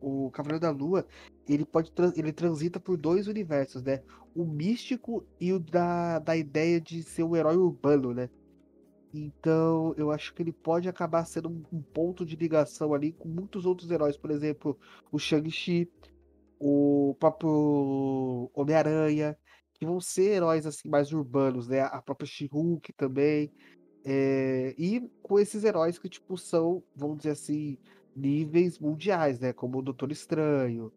O 0.00 0.30
Cavaleiro 0.30 0.60
da 0.60 0.70
Lua, 0.70 1.06
ele 1.48 1.64
pode 1.64 1.92
ele 2.16 2.32
transita 2.32 2.78
por 2.78 2.96
dois 2.96 3.26
universos, 3.28 3.82
né? 3.82 4.02
O 4.34 4.44
místico 4.44 5.24
e 5.40 5.52
o 5.52 5.58
da, 5.58 6.18
da 6.18 6.36
ideia 6.36 6.80
de 6.80 7.02
ser 7.02 7.22
um 7.22 7.34
herói 7.34 7.56
urbano, 7.56 8.12
né? 8.12 8.28
Então, 9.14 9.94
eu 9.96 10.10
acho 10.10 10.34
que 10.34 10.42
ele 10.42 10.52
pode 10.52 10.88
acabar 10.88 11.24
sendo 11.24 11.48
um, 11.48 11.62
um 11.72 11.80
ponto 11.80 12.24
de 12.24 12.36
ligação 12.36 12.92
ali 12.92 13.12
com 13.12 13.28
muitos 13.28 13.64
outros 13.64 13.90
heróis, 13.90 14.16
por 14.16 14.30
exemplo, 14.30 14.78
o 15.10 15.18
Shang-Chi, 15.18 15.90
o 16.58 17.16
próprio 17.18 18.50
Homem-Aranha, 18.54 19.36
que 19.74 19.86
vão 19.86 20.00
ser 20.00 20.36
heróis 20.36 20.66
assim 20.66 20.88
mais 20.88 21.12
urbanos, 21.12 21.68
né? 21.68 21.80
A 21.80 22.00
própria 22.02 22.26
She-Hulk 22.26 22.92
também. 22.94 23.50
É, 24.04 24.74
e 24.78 25.00
com 25.22 25.38
esses 25.38 25.64
heróis 25.64 25.98
que, 25.98 26.08
tipo, 26.08 26.36
são, 26.38 26.82
vamos 26.94 27.18
dizer 27.18 27.30
assim, 27.30 27.78
níveis 28.16 28.78
mundiais, 28.78 29.38
né? 29.38 29.52
Como 29.52 29.78
o 29.78 29.82
Doutor 29.82 30.10
Estranho, 30.10 30.90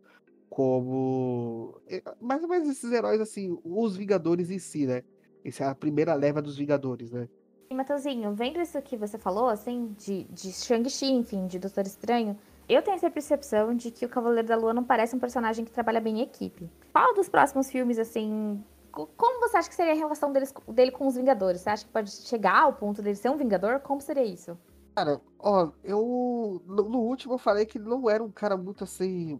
como. 0.49 1.79
é, 1.88 2.01
Mais 2.19 2.41
ou 2.43 2.49
menos 2.49 2.69
esses 2.69 2.91
heróis, 2.91 3.21
assim, 3.21 3.58
os 3.63 3.95
Vingadores 3.95 4.49
em 4.51 4.60
si, 4.60 4.86
né? 4.86 5.03
Essa 5.43 5.63
é 5.65 5.67
a 5.67 5.75
primeira 5.75 6.13
leva 6.13 6.41
dos 6.41 6.58
Vingadores, 6.58 7.12
né? 7.12 7.27
E, 7.71 7.75
Matheusinho, 7.75 8.34
vendo 8.34 8.60
isso 8.60 8.82
que 8.82 8.97
você 8.97 9.17
falou, 9.17 9.47
assim, 9.47 9.95
de, 9.97 10.23
de 10.25 10.51
Shang-Chi, 10.51 11.05
enfim, 11.12 11.45
de 11.47 11.60
Doutor 11.60 11.86
Estranho, 11.86 12.36
eu 12.67 12.82
tenho 12.82 12.95
essa 12.95 13.10
percepção 13.12 13.75
de 13.75 13.91
que 13.91 14.05
o 14.05 14.10
Cavaleiro 14.10 14.47
da 14.47 14.55
Lua 14.55 14.73
não 14.73 14.84
parece 14.84 15.15
um 15.15 15.19
personagem 15.19 15.63
que 15.63 15.71
trabalha 15.71 16.01
bem 16.01 16.19
em 16.19 16.23
equipe. 16.23 16.69
Qual 16.91 17.13
dos 17.13 17.29
próximos 17.29 17.69
filmes, 17.69 17.99
assim. 17.99 18.63
co- 18.91 19.08
Como 19.15 19.39
você 19.39 19.58
acha 19.58 19.69
que 19.69 19.75
seria 19.75 19.93
a 19.93 19.95
relação 19.95 20.34
deles, 20.34 20.53
dele 20.67 20.91
com 20.91 21.08
os 21.08 21.15
Vingadores? 21.15 21.62
Você 21.62 21.69
acha 21.69 21.86
que 21.86 21.91
pode 21.91 22.12
chegar 22.12 22.63
ao 22.63 22.73
ponto 22.73 23.01
dele 23.01 23.15
ser 23.15 23.29
um 23.29 23.38
Vingador? 23.38 23.79
Como 23.79 24.01
seria 24.01 24.25
isso? 24.25 24.58
Cara, 24.99 25.21
ó, 25.39 25.71
eu. 25.81 26.62
No, 26.65 26.89
no 26.89 26.99
último 26.99 27.35
eu 27.35 27.38
falei 27.38 27.65
que 27.65 27.79
não 27.79 28.09
era 28.09 28.21
um 28.21 28.29
cara 28.29 28.57
muito 28.57 28.83
assim. 28.83 29.39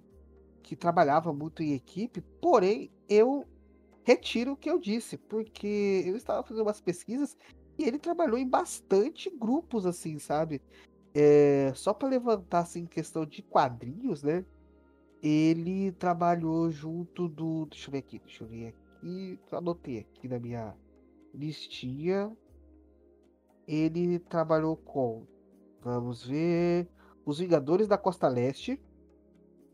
que 0.63 0.74
trabalhava 0.74 1.34
muito 1.34 1.62
em 1.62 1.74
equipe, 1.74 2.22
porém, 2.41 2.89
eu 3.10 3.45
retiro 4.06 4.54
o 4.54 4.56
que 4.56 4.69
eu 4.69 4.80
disse, 4.80 5.17
porque 5.17 6.04
eu 6.06 6.15
estava 6.15 6.43
fazendo 6.43 6.63
umas 6.63 6.80
pesquisas 6.80 7.38
e 7.78 7.84
ele 7.84 8.00
trabalhou 8.00 8.38
em 8.38 8.48
bastante 8.48 9.30
grupos, 9.30 9.86
assim, 9.86 10.17
sabe? 10.17 10.62
É, 11.13 11.74
só 11.76 11.93
para 11.93 12.08
levantar, 12.08 12.60
assim, 12.60 12.86
questão 12.86 13.26
de 13.26 13.41
quadrinhos, 13.41 14.24
né? 14.24 14.45
Ele 15.22 15.91
trabalhou 15.91 16.72
junto 16.72 17.28
do. 17.28 17.65
Deixa 17.65 17.89
eu 17.89 17.91
ver 17.91 17.98
aqui, 17.98 18.19
deixa 18.19 18.45
eu 18.45 18.48
ver 18.48 18.67
aqui. 18.67 19.39
Anotei 19.52 20.00
aqui 20.00 20.30
na 20.30 20.39
minha 20.39 20.74
listinha. 21.34 22.32
Ele 23.67 24.19
trabalhou 24.19 24.78
com. 24.78 25.28
Vamos 25.82 26.26
ver. 26.26 26.88
Os 27.26 27.39
Vingadores 27.39 27.88
da 27.88 27.98
Costa 27.98 28.28
Leste. 28.28 28.80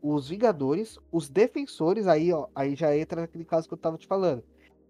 Os 0.02 0.28
Vingadores, 0.28 0.98
os 1.10 1.28
Defensores, 1.28 2.06
aí, 2.06 2.32
ó, 2.32 2.46
aí 2.54 2.76
já 2.76 2.96
entra 2.96 3.22
naquele 3.22 3.44
caso 3.44 3.66
que 3.66 3.74
eu 3.74 3.78
tava 3.78 3.98
te 3.98 4.06
falando. 4.06 4.44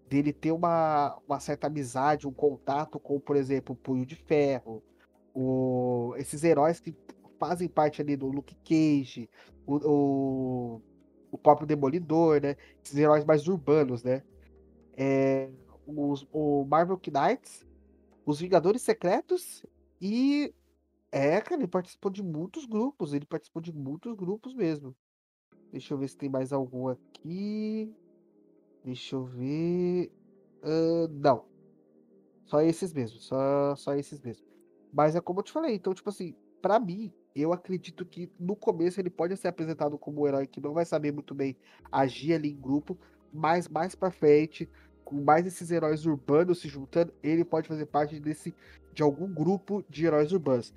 Dele 0.07 0.31
ter 0.31 0.51
uma, 0.51 1.17
uma 1.27 1.39
certa 1.39 1.67
amizade, 1.67 2.27
um 2.27 2.33
contato 2.33 2.99
com, 2.99 3.19
por 3.19 3.35
exemplo, 3.35 3.73
o 3.73 3.77
Punho 3.77 4.05
de 4.05 4.15
Ferro, 4.15 4.83
o, 5.33 6.13
esses 6.17 6.43
heróis 6.43 6.79
que 6.79 6.95
fazem 7.39 7.67
parte 7.67 8.01
ali 8.01 8.15
do 8.15 8.27
Luke 8.27 8.55
Cage, 8.63 9.29
o, 9.65 9.75
o, 9.75 10.81
o 11.31 11.37
próprio 11.37 11.67
Demolidor, 11.67 12.41
né? 12.41 12.55
Esses 12.83 12.97
heróis 12.97 13.25
mais 13.25 13.47
urbanos, 13.47 14.03
né? 14.03 14.23
É, 14.95 15.49
os, 15.85 16.27
o 16.31 16.65
Marvel 16.65 16.99
Knights, 16.99 17.65
os 18.25 18.39
Vingadores 18.39 18.81
Secretos 18.81 19.65
e 20.01 20.53
é, 21.11 21.39
cara, 21.41 21.61
ele 21.61 21.67
participou 21.67 22.11
de 22.11 22.23
muitos 22.23 22.65
grupos, 22.65 23.13
ele 23.13 23.25
participou 23.25 23.61
de 23.61 23.73
muitos 23.73 24.13
grupos 24.15 24.53
mesmo. 24.53 24.95
Deixa 25.71 25.93
eu 25.93 25.97
ver 25.97 26.07
se 26.07 26.17
tem 26.17 26.29
mais 26.29 26.53
algum 26.53 26.87
aqui. 26.87 27.93
Deixa 28.83 29.15
eu 29.15 29.25
ver. 29.25 30.11
Ah, 30.63 31.07
não. 31.11 31.45
Só 32.45 32.61
esses 32.61 32.93
mesmo, 32.93 33.19
só, 33.19 33.75
só 33.75 33.93
esses 33.93 34.21
mesmo. 34.21 34.45
Mas 34.93 35.15
é 35.15 35.21
como 35.21 35.39
eu 35.39 35.43
te 35.43 35.51
falei, 35.51 35.75
então, 35.75 35.93
tipo 35.93 36.09
assim, 36.09 36.33
pra 36.61 36.79
mim, 36.79 37.11
eu 37.35 37.51
acredito 37.51 38.05
que 38.05 38.31
no 38.39 38.55
começo 38.55 38.99
ele 38.99 39.09
pode 39.09 39.35
ser 39.35 39.49
apresentado 39.49 39.97
como 39.97 40.21
um 40.21 40.27
herói 40.27 40.47
que 40.47 40.61
não 40.61 40.73
vai 40.73 40.85
saber 40.85 41.11
muito 41.11 41.35
bem 41.35 41.57
agir 41.91 42.33
ali 42.33 42.51
em 42.51 42.59
grupo, 42.59 42.97
mas 43.33 43.67
mais 43.67 43.95
pra 43.95 44.09
frente, 44.09 44.69
com 45.03 45.21
mais 45.21 45.45
esses 45.45 45.69
heróis 45.71 46.05
urbanos 46.05 46.59
se 46.61 46.69
juntando, 46.69 47.13
ele 47.21 47.43
pode 47.43 47.67
fazer 47.67 47.85
parte 47.85 48.19
desse 48.19 48.55
de 48.93 49.03
algum 49.03 49.31
grupo 49.31 49.83
de 49.89 50.05
heróis 50.05 50.31
urbanos. 50.31 50.73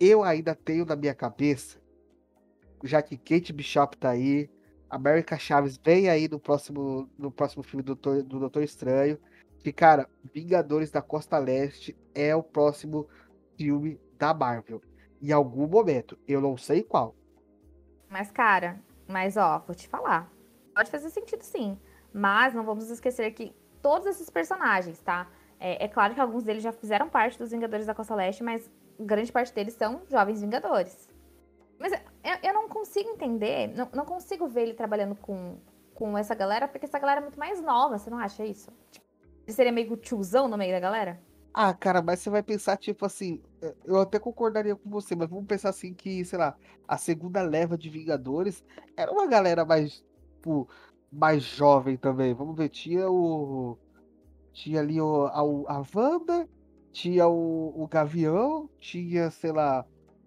Eu 0.00 0.24
ainda 0.24 0.54
tenho 0.54 0.86
na 0.86 0.96
minha 0.96 1.14
cabeça, 1.14 1.78
já 2.82 3.02
que 3.02 3.18
Kate 3.18 3.52
Bishop 3.52 3.98
tá 3.98 4.10
aí, 4.10 4.50
América 4.88 5.38
Chaves 5.38 5.76
vem 5.76 6.08
aí 6.08 6.26
no 6.26 6.40
próximo, 6.40 7.08
no 7.18 7.30
próximo 7.30 7.62
filme 7.62 7.82
do 7.82 7.94
Doutor, 7.94 8.22
do 8.22 8.40
Doutor 8.40 8.62
Estranho, 8.62 9.18
que, 9.62 9.72
cara, 9.72 10.08
Vingadores 10.32 10.90
da 10.90 11.02
Costa 11.02 11.38
Leste 11.38 11.96
é 12.14 12.34
o 12.34 12.42
próximo 12.42 13.06
filme 13.58 14.00
da 14.18 14.32
Marvel. 14.32 14.82
Em 15.20 15.32
algum 15.32 15.66
momento, 15.66 16.18
eu 16.26 16.40
não 16.40 16.56
sei 16.56 16.82
qual. 16.82 17.14
Mas, 18.08 18.30
cara, 18.30 18.80
mas 19.06 19.36
ó, 19.36 19.58
vou 19.66 19.76
te 19.76 19.86
falar. 19.86 20.32
Pode 20.74 20.90
fazer 20.90 21.10
sentido 21.10 21.42
sim. 21.42 21.78
Mas 22.12 22.54
não 22.54 22.64
vamos 22.64 22.88
esquecer 22.88 23.30
que 23.32 23.54
todos 23.82 24.06
esses 24.06 24.30
personagens, 24.30 24.98
tá? 25.00 25.28
É, 25.58 25.84
é 25.84 25.88
claro 25.88 26.14
que 26.14 26.20
alguns 26.20 26.42
deles 26.42 26.62
já 26.62 26.72
fizeram 26.72 27.08
parte 27.08 27.38
dos 27.38 27.50
Vingadores 27.50 27.86
da 27.86 27.94
Costa 27.94 28.14
Leste, 28.14 28.42
mas 28.42 28.70
grande 29.00 29.32
parte 29.32 29.54
deles 29.54 29.74
são 29.74 30.02
jovens 30.08 30.40
Vingadores. 30.40 31.08
Mas 31.78 31.92
eu, 31.92 32.00
eu 32.42 32.54
não 32.54 32.68
consigo 32.68 33.08
entender, 33.10 33.68
não, 33.68 33.88
não 33.94 34.04
consigo 34.04 34.46
ver 34.46 34.62
ele 34.62 34.74
trabalhando 34.74 35.14
com, 35.16 35.58
com 35.94 36.16
essa 36.16 36.34
galera, 36.34 36.68
porque 36.68 36.86
essa 36.86 36.98
galera 36.98 37.20
é 37.20 37.22
muito 37.22 37.38
mais 37.38 37.62
nova, 37.62 37.98
você 37.98 38.10
não 38.10 38.18
acha 38.18 38.44
isso? 38.44 38.70
Tipo, 38.90 39.06
ele 39.46 39.54
seria 39.54 39.72
meio 39.72 39.96
tiozão 39.96 40.46
no 40.46 40.58
meio 40.58 40.72
da 40.72 40.80
galera? 40.80 41.20
Ah, 41.52 41.74
cara, 41.74 42.00
mas 42.00 42.20
você 42.20 42.30
vai 42.30 42.42
pensar, 42.42 42.76
tipo 42.76 43.04
assim, 43.04 43.42
eu 43.84 43.98
até 43.98 44.18
concordaria 44.18 44.76
com 44.76 44.88
você, 44.88 45.16
mas 45.16 45.28
vamos 45.28 45.46
pensar 45.46 45.70
assim 45.70 45.92
que, 45.92 46.24
sei 46.24 46.38
lá, 46.38 46.56
a 46.86 46.96
segunda 46.96 47.42
leva 47.42 47.76
de 47.76 47.90
Vingadores 47.90 48.64
era 48.96 49.10
uma 49.10 49.26
galera 49.26 49.64
mais, 49.64 50.04
tipo, 50.36 50.68
mais 51.10 51.42
jovem 51.42 51.96
também. 51.96 52.34
Vamos 52.34 52.56
ver, 52.56 52.68
tinha 52.68 53.10
o. 53.10 53.76
Tinha 54.52 54.80
ali 54.80 55.00
o, 55.00 55.26
a, 55.26 55.76
a 55.76 55.84
Wanda, 55.94 56.48
tinha 56.92 57.26
o, 57.28 57.82
o 57.82 57.88
Gavião, 57.88 58.70
tinha, 58.78 59.30
sei 59.30 59.52
lá, 59.52 59.86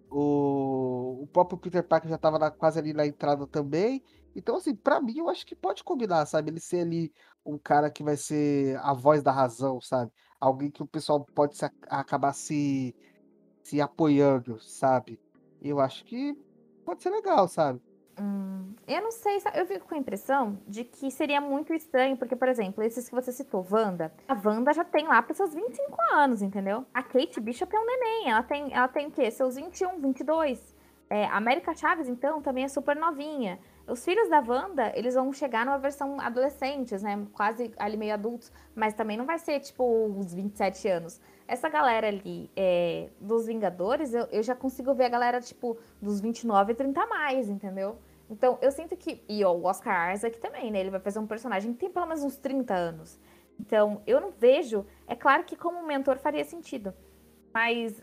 o, 0.09 1.23
o 1.23 1.27
próprio 1.27 1.57
Peter 1.59 1.85
Parker 1.87 2.09
já 2.09 2.17
tava 2.17 2.39
na- 2.39 2.51
quase 2.51 2.79
ali 2.79 2.93
na 2.93 3.05
entrada 3.05 3.47
também. 3.47 4.03
Então, 4.35 4.55
assim, 4.57 4.75
pra 4.75 5.01
mim, 5.01 5.17
eu 5.19 5.29
acho 5.29 5.45
que 5.45 5.55
pode 5.55 5.83
combinar, 5.83 6.25
sabe? 6.25 6.51
Ele 6.51 6.59
ser 6.59 6.81
ali 6.81 7.13
um 7.45 7.57
cara 7.57 7.91
que 7.91 8.03
vai 8.03 8.17
ser 8.17 8.77
a 8.79 8.93
voz 8.93 9.21
da 9.23 9.31
razão, 9.31 9.79
sabe? 9.81 10.11
alguém 10.39 10.69
que 10.69 10.83
o 10.83 10.87
pessoal 10.87 11.25
pode 11.33 11.55
se, 11.57 11.65
acabar 11.87 12.33
se, 12.33 12.93
se 13.63 13.79
apoiando, 13.81 14.59
sabe? 14.59 15.21
Eu 15.61 15.79
acho 15.79 16.03
que 16.05 16.35
pode 16.83 17.01
ser 17.01 17.09
legal, 17.11 17.47
sabe? 17.47 17.81
Hum, 18.19 18.75
eu 18.87 19.01
não 19.01 19.11
sei, 19.11 19.37
eu 19.55 19.65
fico 19.65 19.87
com 19.87 19.95
a 19.95 19.97
impressão 19.97 20.59
de 20.67 20.83
que 20.83 21.09
seria 21.09 21.41
muito 21.41 21.73
estranho, 21.73 22.15
porque, 22.15 22.35
por 22.35 22.47
exemplo, 22.47 22.83
esses 22.83 23.09
que 23.09 23.15
você 23.15 23.31
citou, 23.31 23.65
Wanda, 23.69 24.13
a 24.27 24.33
Wanda 24.33 24.71
já 24.73 24.83
tem 24.83 25.07
lá 25.07 25.21
para 25.21 25.33
seus 25.33 25.53
25 25.53 25.97
anos, 26.13 26.41
entendeu? 26.41 26.85
A 26.93 27.01
Kate 27.01 27.39
Bishop 27.39 27.75
é 27.75 27.79
um 27.79 27.85
neném, 27.85 28.29
ela 28.29 28.43
tem, 28.43 28.73
ela 28.73 28.87
tem 28.87 29.07
o 29.07 29.11
quê? 29.11 29.31
Seus 29.31 29.55
21, 29.55 29.99
22. 29.99 30.75
É, 31.09 31.25
a 31.25 31.37
América 31.37 31.75
Chaves, 31.75 32.07
então, 32.07 32.41
também 32.41 32.63
é 32.63 32.67
super 32.67 32.95
novinha. 32.95 33.59
Os 33.87 34.03
filhos 34.03 34.29
da 34.29 34.39
Wanda, 34.39 34.91
eles 34.95 35.15
vão 35.15 35.33
chegar 35.33 35.65
numa 35.65 35.77
versão 35.77 36.19
adolescentes, 36.19 37.03
né? 37.03 37.27
Quase 37.33 37.73
ali 37.77 37.97
meio 37.97 38.13
adultos, 38.13 38.51
mas 38.75 38.93
também 38.93 39.17
não 39.17 39.25
vai 39.25 39.37
ser, 39.37 39.59
tipo, 39.59 39.83
uns 39.83 40.33
27 40.33 40.87
anos 40.87 41.19
essa 41.47 41.69
galera 41.69 42.07
ali 42.07 42.49
é, 42.55 43.09
dos 43.19 43.45
Vingadores, 43.45 44.13
eu, 44.13 44.25
eu 44.31 44.43
já 44.43 44.55
consigo 44.55 44.93
ver 44.93 45.05
a 45.05 45.09
galera, 45.09 45.41
tipo, 45.41 45.77
dos 46.01 46.19
29 46.19 46.71
e 46.71 46.75
30 46.75 47.01
a 47.01 47.07
mais, 47.07 47.49
entendeu? 47.49 47.97
Então, 48.29 48.57
eu 48.61 48.71
sinto 48.71 48.95
que. 48.95 49.21
E 49.27 49.43
ó, 49.43 49.51
o 49.53 49.65
Oscar 49.65 50.13
Isaac 50.13 50.39
também, 50.39 50.71
né? 50.71 50.79
Ele 50.79 50.89
vai 50.89 50.99
fazer 50.99 51.19
um 51.19 51.27
personagem 51.27 51.73
que 51.73 51.79
tem 51.79 51.89
pelo 51.89 52.05
menos 52.05 52.23
uns 52.23 52.35
30 52.37 52.73
anos. 52.73 53.19
Então, 53.59 54.01
eu 54.07 54.19
não 54.19 54.31
vejo. 54.31 54.85
É 55.07 55.15
claro 55.15 55.43
que 55.43 55.55
como 55.55 55.85
mentor 55.85 56.17
faria 56.17 56.43
sentido. 56.43 56.93
Mas 57.53 58.01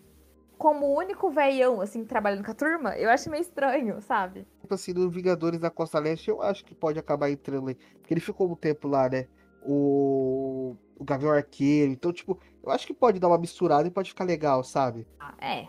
como 0.57 0.95
único 0.95 1.31
veião, 1.31 1.81
assim, 1.81 2.05
trabalhando 2.05 2.45
com 2.45 2.51
a 2.51 2.55
turma, 2.55 2.97
eu 2.97 3.09
acho 3.11 3.31
meio 3.31 3.41
estranho, 3.41 4.01
sabe? 4.03 4.47
Tipo 4.61 4.75
assim, 4.75 4.93
no 4.93 5.09
Vingadores 5.09 5.59
da 5.59 5.71
Costa 5.71 5.99
Leste, 5.99 6.29
eu 6.29 6.43
acho 6.43 6.65
que 6.65 6.75
pode 6.75 6.99
acabar 6.99 7.31
entrando 7.31 7.69
aí. 7.69 7.75
Porque 7.75 8.13
ele 8.13 8.21
ficou 8.21 8.49
um 8.51 8.55
tempo 8.55 8.87
lá, 8.87 9.09
né? 9.09 9.27
O, 9.63 10.77
o 10.99 11.05
Gavião 11.05 11.33
Arqueiro. 11.33 11.93
Então, 11.93 12.13
tipo, 12.13 12.39
eu 12.63 12.71
acho 12.71 12.87
que 12.87 12.95
pode 12.95 13.19
dar 13.19 13.29
uma 13.29 13.39
misturada 13.39 13.89
e 13.89 13.91
pode 13.91 14.11
ficar 14.11 14.25
legal, 14.25 14.63
sabe? 14.65 15.07
Ah, 15.19 15.35
é. 15.41 15.69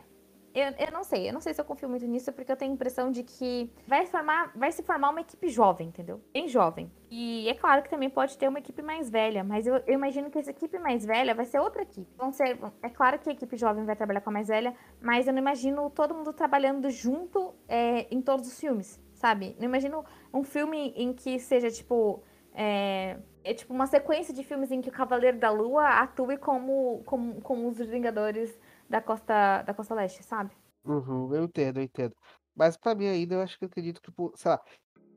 Eu, 0.53 0.73
eu 0.77 0.91
não 0.91 1.03
sei, 1.03 1.29
eu 1.29 1.33
não 1.33 1.39
sei 1.39 1.53
se 1.53 1.61
eu 1.61 1.65
confio 1.65 1.87
muito 1.87 2.05
nisso, 2.05 2.31
porque 2.33 2.51
eu 2.51 2.57
tenho 2.57 2.71
a 2.71 2.75
impressão 2.75 3.09
de 3.09 3.23
que 3.23 3.71
vai, 3.87 4.05
formar, 4.05 4.51
vai 4.53 4.69
se 4.71 4.83
formar 4.83 5.09
uma 5.09 5.21
equipe 5.21 5.47
jovem, 5.47 5.87
entendeu? 5.87 6.21
Bem 6.33 6.47
jovem. 6.47 6.91
E 7.09 7.47
é 7.47 7.53
claro 7.53 7.81
que 7.81 7.89
também 7.89 8.09
pode 8.09 8.37
ter 8.37 8.49
uma 8.49 8.59
equipe 8.59 8.81
mais 8.81 9.09
velha, 9.09 9.43
mas 9.45 9.65
eu, 9.65 9.75
eu 9.75 9.93
imagino 9.93 10.29
que 10.29 10.37
essa 10.37 10.51
equipe 10.51 10.77
mais 10.77 11.05
velha 11.05 11.33
vai 11.33 11.45
ser 11.45 11.59
outra 11.59 11.83
equipe. 11.83 12.07
Vão 12.17 12.33
ser, 12.33 12.59
é 12.83 12.89
claro 12.89 13.17
que 13.19 13.29
a 13.29 13.33
equipe 13.33 13.55
jovem 13.55 13.85
vai 13.85 13.95
trabalhar 13.95 14.19
com 14.19 14.29
a 14.29 14.33
mais 14.33 14.49
velha, 14.49 14.75
mas 15.01 15.25
eu 15.25 15.33
não 15.33 15.39
imagino 15.39 15.89
todo 15.89 16.13
mundo 16.13 16.33
trabalhando 16.33 16.89
junto 16.89 17.53
é, 17.67 18.13
em 18.13 18.21
todos 18.21 18.45
os 18.47 18.59
filmes, 18.59 18.99
sabe? 19.13 19.55
Não 19.57 19.65
imagino 19.65 20.03
um 20.33 20.43
filme 20.43 20.93
em 20.97 21.13
que 21.13 21.39
seja 21.39 21.71
tipo. 21.71 22.21
É, 22.53 23.17
é 23.43 23.53
tipo 23.53 23.73
uma 23.73 23.87
sequência 23.87 24.33
de 24.33 24.43
filmes 24.43 24.71
em 24.71 24.81
que 24.81 24.89
o 24.89 24.91
Cavaleiro 24.93 25.39
da 25.39 25.49
Lua 25.49 25.87
atue 26.01 26.37
como, 26.37 27.01
como, 27.05 27.41
como 27.41 27.67
os 27.69 27.77
Vingadores 27.77 28.57
da 28.89 29.01
costa, 29.01 29.61
da 29.63 29.73
costa 29.73 29.95
leste, 29.95 30.23
sabe? 30.23 30.51
Uhum, 30.85 31.33
eu 31.33 31.43
entendo, 31.45 31.79
eu 31.79 31.83
entendo. 31.83 32.15
Mas 32.55 32.77
pra 32.77 32.95
mim 32.95 33.07
ainda, 33.07 33.35
eu 33.35 33.41
acho 33.41 33.57
que 33.57 33.65
eu 33.65 33.69
acredito 33.69 34.01
que, 34.01 34.11
sei 34.35 34.51
lá, 34.51 34.61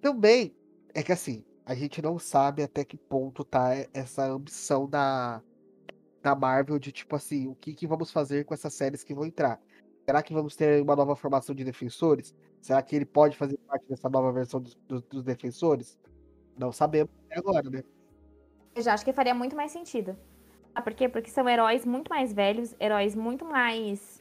também 0.00 0.56
é 0.94 1.02
que 1.02 1.12
assim, 1.12 1.44
a 1.66 1.74
gente 1.74 2.00
não 2.00 2.18
sabe 2.18 2.62
até 2.62 2.84
que 2.84 2.96
ponto 2.96 3.44
tá 3.44 3.70
essa 3.92 4.24
ambição 4.26 4.88
da, 4.88 5.42
da 6.22 6.34
Marvel 6.34 6.78
de, 6.78 6.92
tipo 6.92 7.16
assim, 7.16 7.48
o 7.48 7.54
que, 7.54 7.74
que 7.74 7.86
vamos 7.86 8.10
fazer 8.10 8.44
com 8.44 8.54
essas 8.54 8.74
séries 8.74 9.02
que 9.02 9.14
vão 9.14 9.24
entrar. 9.24 9.60
Será 10.04 10.22
que 10.22 10.34
vamos 10.34 10.54
ter 10.54 10.82
uma 10.82 10.94
nova 10.94 11.16
formação 11.16 11.54
de 11.54 11.64
defensores? 11.64 12.34
Será 12.60 12.82
que 12.82 12.94
ele 12.94 13.06
pode 13.06 13.36
fazer 13.36 13.58
parte 13.66 13.86
dessa 13.88 14.08
nova 14.08 14.30
versão 14.32 14.60
dos, 14.60 14.74
dos, 14.86 15.02
dos 15.02 15.24
defensores? 15.24 15.98
Não 16.56 16.70
sabemos 16.70 17.10
até 17.26 17.38
agora, 17.38 17.68
né? 17.68 17.82
Eu 18.74 18.82
já 18.82 18.92
acho 18.92 19.04
que 19.04 19.12
faria 19.12 19.34
muito 19.34 19.54
mais 19.54 19.70
sentido. 19.70 20.16
Ah, 20.74 20.82
por 20.82 20.92
quê? 20.92 21.08
Porque 21.08 21.30
são 21.30 21.48
heróis 21.48 21.84
muito 21.84 22.08
mais 22.08 22.32
velhos, 22.32 22.74
heróis 22.80 23.14
muito 23.14 23.44
mais. 23.44 24.20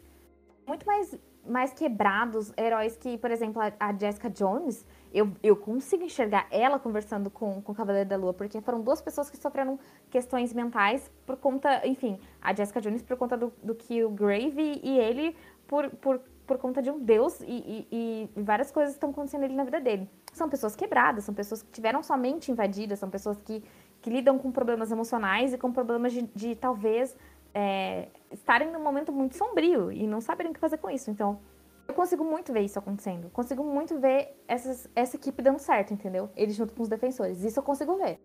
muito 0.68 0.86
mais, 0.86 1.18
mais 1.46 1.74
quebrados, 1.74 2.54
heróis 2.56 2.96
que, 2.96 3.18
por 3.18 3.32
exemplo, 3.32 3.60
a, 3.80 3.94
Jessica 3.98 4.30
Jones, 4.30 4.86
eu, 5.12 5.32
eu 5.42 5.56
consigo 5.56 6.04
enxergar 6.04 6.48
ela 6.52 6.78
conversando 6.78 7.30
com, 7.32 7.62
com 7.62 7.72
o 7.72 7.76
Cavaleiro 7.76 8.08
da 8.08 8.16
Lua, 8.16 8.34
porque 8.34 8.62
foram 8.62 8.82
duas 8.82 9.02
pessoas 9.02 9.30
que 9.30 9.38
sofreram 9.38 9.80
questões 10.12 10.54
mentais 10.54 11.12
por 11.26 11.36
conta, 11.38 11.86
enfim, 11.86 12.20
a 12.40 12.54
Jessica 12.54 12.80
Jones 12.80 13.02
por 13.02 13.18
conta 13.18 13.36
do, 13.36 13.52
do 13.62 13.74
que 13.74 14.04
o 14.04 14.10
Grave 14.10 14.80
e 14.84 14.98
ele 14.98 15.36
por, 15.68 15.90
por, 15.90 16.22
por 16.46 16.58
conta 16.60 16.82
de 16.82 16.92
um 16.92 17.00
deus 17.00 17.42
e, 17.42 17.88
e, 17.92 18.30
e 18.38 18.42
várias 18.42 18.72
coisas 18.72 18.94
estão 18.94 19.10
acontecendo 19.10 19.44
ali 19.44 19.56
na 19.56 19.64
vida 19.64 19.82
dele. 19.82 20.10
São 20.32 20.48
pessoas 20.50 20.76
quebradas, 20.76 21.24
são 21.24 21.34
pessoas 21.34 21.62
que 21.62 21.72
tiveram 21.72 22.02
sua 22.04 22.18
mente 22.18 22.52
invadida, 22.52 22.96
são 22.96 23.10
pessoas 23.10 23.42
que 23.42 23.64
que 24.04 24.10
lidam 24.10 24.38
com 24.38 24.52
problemas 24.52 24.92
emocionais 24.92 25.54
e 25.54 25.58
com 25.58 25.72
problemas 25.72 26.12
de, 26.12 26.24
de 26.36 26.56
talvez 26.56 27.16
é, 27.54 28.10
estarem 28.30 28.70
num 28.70 28.84
momento 28.84 29.14
muito 29.14 29.36
sombrio 29.38 29.92
e 29.92 30.06
não 30.06 30.20
saberem 30.20 30.52
o 30.52 30.54
que 30.54 30.60
fazer 30.60 30.78
com 30.78 30.90
isso. 30.90 31.10
Então, 31.10 31.40
eu 31.88 31.94
consigo 31.94 32.24
muito 32.24 32.52
ver 32.52 32.62
isso 32.62 32.78
acontecendo. 32.78 33.30
Consigo 33.30 33.64
muito 33.64 33.98
ver 33.98 34.36
essas, 34.46 34.90
essa 34.94 35.16
equipe 35.16 35.42
dando 35.42 35.58
certo, 35.58 35.94
entendeu? 35.94 36.30
Eles 36.36 36.56
junto 36.56 36.74
com 36.74 36.84
os 36.84 36.90
defensores. 36.90 37.44
Isso 37.46 37.58
eu 37.60 37.64
consigo 37.64 37.96
ver. 37.96 38.20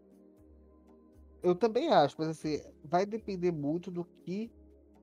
Eu 1.45 1.55
também 1.55 1.89
acho, 1.93 2.17
mas 2.19 2.29
assim, 2.29 2.61
vai 2.85 3.07
depender 3.07 3.53
muito 3.53 3.89
do 3.89 4.05
que 4.05 4.51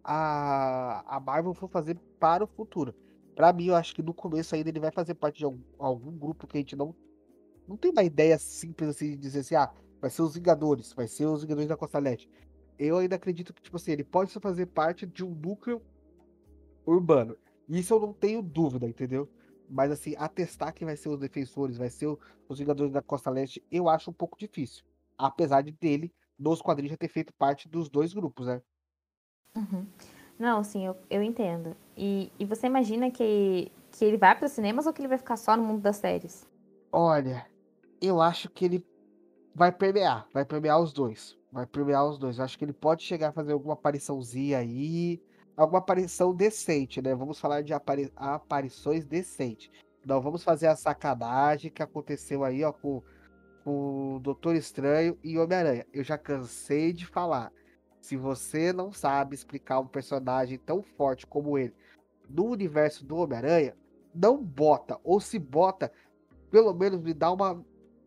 a, 0.03 1.05
a 1.07 1.19
Marvel 1.21 1.53
for 1.53 1.69
fazer 1.69 1.97
para 2.19 2.43
o 2.43 2.47
futuro. 2.47 2.93
Para 3.33 3.53
mim, 3.53 3.67
eu 3.67 3.75
acho 3.75 3.95
que 3.95 4.03
no 4.03 4.13
começo 4.13 4.53
ainda 4.53 4.67
ele 4.67 4.79
vai 4.81 4.91
fazer 4.91 5.13
parte 5.13 5.37
de 5.37 5.45
algum, 5.45 5.59
algum 5.79 6.11
grupo 6.11 6.45
que 6.45 6.57
a 6.57 6.59
gente 6.59 6.75
não, 6.75 6.93
não 7.65 7.77
tem 7.77 7.91
uma 7.91 8.03
ideia 8.03 8.37
simples 8.37 8.89
assim 8.89 9.11
de 9.11 9.17
dizer 9.17 9.39
assim, 9.39 9.55
ah, 9.55 9.71
vai 10.01 10.09
ser 10.09 10.21
os 10.21 10.35
Vingadores, 10.35 10.93
vai 10.93 11.07
ser 11.07 11.25
os 11.25 11.41
Vingadores 11.41 11.69
da 11.69 11.77
Costa 11.77 11.99
Leste. 11.99 12.29
Eu 12.77 12.97
ainda 12.97 13.15
acredito 13.15 13.53
que, 13.53 13.61
tipo 13.61 13.77
assim, 13.77 13.91
ele 13.91 14.03
pode 14.03 14.31
só 14.31 14.39
fazer 14.39 14.65
parte 14.67 15.05
de 15.05 15.23
um 15.23 15.29
núcleo 15.29 15.81
urbano. 16.85 17.37
Isso 17.67 17.93
eu 17.93 17.99
não 17.99 18.13
tenho 18.13 18.41
dúvida, 18.41 18.87
entendeu? 18.87 19.29
Mas 19.69 19.91
assim, 19.91 20.13
atestar 20.17 20.73
que 20.73 20.85
vai 20.85 20.95
ser 20.95 21.09
os 21.09 21.19
defensores, 21.19 21.77
vai 21.77 21.89
ser 21.89 22.15
os 22.47 22.59
Vingadores 22.59 22.91
da 22.91 23.01
Costa 23.01 23.29
Leste, 23.29 23.63
eu 23.71 23.89
acho 23.89 24.11
um 24.11 24.13
pouco 24.13 24.37
difícil. 24.37 24.83
Apesar 25.17 25.61
de 25.61 25.71
dele, 25.71 26.13
nos 26.37 26.61
quadrinhos, 26.61 26.91
já 26.91 26.97
ter 26.97 27.07
feito 27.07 27.33
parte 27.33 27.67
dos 27.67 27.89
dois 27.89 28.13
grupos, 28.13 28.47
né? 28.47 28.61
Uhum. 29.55 29.87
Não, 30.37 30.63
sim, 30.63 30.85
eu, 30.85 30.97
eu 31.09 31.23
entendo. 31.23 31.75
E, 31.95 32.31
e 32.37 32.45
você 32.45 32.67
imagina 32.67 33.09
que, 33.09 33.71
que 33.91 34.03
ele 34.03 34.17
vai 34.17 34.35
para 34.35 34.45
os 34.45 34.51
cinemas 34.51 34.85
ou 34.85 34.93
que 34.93 35.01
ele 35.01 35.07
vai 35.07 35.17
ficar 35.17 35.37
só 35.37 35.55
no 35.55 35.63
mundo 35.63 35.81
das 35.81 35.95
séries? 35.95 36.47
Olha, 36.91 37.47
eu 38.01 38.21
acho 38.21 38.49
que 38.49 38.65
ele 38.65 38.85
vai 39.55 39.71
permear, 39.71 40.27
vai 40.33 40.43
permear 40.43 40.79
os 40.79 40.91
dois. 40.91 41.37
Vai 41.51 41.65
permear 41.65 42.05
os 42.05 42.19
dois. 42.19 42.37
Eu 42.37 42.43
acho 42.43 42.57
que 42.57 42.65
ele 42.65 42.73
pode 42.73 43.01
chegar 43.01 43.29
a 43.29 43.31
fazer 43.31 43.53
alguma 43.53 43.73
apariçãozinha 43.75 44.57
aí. 44.57 45.21
Alguma 45.55 45.79
aparição 45.79 46.35
decente, 46.35 47.01
né? 47.01 47.15
Vamos 47.15 47.39
falar 47.39 47.61
de 47.61 47.73
apari 47.73 48.11
aparições 48.13 49.05
decentes. 49.05 49.71
Não 50.05 50.19
vamos 50.21 50.43
fazer 50.43 50.67
a 50.67 50.75
sacanagem 50.75 51.71
que 51.71 51.81
aconteceu 51.81 52.43
aí, 52.43 52.61
ó, 52.61 52.73
com, 52.73 53.01
com 53.63 54.15
o 54.15 54.19
Doutor 54.19 54.53
Estranho 54.57 55.17
e 55.23 55.39
Homem-Aranha. 55.39 55.87
Eu 55.93 56.03
já 56.03 56.17
cansei 56.17 56.91
de 56.91 57.05
falar. 57.05 57.53
Se 58.01 58.17
você 58.17 58.73
não 58.73 58.91
sabe 58.91 59.33
explicar 59.33 59.79
um 59.79 59.87
personagem 59.87 60.59
tão 60.59 60.83
forte 60.83 61.25
como 61.25 61.57
ele 61.57 61.73
no 62.29 62.45
universo 62.47 63.05
do 63.05 63.15
Homem-Aranha, 63.15 63.75
não 64.13 64.43
bota. 64.43 64.99
Ou 65.05 65.21
se 65.21 65.39
bota, 65.39 65.89
pelo 66.51 66.73
menos 66.73 67.01
me 67.01 67.13
dá 67.13 67.31
uma, 67.31 67.63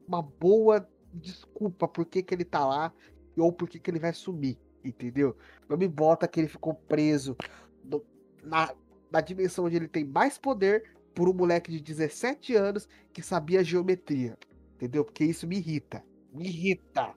uma 0.07 0.21
boa 0.23 0.87
desculpa 1.13 1.89
por 1.89 2.07
que, 2.07 2.23
que 2.23 2.35
ele 2.35 2.45
tá 2.45 2.67
lá 2.67 2.93
ou 3.37 3.53
por 3.53 3.69
que, 3.69 3.79
que 3.79 3.91
ele 3.91 3.99
vai 3.99 4.13
sumir, 4.13 4.59
entendeu? 4.85 5.37
Não 5.69 5.77
me 5.77 5.89
bota 5.89 6.27
que 6.27 6.41
ele 6.41 6.49
ficou 6.49 6.75
preso 6.75 7.37
no, 7.85 8.05
na, 8.43 8.75
na 9.11 9.21
dimensão 9.21 9.65
onde 9.65 9.77
ele 9.77 9.89
tem 9.89 10.05
mais 10.05 10.39
poder 10.39 10.91
por 11.15 11.29
um 11.29 11.33
moleque 11.33 11.71
de 11.71 11.81
17 11.81 12.55
anos 12.55 12.89
que 13.13 13.23
sabia 13.23 13.65
geometria, 13.65 14.37
entendeu? 14.75 15.05
Porque 15.05 15.25
isso 15.25 15.47
me 15.47 15.57
irrita, 15.57 16.05
me 16.33 16.47
irrita. 16.47 17.15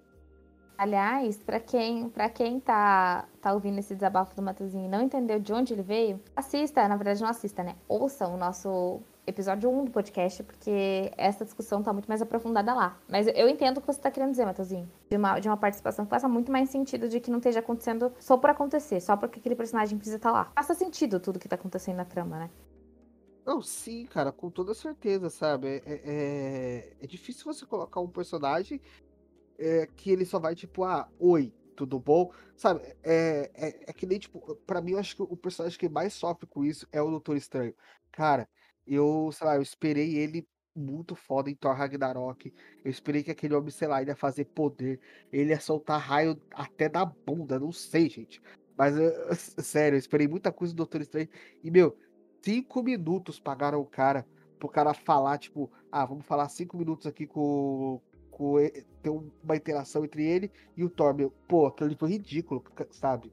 Aliás, 0.77 1.37
para 1.37 1.59
quem, 1.59 2.09
pra 2.09 2.27
quem 2.27 2.59
tá, 2.59 3.27
tá 3.39 3.53
ouvindo 3.53 3.77
esse 3.77 3.93
desabafo 3.93 4.35
do 4.35 4.41
Matuzinho 4.41 4.85
e 4.85 4.89
não 4.89 5.03
entendeu 5.03 5.39
de 5.39 5.53
onde 5.53 5.73
ele 5.73 5.83
veio, 5.83 6.19
assista, 6.35 6.87
na 6.87 6.95
verdade 6.95 7.21
não 7.21 7.29
assista, 7.29 7.63
né? 7.63 7.75
Ouça 7.87 8.27
o 8.27 8.35
nosso 8.35 8.99
episódio 9.31 9.69
1 9.69 9.85
do 9.85 9.91
podcast, 9.91 10.43
porque 10.43 11.11
essa 11.17 11.43
discussão 11.43 11.81
tá 11.81 11.91
muito 11.91 12.07
mais 12.07 12.21
aprofundada 12.21 12.73
lá. 12.73 12.99
Mas 13.07 13.27
eu 13.27 13.49
entendo 13.49 13.77
o 13.77 13.81
que 13.81 13.87
você 13.87 13.99
tá 13.99 14.11
querendo 14.11 14.31
dizer, 14.31 14.45
Matheusinho. 14.45 14.89
De 15.09 15.17
uma, 15.17 15.39
de 15.39 15.47
uma 15.47 15.57
participação 15.57 16.05
que 16.05 16.11
faça 16.11 16.27
muito 16.27 16.51
mais 16.51 16.69
sentido 16.69 17.09
de 17.09 17.19
que 17.19 17.31
não 17.31 17.39
esteja 17.39 17.59
acontecendo 17.59 18.11
só 18.19 18.37
por 18.37 18.49
acontecer, 18.49 19.01
só 19.01 19.17
porque 19.17 19.39
aquele 19.39 19.55
personagem 19.55 19.97
precisa 19.97 20.17
estar 20.17 20.31
tá 20.31 20.37
lá. 20.37 20.51
Faça 20.55 20.73
sentido 20.73 21.19
tudo 21.19 21.39
que 21.39 21.49
tá 21.49 21.55
acontecendo 21.55 21.97
na 21.97 22.05
trama, 22.05 22.37
né? 22.37 22.49
Não, 23.45 23.61
sim, 23.61 24.05
cara, 24.05 24.31
com 24.31 24.49
toda 24.49 24.73
certeza, 24.73 25.29
sabe? 25.29 25.67
É, 25.67 25.81
é, 25.85 26.01
é, 26.05 26.93
é 27.01 27.07
difícil 27.07 27.43
você 27.45 27.65
colocar 27.65 27.99
um 27.99 28.07
personagem 28.07 28.79
é, 29.57 29.87
que 29.95 30.11
ele 30.11 30.25
só 30.25 30.39
vai, 30.39 30.53
tipo, 30.53 30.83
ah, 30.83 31.09
oi, 31.19 31.51
tudo 31.75 31.99
bom? 31.99 32.31
Sabe? 32.55 32.81
É, 33.03 33.49
é, 33.55 33.83
é 33.87 33.93
que 33.93 34.05
nem, 34.05 34.19
tipo, 34.19 34.55
pra 34.67 34.81
mim, 34.81 34.91
eu 34.91 34.99
acho 34.99 35.15
que 35.15 35.23
o 35.23 35.35
personagem 35.35 35.77
que 35.79 35.89
mais 35.89 36.13
sofre 36.13 36.45
com 36.45 36.63
isso 36.63 36.87
é 36.91 37.01
o 37.01 37.09
Doutor 37.09 37.35
Estranho. 37.35 37.73
Cara, 38.11 38.47
eu, 38.95 39.31
sei 39.31 39.47
lá, 39.47 39.55
eu 39.55 39.61
esperei 39.61 40.17
ele 40.17 40.47
muito 40.75 41.15
foda 41.15 41.49
em 41.49 41.55
Thor 41.55 41.73
Ragnarok. 41.75 42.53
Eu 42.83 42.91
esperei 42.91 43.23
que 43.23 43.31
aquele 43.31 43.53
homem, 43.55 43.71
sei 43.71 43.87
lá, 43.87 44.01
ia 44.01 44.15
fazer 44.15 44.45
poder. 44.45 44.99
Ele 45.31 45.49
ia 45.51 45.59
soltar 45.59 45.99
raio 45.99 46.39
até 46.53 46.87
da 46.89 47.05
bunda, 47.05 47.59
não 47.59 47.71
sei, 47.71 48.09
gente. 48.09 48.41
Mas, 48.77 48.97
eu- 48.97 49.11
sério, 49.63 49.95
eu 49.95 49.99
esperei 49.99 50.27
muita 50.27 50.51
coisa 50.51 50.73
do 50.73 50.77
Doutor 50.77 51.01
Estranho. 51.01 51.29
E, 51.63 51.69
meu, 51.71 51.97
cinco 52.43 52.81
minutos 52.83 53.39
pagaram 53.39 53.79
o 53.79 53.85
cara 53.85 54.25
pro 54.59 54.69
cara 54.69 54.93
falar, 54.93 55.37
tipo, 55.39 55.71
ah, 55.91 56.05
vamos 56.05 56.25
falar 56.25 56.47
cinco 56.49 56.77
minutos 56.77 57.05
aqui 57.07 57.25
com. 57.27 58.01
com 58.29 58.55
ter 59.01 59.09
uma 59.09 59.55
interação 59.55 60.05
entre 60.05 60.23
ele 60.25 60.51
e 60.75 60.83
o 60.83 60.89
Thor, 60.89 61.13
meu. 61.13 61.31
Pô, 61.47 61.67
aquilo 61.67 61.95
foi 61.97 62.11
ridículo, 62.11 62.63
sabe? 62.91 63.31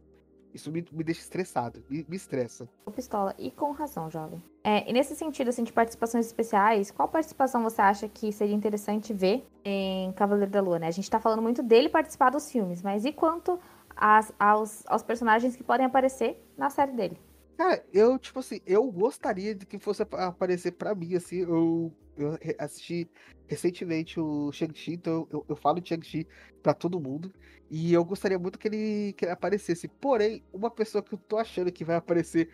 Isso 0.55 0.71
me, 0.73 0.85
me 0.91 1.05
deixa 1.05 1.21
estressado, 1.21 1.83
me, 1.89 2.05
me 2.09 2.17
estressa. 2.17 2.69
O 2.87 2.91
Pistola, 2.91 3.35
e 3.39 3.51
com 3.51 3.71
razão, 3.73 4.11
jovem. 4.11 4.43
É, 4.65 4.89
e 4.89 4.93
nesse 4.93 5.15
sentido, 5.15 5.49
assim, 5.49 5.63
de 5.63 5.73
participações 5.73 6.27
especiais, 6.27 6.91
qual 6.91 7.09
participação 7.09 7.63
você 7.63 7.81
acha 7.83 8.09
que 8.09 8.33
seria 8.33 8.55
interessante 8.55 9.13
ver 9.13 9.47
em 9.65 10.11
Cavaleiro 10.13 10.51
da 10.51 10.61
Lua, 10.61 10.79
né? 10.79 10.89
A 10.89 10.91
gente 10.93 11.11
tá 11.11 11.21
falando 11.21 11.43
muito 11.43 11.63
dele 11.63 11.89
participar 11.89 12.31
dos 12.31 12.51
filmes, 12.51 12.83
mas 12.83 13.05
e 13.05 13.13
quanto 13.13 13.59
às- 13.95 14.33
aos, 14.39 14.85
aos 14.87 15.03
personagens 15.03 15.55
que 15.55 15.63
podem 15.63 15.87
aparecer 15.87 16.43
na 16.57 16.71
série 16.71 16.93
dele? 16.93 17.19
Cara, 17.59 17.85
eu, 17.93 18.17
tipo 18.21 18.39
assim, 18.39 18.61
eu 18.65 18.91
gostaria 18.93 19.53
de 19.55 19.67
que 19.67 19.79
fosse 19.81 20.03
ap- 20.03 20.15
aparecer 20.15 20.73
pra 20.73 20.95
mim, 20.95 21.17
assim, 21.17 21.39
eu, 21.39 21.93
eu 22.17 22.39
assisti 22.59 23.11
recentemente 23.49 24.21
o 24.21 24.53
Shang-Chi, 24.53 24.93
então 24.93 25.27
eu, 25.31 25.45
eu 25.49 25.57
falo 25.57 25.81
de 25.81 25.89
Shang-Chi 25.89 26.29
pra 26.63 26.73
todo 26.73 27.01
mundo, 27.01 27.33
e 27.69 27.93
eu 27.93 28.05
gostaria 28.05 28.39
muito 28.39 28.59
que 28.61 28.69
ele, 28.69 29.13
que 29.15 29.25
ele 29.25 29.33
aparecesse. 29.33 29.89
Porém, 29.89 30.45
uma 30.53 30.71
pessoa 30.71 31.03
que 31.03 31.15
eu 31.15 31.19
tô 31.19 31.37
achando 31.37 31.73
que 31.73 31.85
vai 31.85 31.97
aparecer 31.97 32.49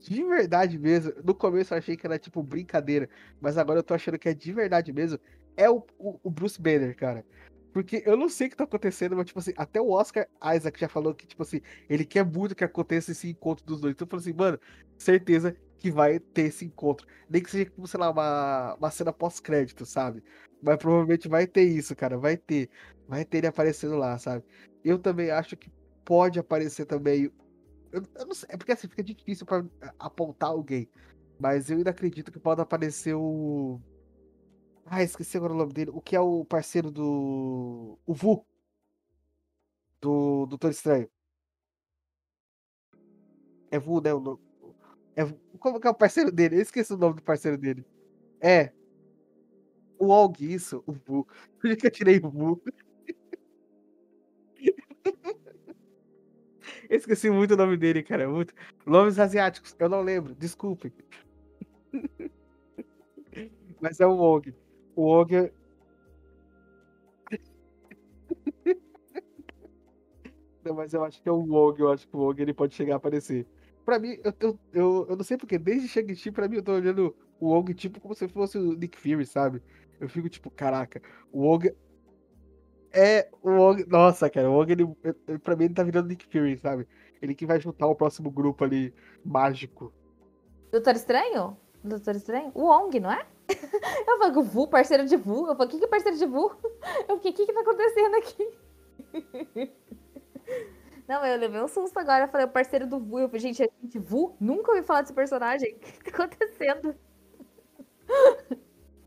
de 0.00 0.24
verdade 0.24 0.78
mesmo, 0.78 1.12
no 1.24 1.34
começo 1.36 1.74
eu 1.74 1.78
achei 1.78 1.96
que 1.96 2.06
era 2.06 2.18
tipo 2.18 2.42
brincadeira, 2.42 3.08
mas 3.40 3.58
agora 3.58 3.78
eu 3.80 3.84
tô 3.84 3.94
achando 3.94 4.18
que 4.18 4.28
é 4.28 4.34
de 4.34 4.52
verdade 4.52 4.92
mesmo, 4.92 5.20
é 5.56 5.70
o, 5.70 5.84
o, 5.98 6.18
o 6.24 6.30
Bruce 6.30 6.60
Banner, 6.60 6.96
cara. 6.96 7.24
Porque 7.72 8.02
eu 8.06 8.16
não 8.16 8.28
sei 8.28 8.46
o 8.46 8.50
que 8.50 8.56
tá 8.56 8.64
acontecendo, 8.64 9.14
mas, 9.16 9.26
tipo 9.26 9.38
assim, 9.38 9.52
até 9.56 9.80
o 9.80 9.90
Oscar 9.90 10.26
Isaac 10.54 10.80
já 10.80 10.88
falou 10.88 11.14
que, 11.14 11.26
tipo 11.26 11.42
assim, 11.42 11.60
ele 11.88 12.04
quer 12.04 12.24
muito 12.24 12.54
que 12.54 12.64
aconteça 12.64 13.12
esse 13.12 13.28
encontro 13.28 13.64
dos 13.64 13.80
dois. 13.80 13.92
Então 13.92 14.06
eu 14.06 14.10
falei 14.10 14.22
assim, 14.22 14.32
mano, 14.32 14.58
certeza 14.98 15.56
que 15.78 15.90
vai 15.90 16.18
ter 16.18 16.42
esse 16.42 16.64
encontro. 16.64 17.06
Nem 17.28 17.42
que 17.42 17.50
seja, 17.50 17.70
como, 17.70 17.86
sei 17.86 18.00
lá, 18.00 18.10
uma, 18.10 18.74
uma 18.74 18.90
cena 18.90 19.12
pós-crédito, 19.12 19.86
sabe? 19.86 20.22
Mas 20.62 20.76
provavelmente 20.76 21.28
vai 21.28 21.46
ter 21.46 21.64
isso, 21.64 21.94
cara. 21.94 22.18
Vai 22.18 22.36
ter. 22.36 22.68
Vai 23.06 23.24
ter 23.24 23.38
ele 23.38 23.46
aparecendo 23.46 23.96
lá, 23.96 24.18
sabe? 24.18 24.44
Eu 24.84 24.98
também 24.98 25.30
acho 25.30 25.56
que 25.56 25.70
pode 26.04 26.38
aparecer 26.38 26.86
também. 26.86 27.30
Eu, 27.92 28.02
eu 28.16 28.26
não 28.26 28.34
sei, 28.34 28.48
é 28.52 28.56
porque 28.56 28.72
assim 28.72 28.88
fica 28.88 29.02
difícil 29.02 29.46
pra 29.46 29.64
apontar 29.98 30.50
alguém. 30.50 30.90
Mas 31.38 31.70
eu 31.70 31.76
ainda 31.78 31.90
acredito 31.90 32.32
que 32.32 32.40
pode 32.40 32.60
aparecer 32.60 33.14
o. 33.14 33.80
Ah, 34.90 35.02
esqueci 35.02 35.36
agora 35.36 35.52
o 35.52 35.56
nome 35.56 35.72
dele. 35.72 35.90
O 35.92 36.00
que 36.00 36.16
é 36.16 36.20
o 36.20 36.44
parceiro 36.44 36.90
do. 36.90 37.98
O 38.06 38.14
Vu. 38.14 38.44
Do 40.00 40.46
Doutor 40.46 40.70
Estranho. 40.70 41.08
É 43.70 43.78
Vu, 43.78 44.00
né? 44.00 44.14
o 44.14 44.20
nome? 44.20 44.40
É, 45.14 45.24
como 45.58 45.80
que 45.80 45.86
é 45.86 45.90
o 45.90 45.94
parceiro 45.94 46.32
dele? 46.32 46.56
Eu 46.56 46.62
esqueci 46.62 46.92
o 46.94 46.96
nome 46.96 47.16
do 47.16 47.22
parceiro 47.22 47.58
dele. 47.58 47.84
É. 48.40 48.72
O 49.98 50.08
Og, 50.08 50.40
isso, 50.40 50.82
o 50.86 50.92
Vu. 50.92 51.26
Por 51.60 51.76
que 51.76 51.86
eu 51.86 51.90
tirei 51.90 52.18
o 52.18 52.30
Vu? 52.30 52.62
Esqueci 56.88 57.30
muito 57.30 57.54
o 57.54 57.56
nome 57.56 57.76
dele, 57.76 58.02
cara. 58.02 58.28
Muito. 58.28 58.54
Nomes 58.86 59.18
asiáticos, 59.18 59.74
eu 59.78 59.88
não 59.88 60.00
lembro, 60.00 60.34
desculpe. 60.34 60.92
Mas 63.80 64.00
é 64.00 64.06
o 64.06 64.16
Og. 64.16 64.54
O 64.98 65.06
Og. 65.06 65.32
é- 65.32 65.52
Não, 70.64 70.74
mas 70.74 70.92
eu 70.92 71.04
acho 71.04 71.22
que 71.22 71.28
é 71.28 71.32
o 71.32 71.48
Og, 71.52 71.78
eu 71.78 71.92
acho 71.92 72.08
que 72.08 72.16
o 72.16 72.20
Og 72.20 72.40
ele 72.40 72.52
pode 72.52 72.74
chegar 72.74 72.94
a 72.94 72.96
aparecer. 72.96 73.46
Pra 73.84 73.96
mim, 74.00 74.18
eu, 74.24 74.32
eu, 74.40 74.58
eu, 74.72 75.06
eu 75.10 75.16
não 75.16 75.22
sei 75.24 75.36
porque, 75.36 75.56
desde 75.56 75.86
Shang-Chi, 75.86 76.32
pra 76.32 76.48
mim, 76.48 76.56
eu 76.56 76.64
tô 76.64 76.72
olhando 76.72 77.14
o 77.38 77.46
Og 77.56 77.72
tipo 77.74 78.00
como 78.00 78.12
se 78.12 78.26
fosse 78.28 78.58
o 78.58 78.72
Nick 78.72 78.98
Fury, 78.98 79.24
sabe? 79.24 79.62
Eu 80.00 80.08
fico 80.08 80.28
tipo, 80.28 80.50
caraca, 80.50 81.00
o 81.32 81.46
Og 81.46 81.72
é 82.92 83.28
o 83.40 83.50
Og. 83.50 83.86
Nossa, 83.86 84.28
cara, 84.28 84.50
o 84.50 84.54
Og, 84.60 84.68
ele, 84.72 84.82
ele- 85.28 85.38
pra 85.38 85.54
mim, 85.54 85.66
ele 85.66 85.74
tá 85.74 85.84
virando 85.84 86.08
Nick 86.08 86.26
Fury, 86.26 86.58
sabe? 86.58 86.88
Ele 87.22 87.36
que 87.36 87.46
vai 87.46 87.60
juntar 87.60 87.86
o 87.86 87.94
próximo 87.94 88.32
grupo 88.32 88.64
ali 88.64 88.92
mágico. 89.24 89.92
Doutor 90.72 90.96
Estranho? 90.96 91.56
Doutor 91.84 92.16
Estranho? 92.16 92.50
O 92.52 92.64
Wong, 92.64 92.98
não 92.98 93.12
é? 93.12 93.24
Eu 94.06 94.18
falei, 94.18 94.36
o 94.36 94.42
Vu, 94.42 94.68
parceiro 94.68 95.06
de 95.06 95.16
Vu. 95.16 95.46
Eu 95.46 95.56
falei, 95.56 95.66
o 95.66 95.70
que 95.70 95.78
que 95.78 95.84
é 95.84 95.88
parceiro 95.88 96.16
de 96.16 96.26
Vu? 96.26 96.56
O 97.08 97.18
que 97.18 97.32
que 97.32 97.52
tá 97.52 97.60
acontecendo 97.60 98.14
aqui? 98.16 98.50
Não, 101.08 101.24
eu 101.24 101.38
levei 101.38 101.62
um 101.62 101.68
susto 101.68 101.98
agora. 101.98 102.24
Eu 102.24 102.28
falei, 102.28 102.46
o 102.46 102.50
parceiro 102.50 102.86
do 102.86 102.98
Vu. 102.98 103.18
Eu 103.20 103.28
falei, 103.28 103.40
gente, 103.40 103.62
é 103.62 103.68
gente, 103.82 103.98
Vu? 103.98 104.36
Nunca 104.38 104.72
ouvi 104.72 104.82
falar 104.82 105.02
desse 105.02 105.14
personagem. 105.14 105.74
O 105.74 105.78
que 105.78 106.10
tá 106.10 106.10
acontecendo? 106.10 106.94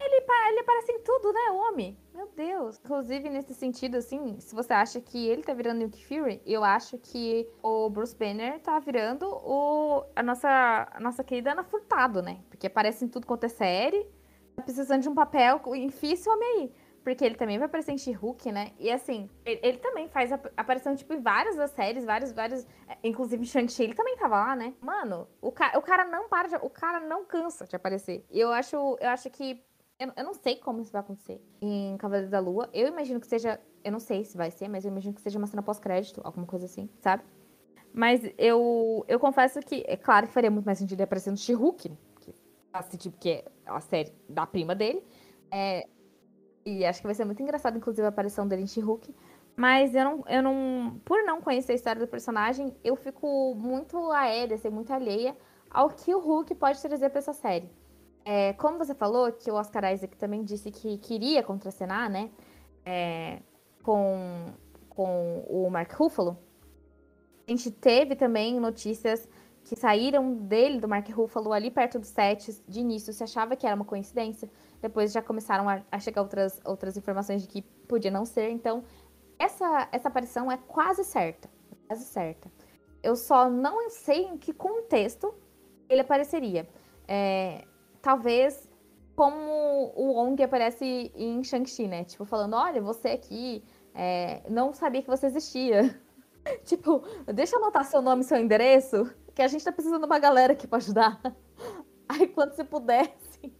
Ele, 0.04 0.26
ele 0.50 0.60
aparece 0.62 0.92
em 0.92 1.00
tudo, 1.02 1.32
né, 1.32 1.52
homem? 1.52 1.98
Meu 2.14 2.28
Deus. 2.36 2.80
Inclusive, 2.84 3.30
nesse 3.30 3.54
sentido, 3.54 3.98
assim, 3.98 4.40
se 4.40 4.56
você 4.56 4.74
acha 4.74 5.00
que 5.00 5.28
ele 5.28 5.44
tá 5.44 5.54
virando 5.54 5.78
Nick 5.80 6.04
Fury, 6.06 6.42
eu 6.46 6.64
acho 6.64 6.98
que 6.98 7.48
o 7.62 7.88
Bruce 7.90 8.16
Banner 8.16 8.60
tá 8.60 8.80
virando 8.80 9.28
o, 9.28 10.04
a, 10.16 10.24
nossa, 10.24 10.88
a 10.92 11.00
nossa 11.00 11.24
querida 11.24 11.52
Ana 11.52 11.64
Furtado, 11.64 12.22
né? 12.22 12.44
Porque 12.50 12.66
aparece 12.66 13.06
em 13.06 13.08
tudo 13.08 13.28
quanto 13.28 13.44
é 13.44 13.50
série. 13.50 14.08
Precisando 14.62 15.02
de 15.02 15.10
um 15.10 15.16
papel, 15.16 15.60
enfia 15.76 16.14
esse 16.14 16.30
homem 16.30 16.48
aí. 16.60 16.72
Porque 17.04 17.26
ele 17.26 17.34
também 17.34 17.58
vai 17.58 17.66
aparecer 17.66 17.92
em 17.94 17.98
She-Hulk, 17.98 18.52
né? 18.52 18.74
E 18.78 18.92
assim, 18.92 19.28
ele, 19.44 19.60
ele 19.64 19.78
também 19.80 20.08
faz 20.08 20.32
ap- 20.32 20.52
aparição, 20.56 20.96
tipo, 20.96 21.12
em 21.14 21.20
várias 21.20 21.56
das 21.56 21.72
séries, 21.72 22.06
vários, 22.06 22.32
vários. 22.32 22.64
é, 22.88 22.96
Inclusive, 23.04 23.44
Shang-Chi, 23.44 23.84
ele 23.84 23.96
também 23.96 24.16
tava 24.18 24.36
lá, 24.36 24.56
né? 24.56 24.76
Mano, 24.80 25.28
o, 25.42 25.52
ca 25.52 25.72
o 25.78 25.82
cara 25.82 26.06
não 26.06 26.30
para 26.30 26.48
de. 26.48 26.56
O 26.58 26.70
cara 26.70 27.00
não 27.00 27.26
cansa 27.26 27.66
de 27.66 27.76
aparecer. 27.76 28.24
E 28.30 28.40
eu 28.40 28.52
acho, 28.52 28.76
eu 29.02 29.10
acho 29.10 29.32
que. 29.32 29.64
Eu, 30.00 30.12
eu 30.16 30.24
não 30.24 30.34
sei 30.36 30.58
como 30.58 30.80
isso 30.80 30.92
vai 30.92 31.02
acontecer 31.02 31.42
em 31.60 31.98
Cavaleiro 31.98 32.30
da 32.30 32.40
Lua. 32.40 32.70
Eu 32.72 32.88
imagino 32.88 33.20
que 33.20 33.26
seja. 33.28 33.60
Eu 33.84 33.92
não 33.92 34.00
sei 34.00 34.24
se 34.24 34.38
vai 34.38 34.52
ser, 34.52 34.68
mas 34.68 34.86
eu 34.86 34.92
imagino 34.92 35.16
que 35.16 35.22
seja 35.22 35.40
uma 35.40 35.48
cena 35.48 35.64
pós-crédito, 35.64 36.22
alguma 36.24 36.46
coisa 36.46 36.66
assim, 36.68 36.88
sabe? 37.02 37.24
Mas 37.92 38.22
eu, 38.38 39.04
eu 39.08 39.20
confesso 39.20 39.60
que, 39.60 39.84
é 39.88 39.98
claro 39.98 40.28
que 40.28 40.34
faria 40.34 40.52
muito 40.52 40.66
mais 40.66 40.78
sentido 40.78 40.98
ele 41.00 41.04
aparecer 41.04 41.32
no 41.32 41.36
She-Hulk, 41.38 41.92
sentido, 42.82 43.14
porque 43.14 43.30
é 43.30 43.46
a 43.66 43.80
série 43.82 44.14
da 44.28 44.46
prima 44.46 44.76
dele. 44.76 45.04
É, 45.52 45.88
e 46.66 46.86
acho 46.86 47.02
que 47.02 47.08
vai 47.08 47.16
ser 47.16 47.26
muito 47.26 47.42
engraçado, 47.42 47.78
inclusive, 47.78 48.06
a 48.06 48.10
aparição 48.10 48.48
dele 48.48 48.64
em 48.64 48.68
She-Hulk. 48.68 49.14
Mas 49.56 49.94
eu 49.94 50.04
não, 50.04 50.24
eu 50.28 50.42
não. 50.42 51.02
Por 51.04 51.24
não 51.24 51.42
conhecer 51.42 51.74
a 51.74 51.76
história 51.76 52.00
do 52.00 52.08
personagem, 52.08 52.76
eu 52.84 52.96
fico 52.96 53.54
muito 53.56 54.12
aérea, 54.12 54.56
assim, 54.56 54.70
muito 54.70 54.94
alheia 54.94 55.36
ao 55.70 55.90
que 55.90 56.14
o 56.16 56.20
Hulk 56.20 56.56
pode 56.56 56.82
trazer 56.82 57.10
pra 57.10 57.20
essa 57.20 57.34
série. 57.34 57.70
É, 58.24 58.54
como 58.54 58.78
você 58.78 58.94
falou, 58.94 59.32
que 59.32 59.50
o 59.52 59.56
Oscar 59.56 59.92
Isaac 59.92 60.16
também 60.16 60.44
disse 60.44 60.72
que 60.72 60.98
queria 61.00 61.42
contracenar, 61.44 62.10
né? 62.10 62.32
é, 62.86 63.42
com, 63.84 64.54
com 64.90 65.46
o 65.48 65.70
Mark 65.70 65.92
Ruffalo. 65.94 66.38
A 67.48 67.52
gente 67.52 67.72
teve 67.72 68.16
também 68.16 68.60
notícias 68.60 69.28
que 69.64 69.76
saíram 69.76 70.34
dele, 70.34 70.80
do 70.80 70.88
Mark 70.88 71.08
Ruffalo, 71.10 71.54
ali 71.54 71.70
perto 71.70 72.00
dos 72.00 72.10
sets. 72.10 72.62
De 72.68 72.80
início, 72.80 73.14
se 73.14 73.24
achava 73.24 73.56
que 73.56 73.66
era 73.66 73.76
uma 73.76 73.86
coincidência. 73.86 74.50
Depois 74.82 75.12
já 75.12 75.22
começaram 75.22 75.70
a, 75.70 75.82
a 75.92 76.00
chegar 76.00 76.22
outras, 76.22 76.60
outras 76.66 76.98
informações 76.98 77.42
de 77.42 77.48
que 77.48 77.62
podia 77.88 78.12
não 78.12 78.26
ser. 78.26 78.50
Então, 78.50 78.84
essa, 79.38 79.88
essa 79.92 80.08
aparição 80.08 80.52
é 80.52 80.58
quase 80.58 81.04
certa. 81.04 81.50
Quase 81.88 82.06
certa. 82.06 82.52
Eu 83.04 83.16
só 83.16 83.50
não 83.50 83.90
sei 83.90 84.26
em 84.26 84.38
que 84.38 84.54
contexto 84.54 85.34
ele 85.90 86.02
apareceria. 86.02 86.68
É, 87.08 87.66
talvez 88.02 88.70
como 89.16 89.92
o 89.96 90.14
Wong 90.14 90.42
aparece 90.42 91.12
em 91.16 91.44
Shang-Chi, 91.44 91.88
né? 91.88 92.04
Tipo, 92.04 92.26
falando, 92.26 92.56
olha, 92.56 92.82
você 92.82 93.10
aqui, 93.10 93.64
é, 93.94 94.42
não 94.50 94.74
sabia 94.74 95.02
que 95.02 95.08
você 95.08 95.28
existia. 95.28 96.00
tipo, 96.66 97.04
deixa 97.34 97.56
eu 97.56 97.62
anotar 97.62 97.86
seu 97.86 98.02
nome 98.02 98.22
e 98.22 98.26
seu 98.26 98.38
endereço, 98.38 99.12
que 99.36 99.42
a 99.42 99.48
gente 99.48 99.64
tá 99.64 99.72
precisando 99.72 100.02
de 100.02 100.06
uma 100.06 100.20
galera 100.20 100.54
aqui 100.54 100.68
pra 100.68 100.78
ajudar. 100.78 101.22
Aí 102.10 102.28
quando 102.28 102.54
você 102.54 102.64
puder, 102.64 103.16
assim, 103.18 103.54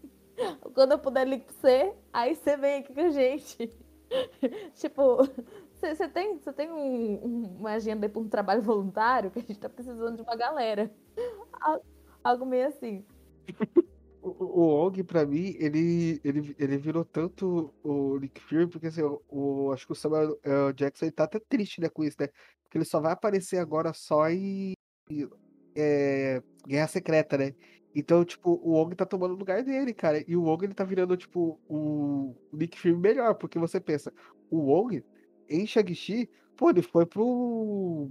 quando 0.74 0.92
eu 0.92 0.98
puder 0.98 1.26
ligar 1.26 1.46
pra 1.46 1.54
você, 1.54 1.94
aí 2.12 2.34
você 2.34 2.56
vem 2.56 2.80
aqui 2.80 2.92
com 2.94 3.00
a 3.00 3.10
gente. 3.10 3.70
tipo, 4.74 5.18
você 5.72 6.08
tem, 6.08 6.38
você 6.38 6.52
tem 6.52 6.70
um- 6.70 7.24
um- 7.24 7.56
uma 7.60 7.72
agenda 7.72 8.08
pra 8.08 8.20
um 8.20 8.28
trabalho 8.28 8.62
voluntário, 8.62 9.30
que 9.30 9.38
a 9.38 9.42
gente 9.42 9.58
tá 9.58 9.68
precisando 9.70 10.16
de 10.16 10.22
uma 10.22 10.36
galera. 10.36 10.94
Al- 11.60 11.84
Algo 12.22 12.44
meio 12.46 12.68
assim. 12.68 13.04
O, 14.20 14.28
o 14.60 14.60
Og, 14.86 15.02
pra 15.02 15.26
mim, 15.26 15.56
ele, 15.58 16.20
ele, 16.22 16.54
ele 16.58 16.76
virou 16.78 17.04
tanto 17.04 17.74
o 17.82 18.18
Nick 18.18 18.40
Fury, 18.40 18.68
porque 18.68 18.86
assim, 18.86 19.02
o, 19.02 19.20
o- 19.28 19.72
acho 19.72 19.86
que 19.86 19.92
o 19.92 19.96
Samuel 19.96 20.38
eh, 20.44 20.72
Jackson 20.74 21.06
ele 21.06 21.12
tá 21.12 21.24
até 21.24 21.40
triste, 21.40 21.80
né, 21.80 21.88
com 21.88 22.04
isso, 22.04 22.16
né? 22.20 22.28
Porque 22.62 22.78
ele 22.78 22.84
só 22.84 23.00
vai 23.00 23.12
aparecer 23.12 23.58
agora 23.58 23.92
só 23.92 24.28
em, 24.30 24.74
eh, 25.74 26.42
Guerra 26.66 26.88
Secreta, 26.88 27.36
né? 27.38 27.54
Então, 27.94 28.24
tipo, 28.24 28.60
o 28.62 28.72
Og 28.72 28.94
tá 28.94 29.04
tomando 29.04 29.34
o 29.34 29.36
lugar 29.36 29.62
dele, 29.62 29.92
cara. 29.92 30.24
E 30.26 30.36
o 30.36 30.44
Og, 30.44 30.64
ele 30.64 30.74
tá 30.74 30.84
virando, 30.84 31.16
tipo, 31.16 31.60
o 31.68 32.34
Nick 32.52 32.78
Fury 32.78 32.96
melhor, 32.96 33.34
porque 33.34 33.58
você 33.58 33.78
pensa, 33.78 34.12
o 34.50 34.70
Og, 34.70 35.02
em 35.48 35.66
Shang-Chi, 35.66 36.28
pô, 36.56 36.70
ele 36.70 36.82
foi 36.82 37.04
pro... 37.04 38.10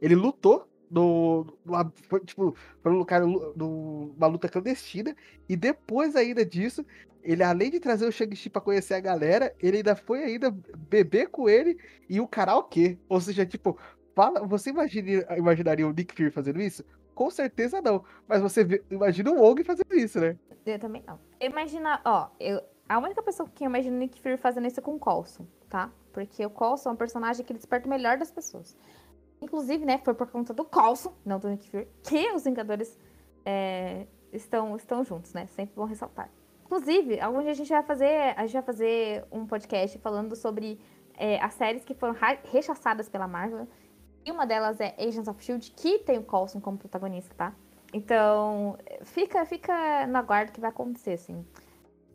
Ele 0.00 0.14
lutou 0.14 0.68
no, 0.90 1.46
numa, 1.64 1.92
foi, 2.08 2.20
tipo, 2.20 2.54
foi 2.82 2.92
num 2.92 3.04
cara 3.04 3.26
numa 3.26 4.26
luta 4.26 4.48
clandestina. 4.48 5.14
E 5.48 5.56
depois 5.56 6.16
ainda 6.16 6.44
disso, 6.44 6.84
ele, 7.22 7.42
além 7.42 7.70
de 7.70 7.80
trazer 7.80 8.06
o 8.06 8.12
Shang-Chi 8.12 8.48
pra 8.48 8.62
conhecer 8.62 8.94
a 8.94 9.00
galera, 9.00 9.54
ele 9.60 9.78
ainda 9.78 9.96
foi 9.96 10.24
ainda 10.24 10.50
beber 10.88 11.28
com 11.28 11.48
ele 11.48 11.76
e 12.08 12.20
o 12.20 12.28
karaokê. 12.28 12.98
Ou 13.08 13.20
seja, 13.20 13.44
tipo, 13.44 13.78
fala, 14.20 14.46
você 14.46 14.70
imagine, 14.70 15.24
imaginaria 15.36 15.86
o 15.86 15.92
Nick 15.92 16.14
Fury 16.14 16.30
fazendo 16.30 16.60
isso? 16.60 16.84
Com 17.14 17.30
certeza 17.30 17.80
não. 17.80 18.04
Mas 18.28 18.42
você 18.42 18.62
vê, 18.62 18.84
imagina 18.90 19.30
o 19.30 19.40
Wong 19.40 19.64
fazendo 19.64 19.94
isso, 19.94 20.20
né? 20.20 20.36
Eu 20.66 20.78
também 20.78 21.02
não. 21.06 21.18
Imagina, 21.40 22.00
ó, 22.04 22.28
eu, 22.38 22.60
a 22.88 22.98
única 22.98 23.22
pessoa 23.22 23.48
que 23.48 23.64
eu 23.64 23.68
imagino 23.68 23.96
o 23.96 23.98
Nick 23.98 24.20
Fury 24.20 24.36
fazendo 24.36 24.66
isso 24.66 24.78
é 24.78 24.82
com 24.82 24.94
o 24.94 24.98
Coulson, 24.98 25.46
tá? 25.68 25.90
Porque 26.12 26.44
o 26.44 26.50
Coulson 26.50 26.90
é 26.90 26.92
um 26.92 26.96
personagem 26.96 27.44
que 27.44 27.52
ele 27.52 27.58
desperta 27.58 27.86
o 27.86 27.90
melhor 27.90 28.18
das 28.18 28.30
pessoas. 28.30 28.76
Inclusive, 29.40 29.84
né, 29.86 29.98
foi 30.04 30.12
por 30.12 30.26
conta 30.26 30.52
do 30.52 30.64
Coulson, 30.64 31.14
não 31.24 31.38
do 31.38 31.48
Nick 31.48 31.70
Fury, 31.70 31.88
que 32.02 32.30
os 32.32 32.44
Vingadores 32.44 32.98
é, 33.44 34.06
estão, 34.32 34.76
estão 34.76 35.02
juntos, 35.02 35.32
né? 35.32 35.46
Sempre 35.46 35.74
bom 35.74 35.84
ressaltar. 35.84 36.30
Inclusive, 36.64 37.18
algum 37.20 37.40
dia 37.40 37.50
a 37.50 37.54
gente 37.54 37.70
vai 37.70 37.82
fazer, 37.82 38.34
a 38.36 38.42
gente 38.42 38.52
vai 38.52 38.62
fazer 38.62 39.24
um 39.32 39.46
podcast 39.46 39.98
falando 39.98 40.36
sobre 40.36 40.78
é, 41.16 41.40
as 41.40 41.54
séries 41.54 41.84
que 41.84 41.94
foram 41.94 42.14
rechaçadas 42.44 43.08
pela 43.08 43.26
Marvel. 43.26 43.66
E 44.24 44.30
uma 44.30 44.46
delas 44.46 44.80
é 44.80 44.94
Agents 44.98 45.28
of 45.28 45.42
Shield, 45.42 45.70
que 45.72 45.98
tem 46.00 46.18
o 46.18 46.22
Coulson 46.22 46.60
como 46.60 46.76
protagonista, 46.76 47.34
tá? 47.34 47.54
Então, 47.92 48.78
fica, 49.02 49.44
fica 49.44 50.06
no 50.06 50.18
aguardo 50.18 50.52
que 50.52 50.60
vai 50.60 50.70
acontecer, 50.70 51.12
assim. 51.12 51.44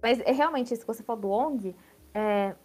Mas 0.01 0.19
é 0.19 0.31
realmente 0.31 0.73
isso 0.73 0.81
que 0.81 0.87
você 0.87 1.03
falou 1.03 1.21
do 1.21 1.29
Ong, 1.29 1.75
é, 2.13 2.55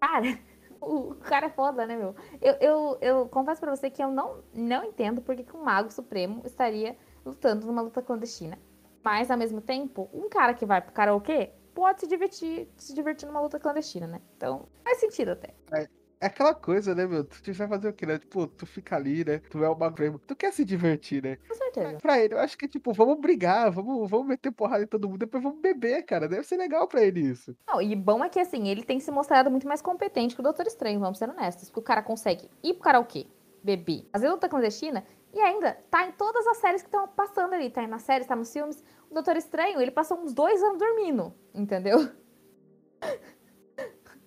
cara, 0.00 0.38
o 0.80 1.14
cara 1.16 1.46
é 1.46 1.50
foda, 1.50 1.86
né, 1.86 1.96
meu? 1.96 2.14
Eu, 2.40 2.54
eu, 2.60 2.98
eu 3.00 3.28
confesso 3.28 3.60
pra 3.60 3.74
você 3.74 3.90
que 3.90 4.02
eu 4.02 4.10
não, 4.10 4.44
não 4.54 4.84
entendo 4.84 5.20
porque 5.20 5.42
que 5.42 5.56
um 5.56 5.64
mago 5.64 5.90
supremo 5.90 6.42
estaria 6.44 6.96
lutando 7.24 7.66
numa 7.66 7.82
luta 7.82 8.02
clandestina. 8.02 8.58
Mas, 9.02 9.30
ao 9.30 9.38
mesmo 9.38 9.60
tempo, 9.60 10.10
um 10.12 10.28
cara 10.28 10.52
que 10.52 10.66
vai 10.66 10.80
pro 10.80 10.92
karaokê 10.92 11.50
pode 11.74 12.00
se 12.00 12.06
divertir, 12.06 12.68
se 12.76 12.94
divertir 12.94 13.26
numa 13.26 13.40
luta 13.40 13.58
clandestina, 13.58 14.06
né? 14.06 14.20
Então, 14.36 14.68
faz 14.84 14.98
sentido 14.98 15.30
até. 15.30 15.54
É, 15.72 15.88
é 16.20 16.26
aquela 16.26 16.54
coisa, 16.54 16.94
né, 16.94 17.06
meu? 17.06 17.24
Tu 17.24 17.52
vai 17.54 17.66
fazer 17.66 17.88
o 17.88 17.92
quê, 17.94 18.04
né? 18.04 18.18
Tipo, 18.18 18.46
tu 18.46 18.66
fica 18.66 18.94
ali, 18.94 19.24
né? 19.24 19.38
Tu 19.48 19.64
é 19.64 19.68
o 19.68 19.74
mago 19.74 20.18
Tu 20.26 20.36
quer 20.36 20.52
se 20.52 20.64
divertir, 20.66 21.22
né? 21.22 21.36
Com 21.48 21.54
certeza. 21.54 21.98
Pra 21.98 22.18
ele, 22.22 22.34
eu 22.34 22.38
acho 22.38 22.58
que, 22.58 22.68
tipo, 22.68 22.92
vamos 22.92 23.18
brigar, 23.18 23.70
vamos, 23.70 24.08
vamos 24.10 24.26
meter 24.26 24.52
porrada 24.52 24.84
em 24.84 24.86
todo 24.86 25.08
mundo, 25.08 25.18
depois 25.18 25.42
vamos 25.42 25.60
beber, 25.60 26.02
cara. 26.02 26.28
Deve 26.28 26.44
ser 26.44 26.58
legal 26.58 26.86
pra 26.86 27.02
ele 27.02 27.20
isso. 27.20 27.56
Não, 27.66 27.80
e 27.80 27.96
bom 27.96 28.22
é 28.22 28.28
que, 28.28 28.38
assim, 28.38 28.68
ele 28.68 28.82
tem 28.82 29.00
se 29.00 29.10
mostrado 29.10 29.50
muito 29.50 29.66
mais 29.66 29.80
competente 29.80 30.34
que 30.34 30.40
o 30.40 30.44
Doutor 30.44 30.66
Estranho, 30.66 31.00
vamos 31.00 31.16
ser 31.16 31.30
honestos. 31.30 31.70
Porque 31.70 31.80
o 31.80 31.82
cara 31.82 32.02
consegue 32.02 32.50
ir 32.62 32.74
pro 32.74 32.82
karaokê, 32.82 33.26
beber, 33.64 34.06
fazer 34.12 34.28
luta 34.28 34.46
clandestina 34.46 35.04
e 35.32 35.40
ainda 35.40 35.72
tá 35.90 36.06
em 36.06 36.12
todas 36.12 36.46
as 36.46 36.58
séries 36.58 36.82
que 36.82 36.88
estão 36.88 37.08
passando 37.08 37.54
ali. 37.54 37.70
Tá 37.70 37.86
nas 37.86 38.02
séries, 38.02 38.26
tá 38.26 38.36
nos 38.36 38.52
filmes. 38.52 38.84
O 39.08 39.14
Doutor 39.14 39.36
Estranho, 39.38 39.80
ele 39.80 39.90
passou 39.90 40.18
uns 40.18 40.34
dois 40.34 40.62
anos 40.62 40.78
dormindo, 40.78 41.32
entendeu? 41.54 42.10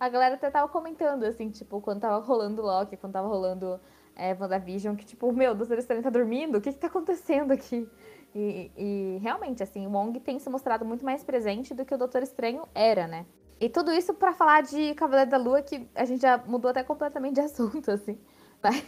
A 0.03 0.09
galera 0.09 0.35
até 0.35 0.51
tava 0.51 0.67
comentando, 0.67 1.23
assim, 1.23 1.49
tipo, 1.49 1.79
quando 1.79 2.01
tava 2.01 2.17
rolando 2.19 2.61
Loki, 2.61 2.97
quando 2.97 3.13
tava 3.13 3.25
rolando 3.25 3.79
é, 4.17 4.35
WandaVision, 4.37 4.97
que 4.97 5.05
tipo, 5.05 5.31
meu, 5.31 5.55
Doutor 5.55 5.77
Estranho 5.77 6.03
tá 6.03 6.09
dormindo? 6.09 6.57
O 6.57 6.61
que 6.61 6.73
que 6.73 6.77
tá 6.77 6.87
acontecendo 6.87 7.53
aqui? 7.53 7.89
E, 8.35 8.69
e, 8.75 9.17
realmente, 9.21 9.63
assim, 9.63 9.87
o 9.87 9.89
Wong 9.89 10.19
tem 10.19 10.39
se 10.39 10.49
mostrado 10.49 10.83
muito 10.83 11.05
mais 11.05 11.23
presente 11.23 11.73
do 11.73 11.85
que 11.85 11.95
o 11.95 11.97
Doutor 11.97 12.21
Estranho 12.21 12.67
era, 12.75 13.07
né? 13.07 13.25
E 13.61 13.69
tudo 13.69 13.93
isso 13.93 14.13
para 14.13 14.33
falar 14.33 14.63
de 14.63 14.93
Cavaleiro 14.95 15.31
da 15.31 15.37
Lua, 15.37 15.61
que 15.61 15.89
a 15.95 16.03
gente 16.03 16.21
já 16.21 16.37
mudou 16.37 16.71
até 16.71 16.83
completamente 16.83 17.35
de 17.35 17.39
assunto, 17.41 17.89
assim. 17.89 18.19
Mas, 18.61 18.83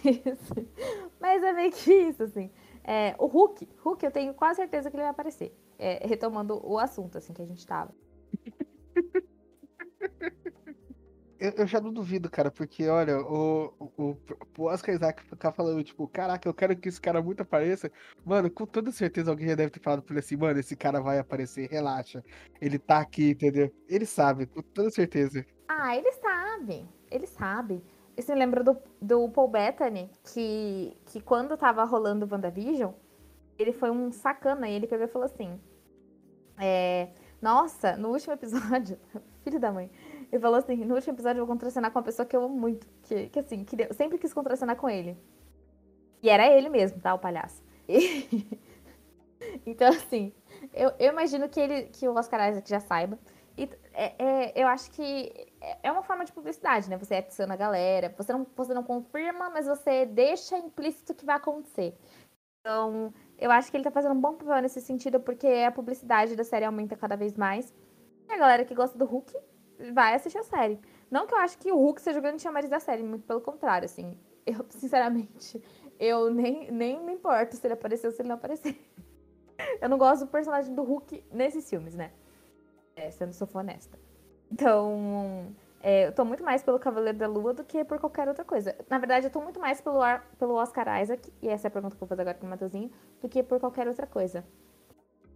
mas 1.20 1.43
é 1.43 1.51
meio 1.51 1.72
que 1.72 1.93
isso, 1.93 2.24
assim. 2.24 2.49
É, 2.82 3.13
o 3.18 3.26
Hulk, 3.26 3.68
Hulk, 3.84 4.05
eu 4.05 4.11
tenho 4.11 4.34
quase 4.34 4.57
certeza 4.57 4.89
que 4.89 4.95
ele 4.95 5.03
vai 5.03 5.11
aparecer. 5.11 5.53
É, 5.78 6.05
retomando 6.07 6.61
o 6.66 6.80
assunto, 6.80 7.18
assim, 7.18 7.34
que 7.34 7.41
a 7.41 7.45
gente 7.45 7.66
tava. 7.68 7.93
Eu, 11.40 11.52
eu, 11.58 11.68
já 11.68 11.82
não 11.82 11.92
duvido, 11.92 12.30
cara, 12.30 12.50
porque, 12.50 12.88
olha, 12.88 13.20
o, 13.20 13.74
o, 13.98 14.18
o 14.58 14.64
Oscar 14.64 14.96
Isaac 14.96 15.22
ficar 15.24 15.52
falando, 15.52 15.84
tipo, 15.84 16.08
caraca, 16.08 16.48
eu 16.48 16.54
quero 16.54 16.76
que 16.76 16.88
esse 16.88 17.00
cara 17.00 17.22
muito 17.22 17.42
apareça. 17.42 17.92
Mano, 18.24 18.50
com 18.50 18.66
toda 18.66 18.92
certeza 18.92 19.32
alguém 19.32 19.50
já 19.50 19.56
deve 19.56 19.72
ter 19.72 19.82
falado 19.82 20.02
pra 20.02 20.14
ele 20.14 20.20
assim, 20.20 20.38
mano, 20.38 20.60
esse 20.60 20.76
cara 20.76 21.02
vai 21.02 21.20
aparecer, 21.20 21.70
relaxa. 21.70 22.24
Ele 22.62 22.80
tá 22.80 23.00
aqui, 23.00 23.32
entendeu? 23.32 23.70
Ele 23.88 24.06
sabe, 24.06 24.46
com 24.46 24.62
toda 24.62 24.90
certeza. 24.90 25.46
Ah, 25.68 25.96
ele 25.98 26.12
sabe. 26.14 26.88
Ele 27.12 27.28
sabe. 27.28 27.84
Você 28.18 28.34
lembra 28.34 28.64
do, 28.64 28.78
do 29.02 29.30
Paul 29.30 29.50
Bettany, 29.50 30.10
que, 30.34 30.96
que 31.06 31.20
quando 31.20 31.58
tava 31.58 31.84
rolando 31.84 32.26
o 32.26 32.30
WandaVision, 32.32 32.94
ele 33.60 33.74
foi 33.74 33.92
um 33.92 34.12
sacana 34.12 34.70
e 34.70 34.74
ele 34.74 34.88
pegou 34.88 35.06
e 35.06 35.10
falou 35.10 35.26
assim: 35.26 35.60
é, 36.58 37.10
Nossa, 37.42 37.98
no 37.98 38.10
último 38.10 38.34
episódio, 38.34 38.98
filho 39.44 39.60
da 39.60 39.72
mãe, 39.72 39.92
ele 40.32 40.41
falou 40.41 40.57
assim: 40.57 40.76
No 40.86 40.95
último 40.95 41.13
episódio 41.13 41.39
eu 41.39 41.45
vou 41.45 41.55
contracenar 41.55 41.91
com 41.91 41.99
uma 41.99 42.05
pessoa 42.05 42.26
que 42.26 42.36
eu 42.36 42.43
amo 42.43 42.55
muito, 42.55 42.88
que, 43.03 43.28
que 43.30 43.39
assim, 43.39 43.63
que 43.63 43.93
sempre 43.93 44.17
quis 44.17 44.34
contracenar 44.34 44.76
com 44.76 44.89
ele. 44.89 45.17
E 46.21 46.30
era 46.30 46.47
ele 46.47 46.69
mesmo, 46.69 46.99
tá? 46.99 47.13
O 47.13 47.19
palhaço. 47.19 47.63
E... 47.88 48.59
então, 49.65 49.89
assim, 49.89 50.34
eu, 50.73 50.91
eu 50.99 51.11
imagino 51.11 51.47
que, 51.47 51.59
ele, 51.59 51.84
que 51.84 52.07
o 52.07 52.15
Oscar 52.15 52.49
Isaac 52.49 52.69
já 52.69 52.80
saiba. 52.80 53.19
E 53.57 53.69
é, 53.93 54.15
é, 54.17 54.53
eu 54.55 54.67
acho 54.67 54.91
que 54.91 55.32
é 55.82 55.91
uma 55.91 56.03
forma 56.03 56.26
de 56.26 56.34
publicidade, 56.34 56.89
né? 56.89 56.97
Você 56.97 57.15
adiciona 57.15 57.53
a 57.53 57.57
galera, 57.57 58.13
você 58.17 58.34
não, 58.34 58.45
você 58.55 58.73
não 58.73 58.84
confirma, 58.84 59.49
mas 59.49 59.65
você 59.65 60.05
deixa 60.05 60.57
implícito 60.57 61.13
que 61.13 61.26
vai 61.26 61.38
acontecer. 61.38 61.97
Então, 62.59 63.13
eu 63.38 63.51
acho 63.51 63.69
que 63.69 63.78
ele 63.78 63.84
tá 63.84 63.91
fazendo 63.91 64.15
um 64.15 64.19
bom 64.19 64.34
papel 64.34 64.61
nesse 64.61 64.82
sentido, 64.82 65.19
porque 65.19 65.47
a 65.47 65.71
publicidade 65.71 66.36
da 66.36 66.43
série 66.43 66.65
aumenta 66.65 66.97
cada 66.97 67.15
vez 67.15 67.38
mais. 67.38 67.73
E 68.28 68.34
a 68.34 68.38
galera 68.38 68.65
que 68.65 68.73
gosta 68.73 68.97
do 68.97 69.05
Hulk 69.05 69.34
vai 69.91 70.15
assistir 70.15 70.38
a 70.38 70.43
série. 70.43 70.80
Não 71.09 71.28
que 71.28 71.34
eu 71.34 71.39
acho 71.39 71.57
que 71.57 71.71
o 71.71 71.78
Hulk 71.78 72.01
seja 72.01 72.19
o 72.19 72.21
grande 72.21 72.41
chamariz 72.41 72.69
da 72.69 72.80
série, 72.80 73.03
muito 73.03 73.26
pelo 73.26 73.41
contrário, 73.41 73.86
assim. 73.86 74.17
Eu, 74.45 74.65
sinceramente, 74.69 75.61
eu 75.99 76.30
nem, 76.30 76.71
nem 76.71 77.03
me 77.03 77.13
importo 77.13 77.55
se 77.55 77.65
ele 77.65 77.73
apareceu 77.73 78.09
ou 78.09 78.15
se 78.15 78.21
ele 78.21 78.30
não 78.30 78.36
aparecer. 78.36 78.78
Eu 79.82 79.88
não 79.88 79.97
gosto 79.97 80.26
do 80.26 80.28
personagem 80.30 80.76
do 80.76 80.84
Hulk 80.84 81.23
nesses 81.32 81.69
filmes, 81.69 81.95
né? 81.95 82.11
É, 82.93 83.09
sendo 83.09 83.34
for 83.34 83.59
honesta. 83.59 83.97
Então, 84.51 85.55
é, 85.82 86.07
eu 86.07 86.11
tô 86.11 86.26
muito 86.26 86.43
mais 86.43 86.61
pelo 86.61 86.80
Cavaleiro 86.80 87.17
da 87.17 87.28
Lua 87.28 87.53
do 87.53 87.63
que 87.63 87.86
por 87.86 87.99
qualquer 87.99 88.28
outra 88.28 88.43
coisa. 88.43 88.76
Na 88.89 88.97
verdade, 88.97 89.28
eu 89.28 89.32
tô 89.32 89.39
muito 89.39 89.59
mais 89.59 89.80
pelo, 89.80 89.99
pelo 90.38 90.55
Oscar 90.55 91.01
Isaac, 91.01 91.32
e 91.41 91.47
essa 91.47 91.67
é 91.67 91.69
a 91.69 91.71
pergunta 91.71 91.95
que 91.95 92.03
eu 92.03 92.07
vou 92.07 92.09
fazer 92.09 92.21
agora 92.21 92.38
pro 92.38 92.49
Mateuzinho, 92.49 92.91
do 93.21 93.30
que 93.30 93.41
por 93.41 93.59
qualquer 93.59 93.88
outra 93.88 94.05
coisa. 94.05 94.43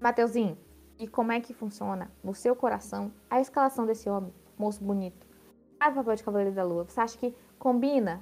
Mateuzinho, 0.01 0.57
e 0.99 1.07
como 1.07 1.31
é 1.31 1.39
que 1.39 1.53
funciona 1.53 2.11
no 2.21 2.35
seu 2.35 2.53
coração 2.55 3.11
a 3.29 3.39
escalação 3.39 3.85
desse 3.85 4.09
homem, 4.09 4.33
moço 4.57 4.83
bonito? 4.83 5.25
Ah, 5.79 5.89
papel 5.89 6.15
de 6.15 6.23
Cavaleiro 6.23 6.53
da 6.53 6.63
Lua. 6.63 6.83
Você 6.83 6.99
acha 6.99 7.17
que 7.17 7.33
combina, 7.57 8.21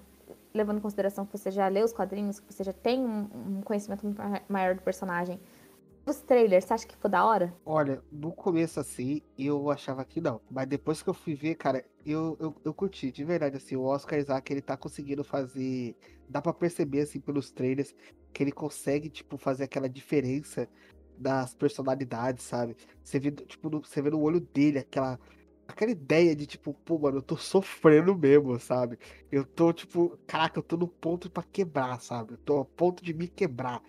levando 0.54 0.78
em 0.78 0.82
consideração 0.82 1.26
que 1.26 1.36
você 1.36 1.50
já 1.50 1.68
leu 1.68 1.84
os 1.84 1.92
quadrinhos, 1.92 2.40
que 2.40 2.54
você 2.54 2.64
já 2.64 2.72
tem 2.72 3.04
um, 3.04 3.28
um 3.34 3.62
conhecimento 3.62 4.06
maior 4.48 4.76
do 4.76 4.82
personagem? 4.84 5.40
Os 6.06 6.22
trailers, 6.22 6.66
você 6.66 6.74
acha 6.74 6.88
que 6.88 6.96
ficou 6.96 7.10
da 7.10 7.26
hora? 7.26 7.54
Olha, 7.66 8.02
no 8.12 8.32
começo 8.32 8.80
assim, 8.80 9.22
eu 9.38 9.70
achava 9.72 10.06
que 10.06 10.22
não. 10.22 10.40
Mas 10.50 10.68
depois 10.68 11.02
que 11.02 11.10
eu 11.10 11.14
fui 11.14 11.34
ver, 11.34 11.56
cara, 11.56 11.84
eu, 12.06 12.38
eu, 12.40 12.56
eu 12.64 12.74
curti, 12.74 13.12
de 13.12 13.26
verdade, 13.26 13.58
assim, 13.58 13.76
o 13.76 13.84
Oscar 13.84 14.18
Isaac, 14.20 14.54
ele 14.54 14.62
tá 14.62 14.78
conseguindo 14.78 15.24
fazer. 15.24 15.98
Dá 16.30 16.42
para 16.42 16.54
perceber, 16.54 17.02
assim, 17.02 17.20
pelos 17.20 17.52
trailers, 17.52 17.94
que 18.32 18.42
ele 18.42 18.54
consegue, 18.54 19.10
tipo, 19.10 19.38
fazer 19.38 19.66
aquela 19.66 19.90
diferença 19.90 20.70
das 21.18 21.54
personalidades, 21.54 22.44
sabe? 22.46 22.76
Você 23.04 23.20
vê, 23.20 23.32
tipo, 23.32 23.70
no, 23.70 23.80
você 23.84 24.02
vê 24.02 24.10
no 24.10 24.22
olho 24.22 24.40
dele 24.40 24.80
aquela. 24.80 25.20
Aquela 25.68 25.92
ideia 25.92 26.34
de 26.34 26.46
tipo, 26.46 26.74
pô, 26.74 26.98
mano, 26.98 27.18
eu 27.18 27.22
tô 27.22 27.36
sofrendo 27.36 28.16
mesmo, 28.16 28.58
sabe? 28.60 28.98
Eu 29.32 29.46
tô, 29.46 29.74
tipo, 29.74 30.18
caraca, 30.26 30.60
eu 30.60 30.64
tô 30.64 30.78
no 30.78 30.88
ponto 30.88 31.30
para 31.30 31.44
quebrar, 31.44 32.00
sabe? 32.00 32.34
Eu 32.34 32.38
tô 32.38 32.60
a 32.62 32.66
ponto 32.66 33.04
de 33.04 33.14
me 33.14 33.28
quebrar. 33.28 33.82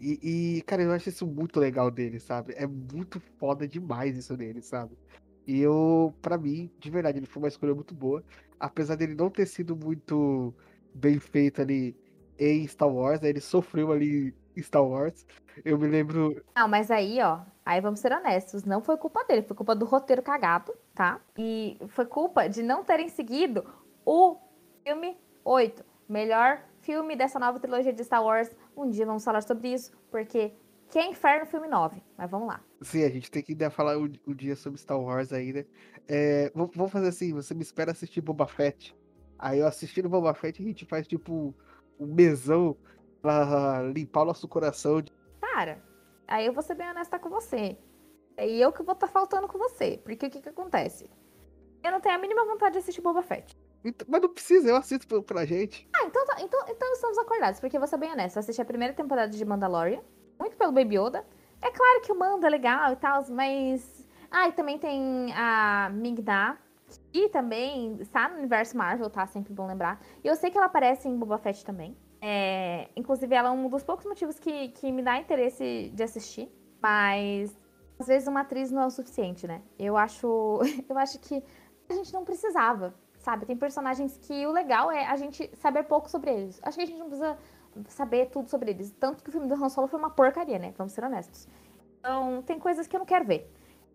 E, 0.00 0.58
e, 0.58 0.62
cara, 0.62 0.82
eu 0.82 0.92
acho 0.92 1.08
isso 1.08 1.26
muito 1.26 1.60
legal 1.60 1.90
dele, 1.90 2.18
sabe? 2.20 2.54
É 2.56 2.66
muito 2.66 3.20
foda 3.38 3.66
demais 3.68 4.16
isso 4.16 4.36
dele, 4.36 4.62
sabe? 4.62 4.96
E 5.46 5.60
eu, 5.60 6.14
para 6.22 6.38
mim, 6.38 6.70
de 6.78 6.90
verdade, 6.90 7.18
ele 7.18 7.26
foi 7.26 7.42
uma 7.42 7.48
escolha 7.48 7.74
muito 7.74 7.94
boa. 7.94 8.24
Apesar 8.60 8.96
dele 8.96 9.14
não 9.14 9.30
ter 9.30 9.46
sido 9.46 9.76
muito 9.76 10.54
bem 10.94 11.18
feito 11.18 11.60
ali 11.62 11.96
em 12.38 12.66
Star 12.66 12.88
Wars, 12.88 13.20
né? 13.20 13.30
ele 13.30 13.40
sofreu 13.40 13.90
ali 13.92 14.34
Star 14.62 14.84
Wars. 14.84 15.26
Eu 15.64 15.78
me 15.78 15.86
lembro. 15.86 16.42
Não, 16.56 16.68
mas 16.68 16.90
aí, 16.90 17.20
ó, 17.20 17.40
aí 17.64 17.80
vamos 17.80 18.00
ser 18.00 18.12
honestos, 18.12 18.64
não 18.64 18.80
foi 18.80 18.96
culpa 18.96 19.24
dele, 19.24 19.42
foi 19.42 19.56
culpa 19.56 19.74
do 19.74 19.84
roteiro 19.84 20.22
cagado, 20.22 20.72
tá? 20.94 21.20
E 21.36 21.78
foi 21.88 22.06
culpa 22.06 22.48
de 22.48 22.62
não 22.62 22.84
terem 22.84 23.08
seguido 23.08 23.64
o 24.04 24.36
filme 24.84 25.16
8, 25.44 25.84
melhor 26.08 26.62
filme 26.80 27.16
dessa 27.16 27.38
nova 27.38 27.58
trilogia 27.58 27.92
de 27.92 28.04
Star 28.04 28.24
Wars. 28.24 28.50
Um 28.76 28.88
dia 28.88 29.04
vamos 29.04 29.24
falar 29.24 29.42
sobre 29.42 29.72
isso, 29.72 29.92
porque 30.10 30.52
que 30.88 30.98
é 30.98 31.06
Inferno 31.06 31.46
filme 31.46 31.68
9. 31.68 32.02
Mas 32.16 32.30
vamos 32.30 32.48
lá. 32.48 32.60
Sim, 32.80 33.04
a 33.04 33.10
gente 33.10 33.30
tem 33.30 33.42
que 33.42 33.52
ainda 33.52 33.70
falar 33.70 33.98
o, 33.98 34.10
o 34.26 34.34
dia 34.34 34.56
sobre 34.56 34.80
Star 34.80 34.98
Wars 34.98 35.32
ainda. 35.32 35.66
É, 36.06 36.50
vamos 36.54 36.90
fazer 36.90 37.08
assim, 37.08 37.32
você 37.32 37.54
me 37.54 37.62
espera 37.62 37.92
assistir 37.92 38.20
Boba 38.20 38.46
Fett. 38.46 38.96
Aí 39.38 39.58
eu 39.58 39.66
assistindo 39.66 40.08
Boba 40.08 40.32
Fett, 40.34 40.62
a 40.62 40.64
gente 40.64 40.84
faz 40.86 41.06
tipo 41.06 41.54
um 42.00 42.06
mesão 42.06 42.76
Pra 43.22 43.82
limpar 43.94 44.22
o 44.22 44.26
nosso 44.26 44.46
coração. 44.48 45.00
de- 45.02 45.12
Cara, 45.40 45.82
aí 46.26 46.46
eu 46.46 46.52
vou 46.52 46.62
ser 46.62 46.74
bem 46.74 46.88
honesta 46.88 47.18
com 47.18 47.28
você. 47.28 47.76
É 48.36 48.48
eu 48.48 48.72
que 48.72 48.82
vou 48.82 48.92
estar 48.94 49.08
faltando 49.08 49.48
com 49.48 49.58
você. 49.58 50.00
Porque 50.04 50.26
o 50.26 50.30
que 50.30 50.40
que 50.40 50.48
acontece? 50.48 51.10
Eu 51.82 51.90
não 51.90 52.00
tenho 52.00 52.14
a 52.14 52.18
mínima 52.18 52.44
vontade 52.44 52.72
de 52.74 52.78
assistir 52.78 53.00
Boba 53.00 53.22
Fett. 53.22 53.56
Então- 53.84 54.06
Mas 54.10 54.22
não 54.22 54.28
precisa, 54.28 54.68
eu 54.68 54.76
assisto 54.76 55.06
pra- 55.06 55.22
pra 55.22 55.44
gente. 55.44 55.88
Ah, 55.94 56.04
então, 56.04 56.24
tá- 56.26 56.36
então, 56.40 56.60
então 56.68 56.92
estamos 56.92 57.18
acordados, 57.18 57.60
porque 57.60 57.76
eu 57.76 57.80
vou 57.80 57.88
ser 57.88 57.96
bem 57.96 58.12
honesta. 58.12 58.38
Eu 58.38 58.40
assisti 58.40 58.60
a 58.62 58.64
primeira 58.64 58.92
temporada 58.94 59.30
de 59.30 59.44
Mandalorian, 59.44 60.00
muito 60.38 60.56
pelo 60.56 60.72
Baby 60.72 60.96
Yoda. 60.98 61.24
É 61.60 61.70
claro 61.70 62.00
que 62.02 62.12
o 62.12 62.18
Mando 62.18 62.46
é 62.46 62.50
legal 62.50 62.92
e 62.92 62.96
tal, 62.96 63.24
mas. 63.30 64.06
Ah, 64.30 64.48
e 64.48 64.52
também 64.52 64.78
tem 64.78 65.32
a 65.34 65.90
Ming-Na, 65.92 66.58
que 67.12 67.28
também 67.30 67.96
está 68.00 68.28
no 68.28 68.36
universo 68.38 68.76
Marvel, 68.76 69.08
tá? 69.10 69.26
Sempre 69.26 69.52
bom 69.52 69.66
lembrar. 69.66 70.00
E 70.22 70.28
eu 70.28 70.36
sei 70.36 70.50
que 70.50 70.56
ela 70.56 70.66
aparece 70.66 71.08
em 71.08 71.16
Boba 71.16 71.38
Fett 71.38 71.64
também. 71.64 71.96
É, 72.20 72.88
inclusive, 72.96 73.34
ela 73.34 73.48
é 73.48 73.52
um 73.52 73.68
dos 73.68 73.82
poucos 73.82 74.04
motivos 74.04 74.38
que, 74.38 74.68
que 74.68 74.90
me 74.90 75.02
dá 75.02 75.18
interesse 75.18 75.90
de 75.94 76.02
assistir. 76.02 76.50
Mas 76.80 77.56
às 77.98 78.06
vezes 78.06 78.28
uma 78.28 78.40
atriz 78.40 78.70
não 78.70 78.82
é 78.82 78.86
o 78.86 78.90
suficiente, 78.90 79.46
né? 79.46 79.62
Eu 79.78 79.96
acho, 79.96 80.60
eu 80.88 80.98
acho 80.98 81.18
que 81.18 81.42
a 81.88 81.94
gente 81.94 82.12
não 82.12 82.24
precisava, 82.24 82.94
sabe? 83.18 83.46
Tem 83.46 83.56
personagens 83.56 84.18
que 84.18 84.46
o 84.46 84.52
legal 84.52 84.90
é 84.90 85.06
a 85.06 85.16
gente 85.16 85.50
saber 85.56 85.84
pouco 85.84 86.08
sobre 86.08 86.30
eles. 86.30 86.60
Acho 86.62 86.76
que 86.76 86.84
a 86.84 86.86
gente 86.86 86.98
não 86.98 87.08
precisa 87.08 87.36
saber 87.88 88.26
tudo 88.26 88.48
sobre 88.48 88.70
eles. 88.70 88.92
Tanto 88.98 89.22
que 89.22 89.28
o 89.28 89.32
filme 89.32 89.48
do 89.48 89.54
Han 89.54 89.68
Solo 89.68 89.88
foi 89.88 89.98
uma 89.98 90.10
porcaria, 90.10 90.58
né? 90.58 90.72
Vamos 90.76 90.92
ser 90.92 91.04
honestos. 91.04 91.48
Então, 91.98 92.42
tem 92.42 92.58
coisas 92.58 92.86
que 92.86 92.94
eu 92.94 92.98
não 92.98 93.06
quero 93.06 93.24
ver. 93.24 93.52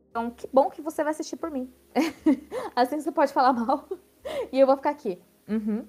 Então, 0.09 0.29
que 0.29 0.47
bom 0.51 0.69
que 0.69 0.81
você 0.81 1.03
vai 1.03 1.11
assistir 1.11 1.37
por 1.37 1.49
mim. 1.49 1.71
assim 2.75 2.99
você 2.99 3.11
pode 3.11 3.31
falar 3.31 3.53
mal. 3.53 3.87
e 4.51 4.59
eu 4.59 4.67
vou 4.67 4.75
ficar 4.75 4.89
aqui. 4.89 5.21
Uhum. 5.47 5.87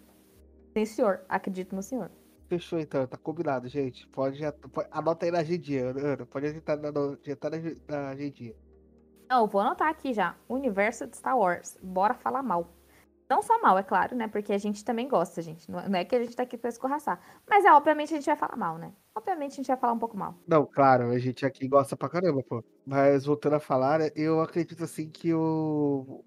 Sim, 0.72 0.84
senhor. 0.84 1.24
Acredito 1.28 1.74
no 1.74 1.82
senhor. 1.82 2.10
Fechou 2.48 2.78
então, 2.78 3.06
tá 3.06 3.16
combinado, 3.16 3.68
gente. 3.68 4.06
Pode 4.08 4.38
já. 4.38 4.52
pode- 4.52 4.88
anota 4.90 5.24
aí 5.24 5.32
na 5.32 5.38
agendinha, 5.38 5.90
Ana. 5.90 6.26
Pode 6.26 6.46
adiantar 6.46 6.78
na, 6.78 6.92
na, 6.92 7.16
na 7.88 8.08
agendinha. 8.10 8.54
Não, 9.28 9.46
vou 9.46 9.60
anotar 9.60 9.88
aqui 9.88 10.12
já. 10.12 10.36
Universo 10.48 11.06
de 11.06 11.16
Star 11.16 11.36
Wars. 11.38 11.78
Bora 11.82 12.14
falar 12.14 12.42
mal. 12.42 12.68
Não 13.28 13.42
só 13.42 13.58
mal, 13.60 13.78
é 13.78 13.82
claro, 13.82 14.14
né? 14.14 14.28
Porque 14.28 14.52
a 14.52 14.58
gente 14.58 14.84
também 14.84 15.08
gosta, 15.08 15.40
gente. 15.40 15.70
Não 15.70 15.80
é 15.80 15.88
não 15.88 15.98
é 15.98 16.04
que 16.04 16.14
a 16.14 16.22
gente 16.22 16.36
tá 16.36 16.42
aqui 16.42 16.58
pra 16.58 16.68
escorraçar. 16.68 17.18
Mas 17.48 17.64
é, 17.64 17.72
obviamente 17.72 18.12
a 18.12 18.16
gente 18.16 18.26
vai 18.26 18.36
falar 18.36 18.56
mal, 18.56 18.76
né? 18.76 18.92
Obviamente 19.16 19.52
a 19.52 19.56
gente 19.56 19.66
vai 19.66 19.76
falar 19.76 19.94
um 19.94 19.98
pouco 19.98 20.16
mal. 20.16 20.34
Não, 20.46 20.66
claro, 20.66 21.10
a 21.10 21.18
gente 21.18 21.46
aqui 21.46 21.66
gosta 21.66 21.96
pra 21.96 22.08
caramba, 22.08 22.42
pô. 22.42 22.62
Mas 22.86 23.24
voltando 23.24 23.54
a 23.56 23.60
falar, 23.60 24.00
eu 24.16 24.40
acredito 24.42 24.84
assim 24.84 25.08
que 25.10 25.32
o 25.32 26.22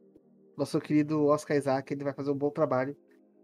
nosso 0.58 0.80
querido 0.82 1.28
Oscar 1.28 1.56
Isaac 1.56 1.94
ele 1.94 2.04
vai 2.04 2.14
fazer 2.14 2.32
um 2.32 2.38
bom 2.38 2.50
trabalho 2.50 2.98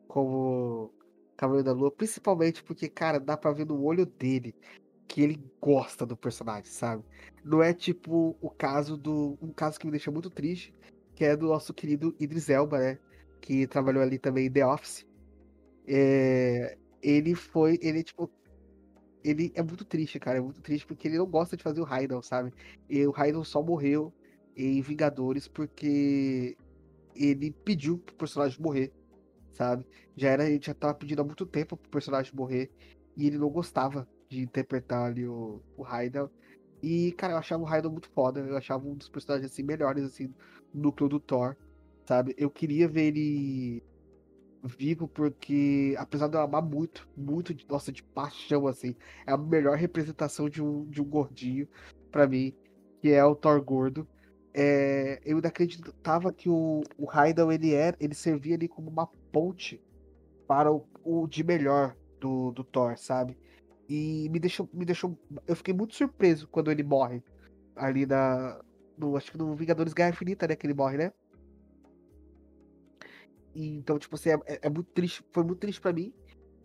como 0.07 0.91
Cavaleiro 1.36 1.66
da 1.66 1.74
Lua, 1.74 1.92
principalmente 1.92 2.64
porque, 2.64 2.88
cara, 2.88 3.20
dá 3.20 3.36
pra 3.36 3.52
ver 3.52 3.66
no 3.66 3.82
olho 3.84 4.06
dele 4.06 4.56
que 5.08 5.22
ele 5.22 5.40
gosta 5.62 6.06
do 6.06 6.18
personagem, 6.18 6.66
sabe? 6.66 7.04
Não 7.44 7.62
é 7.62 7.74
tipo 7.74 8.36
o 8.42 8.50
caso 8.50 8.98
do. 8.98 9.38
Um 9.42 9.52
caso 9.52 9.80
que 9.80 9.86
me 9.86 9.92
deixa 9.92 10.10
muito 10.10 10.30
triste, 10.30 10.74
que 11.16 11.26
é 11.26 11.36
do 11.36 11.48
nosso 11.48 11.74
querido 11.74 12.16
Idris 12.20 12.50
Elba, 12.50 12.80
né? 12.80 13.00
Que 13.42 13.68
trabalhou 13.68 14.02
ali 14.02 14.18
também 14.18 14.48
em 14.48 14.52
The 14.52 14.66
Office. 14.66 15.06
É, 15.88 16.78
ele 17.02 17.36
foi. 17.36 17.78
Ele, 17.82 18.04
tipo. 18.04 18.30
Ele 19.24 19.52
é 19.56 19.62
muito 19.62 19.86
triste, 19.86 20.20
cara. 20.20 20.38
É 20.38 20.42
muito 20.42 20.62
triste 20.62 20.86
porque 20.86 21.08
ele 21.08 21.18
não 21.18 21.26
gosta 21.26 21.56
de 21.56 21.64
fazer 21.64 21.80
o 21.80 21.86
Raiden, 21.86 22.22
sabe? 22.22 22.52
E 22.90 23.06
o 23.06 23.12
Raiden 23.12 23.44
só 23.44 23.62
morreu 23.62 24.14
em 24.56 24.82
Vingadores 24.82 25.48
porque 25.48 26.58
ele 27.16 27.52
pediu 27.52 28.00
pro 28.00 28.16
personagem 28.16 28.60
morrer, 28.60 28.92
sabe? 29.54 29.86
Já 30.16 30.30
era, 30.30 30.49
ele 30.49 30.60
já 30.62 30.74
tava 30.74 30.93
pedindo 30.93 31.22
há 31.22 31.26
muito 31.26 31.45
tempo 31.45 31.78
pro 31.78 31.89
personagem 31.89 32.34
morrer 32.36 32.72
e 33.16 33.28
ele 33.28 33.38
não 33.38 33.49
gostava 33.49 34.08
de 34.30 34.41
interpretar 34.41 35.06
ali 35.06 35.28
o, 35.28 35.62
o 35.78 35.84
Raiden. 35.84 36.28
E, 36.82 37.14
cara, 37.14 37.34
eu 37.34 37.38
achava 37.38 37.64
o 37.64 37.66
Raiden 37.66 37.91
muito 37.91 38.10
foda. 38.10 38.39
Eu 38.41 38.58
achava 38.58 38.86
um 38.88 38.95
dos 38.95 39.10
personagens 39.10 39.51
assim 39.51 39.64
melhores 39.64 40.04
assim 40.04 40.28
do 40.28 40.36
núcleo 40.74 41.10
do 41.10 41.20
Thor, 41.20 41.56
sabe? 42.06 42.34
Eu 42.38 42.49
queria 42.49 42.88
ver 42.88 43.04
ele 43.04 43.84
vivo 44.64 45.08
porque, 45.08 45.95
apesar 45.97 46.28
de 46.28 46.38
eu 46.38 46.41
amar 46.41 46.62
muito, 46.62 47.08
muito, 47.16 47.54
de, 47.54 47.68
nossa, 47.68 47.91
de 47.91 48.01
paixão, 48.01 48.68
assim, 48.68 48.95
é 49.28 49.32
a 49.34 49.38
melhor 49.38 49.78
representação 49.78 50.49
de 50.49 50.62
um, 50.62 50.86
de 50.89 51.01
um 51.01 51.06
gordinho 51.06 51.68
pra 52.12 52.28
mim, 52.28 52.56
que 53.01 53.12
é 53.12 53.24
o 53.24 53.36
Thor 53.36 53.62
gordo. 53.62 54.08
É, 54.54 55.20
eu 55.26 55.38
ainda 55.38 55.47
acreditava 55.47 56.32
que 56.32 56.47
o, 56.49 56.84
o 56.97 57.06
Raiden, 57.06 57.51
ele 57.51 57.74
era, 57.74 57.97
ele 57.99 58.14
servia 58.14 58.56
ali 58.56 58.68
como 58.68 58.89
uma 58.89 59.08
ponte 59.32 59.82
para 60.47 60.72
o, 60.72 60.86
o 61.04 61.28
de 61.28 61.43
melhor 61.43 61.95
do, 62.20 62.51
do 62.51 62.64
Thor, 62.64 62.97
sabe? 62.97 63.38
E 63.89 64.30
me 64.30 64.39
deixou, 64.39 64.70
me 64.72 64.86
deixou, 64.86 65.18
eu 65.47 65.56
fiquei 65.56 65.74
muito 65.74 65.95
surpreso 65.95 66.47
quando 66.47 66.72
ele 66.72 66.84
morre 66.84 67.22
ali 67.76 68.06
na, 68.06 68.62
no, 68.97 69.18
acho 69.18 69.32
que 69.32 69.38
no 69.38 69.56
Vingadores 69.56 69.93
Guerra 69.93 70.12
Infinita, 70.12 70.47
né, 70.47 70.56
que 70.56 70.66
ele 70.66 70.74
morre, 70.74 70.97
né? 70.97 71.12
E, 73.56 73.68
então, 73.78 73.99
tipo 73.99 74.16
assim, 74.16 74.30
é, 74.30 74.34
é- 74.45 74.60
é 74.64 74.70
muito 74.70 74.91
triste, 74.93 75.24
foi 75.32 75.43
muito 75.43 75.60
triste 75.60 75.82
pra 75.82 75.93
mim. 75.93 76.14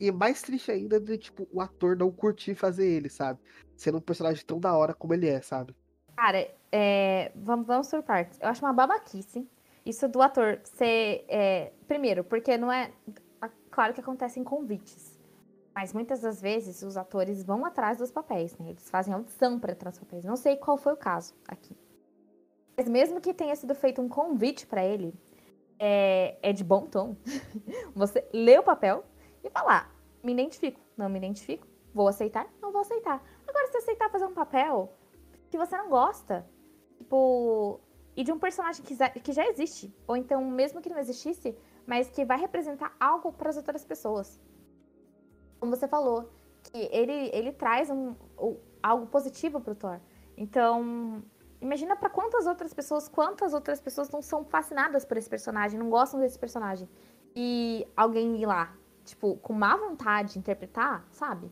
E 0.00 0.12
mais 0.12 0.40
triste 0.42 0.70
ainda 0.70 1.00
de, 1.00 1.18
tipo, 1.18 1.48
o 1.52 1.60
ator 1.60 1.96
não 1.96 2.10
curtir 2.10 2.54
fazer 2.54 2.86
ele, 2.86 3.08
sabe? 3.08 3.40
Sendo 3.76 3.98
um 3.98 4.00
personagem 4.00 4.44
tão 4.46 4.60
da 4.60 4.76
hora 4.76 4.94
como 4.94 5.12
ele 5.12 5.26
é, 5.26 5.40
sabe? 5.42 5.74
Cara, 6.16 6.48
é, 6.70 7.32
vamos, 7.34 7.66
vamos 7.66 7.88
por 7.88 8.02
partes. 8.02 8.38
Eu 8.40 8.48
acho 8.48 8.64
uma 8.64 8.72
babaquice 8.72 9.48
isso 9.88 10.06
do 10.06 10.20
ator 10.20 10.60
ser. 10.64 11.24
é, 11.28 11.72
primeiro, 11.86 12.22
porque 12.22 12.58
não 12.58 12.70
é. 12.70 12.92
Claro 13.70 13.94
que 13.94 14.00
acontecem 14.00 14.44
convites. 14.44 15.18
Mas 15.74 15.92
muitas 15.92 16.20
das 16.20 16.42
vezes 16.42 16.82
os 16.82 16.96
atores 16.96 17.42
vão 17.42 17.64
atrás 17.64 17.96
dos 17.98 18.10
papéis, 18.10 18.56
né? 18.58 18.70
Eles 18.70 18.90
fazem 18.90 19.14
audição 19.14 19.58
para 19.58 19.72
entrar 19.72 19.90
nos 19.90 19.98
papéis. 19.98 20.24
Não 20.24 20.36
sei 20.36 20.56
qual 20.56 20.76
foi 20.76 20.92
o 20.92 20.96
caso 20.96 21.34
aqui. 21.46 21.74
Mas 22.76 22.88
mesmo 22.88 23.20
que 23.20 23.32
tenha 23.32 23.54
sido 23.56 23.74
feito 23.74 24.02
um 24.02 24.08
convite 24.08 24.66
para 24.66 24.84
ele, 24.84 25.14
é, 25.78 26.36
é 26.42 26.52
de 26.52 26.64
bom 26.64 26.86
tom. 26.86 27.16
Você 27.94 28.28
lê 28.32 28.58
o 28.58 28.62
papel 28.62 29.04
e 29.42 29.48
falar: 29.48 29.94
me 30.22 30.32
identifico, 30.32 30.80
não 30.96 31.08
me 31.08 31.18
identifico, 31.18 31.66
vou 31.94 32.08
aceitar, 32.08 32.46
não 32.60 32.72
vou 32.72 32.82
aceitar. 32.82 33.22
Agora, 33.46 33.68
se 33.68 33.78
aceitar 33.78 34.10
fazer 34.10 34.26
um 34.26 34.34
papel 34.34 34.92
que 35.50 35.56
você 35.56 35.76
não 35.78 35.88
gosta, 35.88 36.44
tipo, 36.98 37.80
e 38.16 38.24
de 38.24 38.32
um 38.32 38.38
personagem 38.38 38.84
que 38.84 39.32
já, 39.32 39.46
existe, 39.46 39.94
ou 40.06 40.16
então 40.16 40.44
mesmo 40.44 40.80
que 40.80 40.90
não 40.90 40.98
existisse, 40.98 41.56
mas 41.86 42.10
que 42.10 42.24
vai 42.24 42.38
representar 42.38 42.94
algo 42.98 43.32
para 43.32 43.48
as 43.48 43.56
outras 43.56 43.84
pessoas. 43.84 44.38
Como 45.60 45.74
você 45.74 45.88
falou, 45.88 46.30
que 46.64 46.88
ele, 46.92 47.30
ele 47.32 47.52
traz 47.52 47.88
um, 47.90 48.14
o- 48.36 48.58
algo 48.82 49.06
positivo 49.06 49.60
pro 49.60 49.74
Thor. 49.74 50.00
Então, 50.36 51.22
imagina 51.60 51.96
para 51.96 52.10
quantas 52.10 52.46
outras 52.46 52.74
pessoas, 52.74 53.08
quantas 53.08 53.54
outras 53.54 53.80
pessoas 53.80 54.10
não 54.10 54.20
são 54.20 54.44
fascinadas 54.44 55.04
por 55.04 55.16
esse 55.16 55.30
personagem, 55.30 55.78
não 55.78 55.88
gostam 55.88 56.20
desse 56.20 56.38
personagem. 56.38 56.88
E 57.34 57.86
alguém 57.96 58.36
ir 58.36 58.46
lá, 58.46 58.76
tipo, 59.04 59.36
com 59.38 59.52
má 59.52 59.76
vontade 59.76 60.34
de 60.34 60.38
interpretar, 60.38 61.06
sabe? 61.10 61.50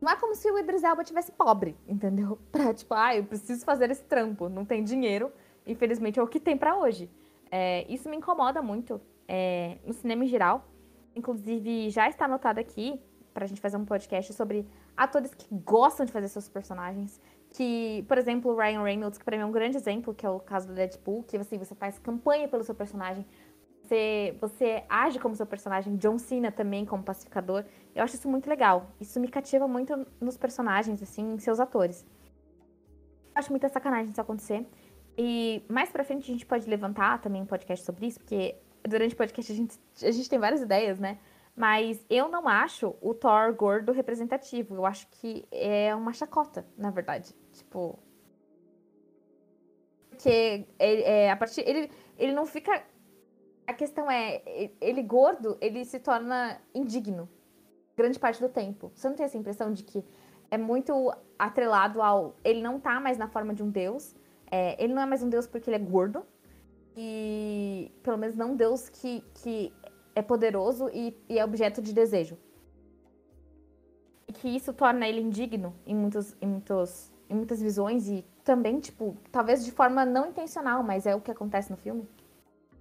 Não 0.00 0.10
é 0.10 0.16
como 0.16 0.34
se 0.34 0.50
o 0.50 0.58
Idris 0.58 0.84
Elba 0.84 1.02
tivesse 1.02 1.32
pobre, 1.32 1.76
entendeu? 1.86 2.38
Pra, 2.52 2.72
tipo, 2.74 2.92
ah, 2.94 3.16
eu 3.16 3.24
preciso 3.24 3.64
fazer 3.64 3.90
esse 3.90 4.04
trampo, 4.04 4.48
não 4.48 4.64
tem 4.64 4.84
dinheiro. 4.84 5.32
Infelizmente 5.66 6.18
é 6.18 6.22
o 6.22 6.28
que 6.28 6.38
tem 6.38 6.56
pra 6.56 6.76
hoje. 6.76 7.10
É, 7.50 7.84
isso 7.88 8.08
me 8.08 8.16
incomoda 8.16 8.62
muito 8.62 9.00
é, 9.26 9.78
no 9.84 9.92
cinema 9.92 10.24
em 10.24 10.28
geral. 10.28 10.64
Inclusive, 11.14 11.90
já 11.90 12.08
está 12.08 12.26
anotado 12.26 12.60
aqui 12.60 13.00
pra 13.32 13.46
gente 13.46 13.60
fazer 13.60 13.76
um 13.76 13.84
podcast 13.84 14.32
sobre 14.32 14.66
atores 14.96 15.34
que 15.34 15.46
gostam 15.50 16.06
de 16.06 16.12
fazer 16.12 16.28
seus 16.28 16.48
personagens. 16.48 17.20
Que, 17.50 18.04
por 18.08 18.18
exemplo, 18.18 18.52
o 18.52 18.56
Ryan 18.56 18.82
Reynolds, 18.82 19.18
que 19.18 19.24
pra 19.24 19.36
mim 19.36 19.42
é 19.42 19.46
um 19.46 19.52
grande 19.52 19.76
exemplo, 19.76 20.14
que 20.14 20.26
é 20.26 20.30
o 20.30 20.38
caso 20.38 20.68
do 20.68 20.74
Deadpool, 20.74 21.22
que 21.22 21.36
assim, 21.36 21.58
você 21.58 21.74
faz 21.74 21.98
campanha 21.98 22.48
pelo 22.48 22.62
seu 22.62 22.74
personagem, 22.74 23.26
você, 23.86 24.36
você 24.40 24.84
age 24.88 25.18
como 25.18 25.34
seu 25.34 25.46
personagem, 25.46 25.96
John 25.96 26.18
Cena 26.18 26.50
também 26.50 26.84
como 26.84 27.02
pacificador. 27.02 27.64
Eu 27.94 28.02
acho 28.02 28.16
isso 28.16 28.28
muito 28.28 28.48
legal. 28.48 28.90
Isso 29.00 29.20
me 29.20 29.28
cativa 29.28 29.68
muito 29.68 30.06
nos 30.20 30.36
personagens, 30.36 31.02
assim, 31.02 31.34
em 31.34 31.38
seus 31.38 31.60
atores. 31.60 32.04
Eu 33.34 33.40
acho 33.40 33.50
muita 33.50 33.68
sacanagem 33.68 34.10
isso 34.10 34.20
acontecer. 34.20 34.66
E 35.16 35.62
mais 35.68 35.90
pra 35.90 36.04
frente 36.04 36.30
a 36.30 36.34
gente 36.34 36.44
pode 36.44 36.68
levantar 36.68 37.20
também 37.20 37.40
um 37.40 37.46
podcast 37.46 37.84
sobre 37.84 38.06
isso, 38.06 38.18
porque 38.18 38.56
durante 38.86 39.14
o 39.14 39.16
podcast 39.16 39.52
a 39.52 39.54
gente, 39.54 39.78
a 40.02 40.10
gente 40.10 40.28
tem 40.28 40.38
várias 40.38 40.60
ideias, 40.60 40.98
né? 40.98 41.18
Mas 41.54 42.04
eu 42.10 42.28
não 42.28 42.46
acho 42.46 42.94
o 43.00 43.14
Thor 43.14 43.54
gordo 43.54 43.90
representativo. 43.90 44.74
Eu 44.74 44.84
acho 44.84 45.06
que 45.08 45.46
é 45.50 45.94
uma 45.94 46.12
chacota, 46.12 46.66
na 46.76 46.90
verdade. 46.90 47.34
Tipo. 47.52 47.98
Porque 50.10 50.66
ele, 50.78 51.02
é, 51.02 51.30
a 51.30 51.36
partir, 51.36 51.62
ele, 51.66 51.90
ele 52.18 52.32
não 52.32 52.44
fica. 52.44 52.84
A 53.66 53.74
questão 53.74 54.10
é, 54.10 54.42
ele 54.80 55.02
gordo, 55.02 55.58
ele 55.60 55.84
se 55.84 55.98
torna 55.98 56.60
indigno 56.74 57.28
grande 57.96 58.18
parte 58.18 58.40
do 58.40 58.48
tempo. 58.48 58.92
Você 58.94 59.08
não 59.08 59.16
tem 59.16 59.24
essa 59.24 59.38
impressão 59.38 59.72
de 59.72 59.82
que 59.82 60.04
é 60.50 60.58
muito 60.58 61.12
atrelado 61.38 62.02
ao. 62.02 62.36
Ele 62.44 62.60
não 62.60 62.78
tá 62.78 63.00
mais 63.00 63.16
na 63.16 63.26
forma 63.26 63.54
de 63.54 63.62
um 63.62 63.70
deus. 63.70 64.14
É, 64.50 64.82
ele 64.82 64.92
não 64.92 65.02
é 65.02 65.06
mais 65.06 65.22
um 65.22 65.28
deus 65.28 65.46
porque 65.46 65.70
ele 65.70 65.76
é 65.76 65.80
gordo. 65.80 66.24
E 66.96 67.90
pelo 68.02 68.18
menos 68.18 68.36
não 68.36 68.52
um 68.52 68.56
deus 68.56 68.88
que, 68.88 69.24
que 69.34 69.72
é 70.14 70.22
poderoso 70.22 70.90
e, 70.92 71.16
e 71.28 71.38
é 71.38 71.44
objeto 71.44 71.80
de 71.80 71.92
desejo. 71.92 72.38
E 74.28 74.32
que 74.32 74.48
isso 74.48 74.72
torna 74.72 75.08
ele 75.08 75.20
indigno 75.20 75.74
em, 75.86 75.94
muitos, 75.94 76.36
em, 76.40 76.46
muitos, 76.46 77.12
em 77.28 77.34
muitas 77.34 77.60
visões 77.60 78.08
e 78.08 78.24
também, 78.44 78.80
tipo, 78.80 79.16
talvez 79.30 79.64
de 79.64 79.72
forma 79.72 80.04
não 80.04 80.26
intencional, 80.28 80.82
mas 80.82 81.06
é 81.06 81.14
o 81.14 81.20
que 81.20 81.30
acontece 81.30 81.70
no 81.70 81.76
filme? 81.76 82.08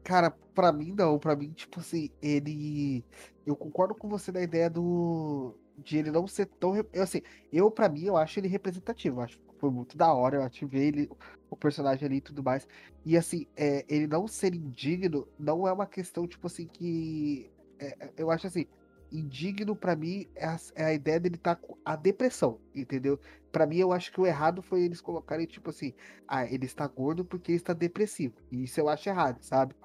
Cara, 0.06 0.30
pra 0.54 0.72
mim 0.72 0.94
não. 0.96 1.18
Pra 1.20 1.36
mim, 1.36 1.52
tipo 1.52 1.80
assim, 1.80 2.10
ele. 2.22 3.04
Eu 3.46 3.56
concordo 3.56 3.96
com 3.96 4.08
você 4.08 4.32
na 4.32 4.42
ideia 4.42 4.70
do. 4.70 5.56
De 5.78 5.98
ele 5.98 6.12
não 6.12 6.28
ser 6.28 6.46
tão. 6.46 6.76
Eu, 6.76 7.04
assim, 7.04 7.22
eu, 7.52 7.70
pra 7.72 7.90
mim, 7.90 8.06
eu 8.06 8.16
acho 8.16 8.40
ele 8.40 8.48
representativo. 8.48 9.20
Eu 9.20 9.24
acho 9.24 9.40
que 9.40 9.44
foi 9.60 9.72
muito 9.72 9.98
da 9.98 10.14
hora. 10.14 10.38
Eu 10.38 10.68
ver 10.68 10.86
ele, 10.86 11.10
o 11.50 11.58
personagem 11.58 12.06
ali 12.06 12.18
e 12.18 12.22
tudo 12.22 12.44
mais. 12.44 12.68
E 13.04 13.18
assim, 13.18 13.48
é, 13.58 13.84
ele 13.90 14.06
não 14.06 14.28
ser 14.28 14.54
indigno 14.54 15.28
não 15.40 15.68
é 15.68 15.74
uma 15.74 15.88
questão, 15.88 16.28
tipo 16.28 16.46
assim, 16.48 16.68
que. 16.68 17.50
É, 17.80 18.12
eu 18.16 18.30
acho 18.30 18.46
assim, 18.48 18.68
indigno 19.12 19.76
para 19.76 19.96
mim 19.96 20.28
é 20.36 20.46
a, 20.46 20.58
é 20.76 20.86
a, 20.86 20.94
ideia 20.94 21.20
dele 21.20 21.36
estar 21.36 21.56
tá 21.56 21.62
com 21.62 21.76
a 21.84 21.96
depressão, 21.96 22.60
entendeu? 22.74 23.20
Para 23.52 23.66
mim 23.66 23.78
eu 23.78 23.92
acho 23.92 24.12
que 24.12 24.22
o 24.22 24.26
errado 24.26 24.62
foi 24.62 24.84
eles 24.84 25.02
colocarem 25.02 25.46
tipo 25.46 25.72
assim, 25.72 25.94
ah, 26.28 26.46
ele 26.46 26.66
está 26.66 26.88
gordo 26.88 27.26
porque 27.26 27.52
está 27.52 27.74
depressivo. 27.74 28.36
E 28.52 28.64
isso 28.64 28.80
eu 28.80 28.88
acho 28.88 29.10
errado, 29.10 29.42
sabe? 29.42 29.76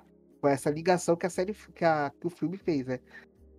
Foi 0.41 0.53
essa 0.53 0.70
ligação 0.70 1.16
que 1.16 1.26
a 1.26 1.30
série 1.30 1.55
que, 1.74 1.84
a, 1.84 2.11
que 2.18 2.26
o 2.26 2.30
filme 2.30 2.57
fez, 2.57 2.86
né? 2.86 3.01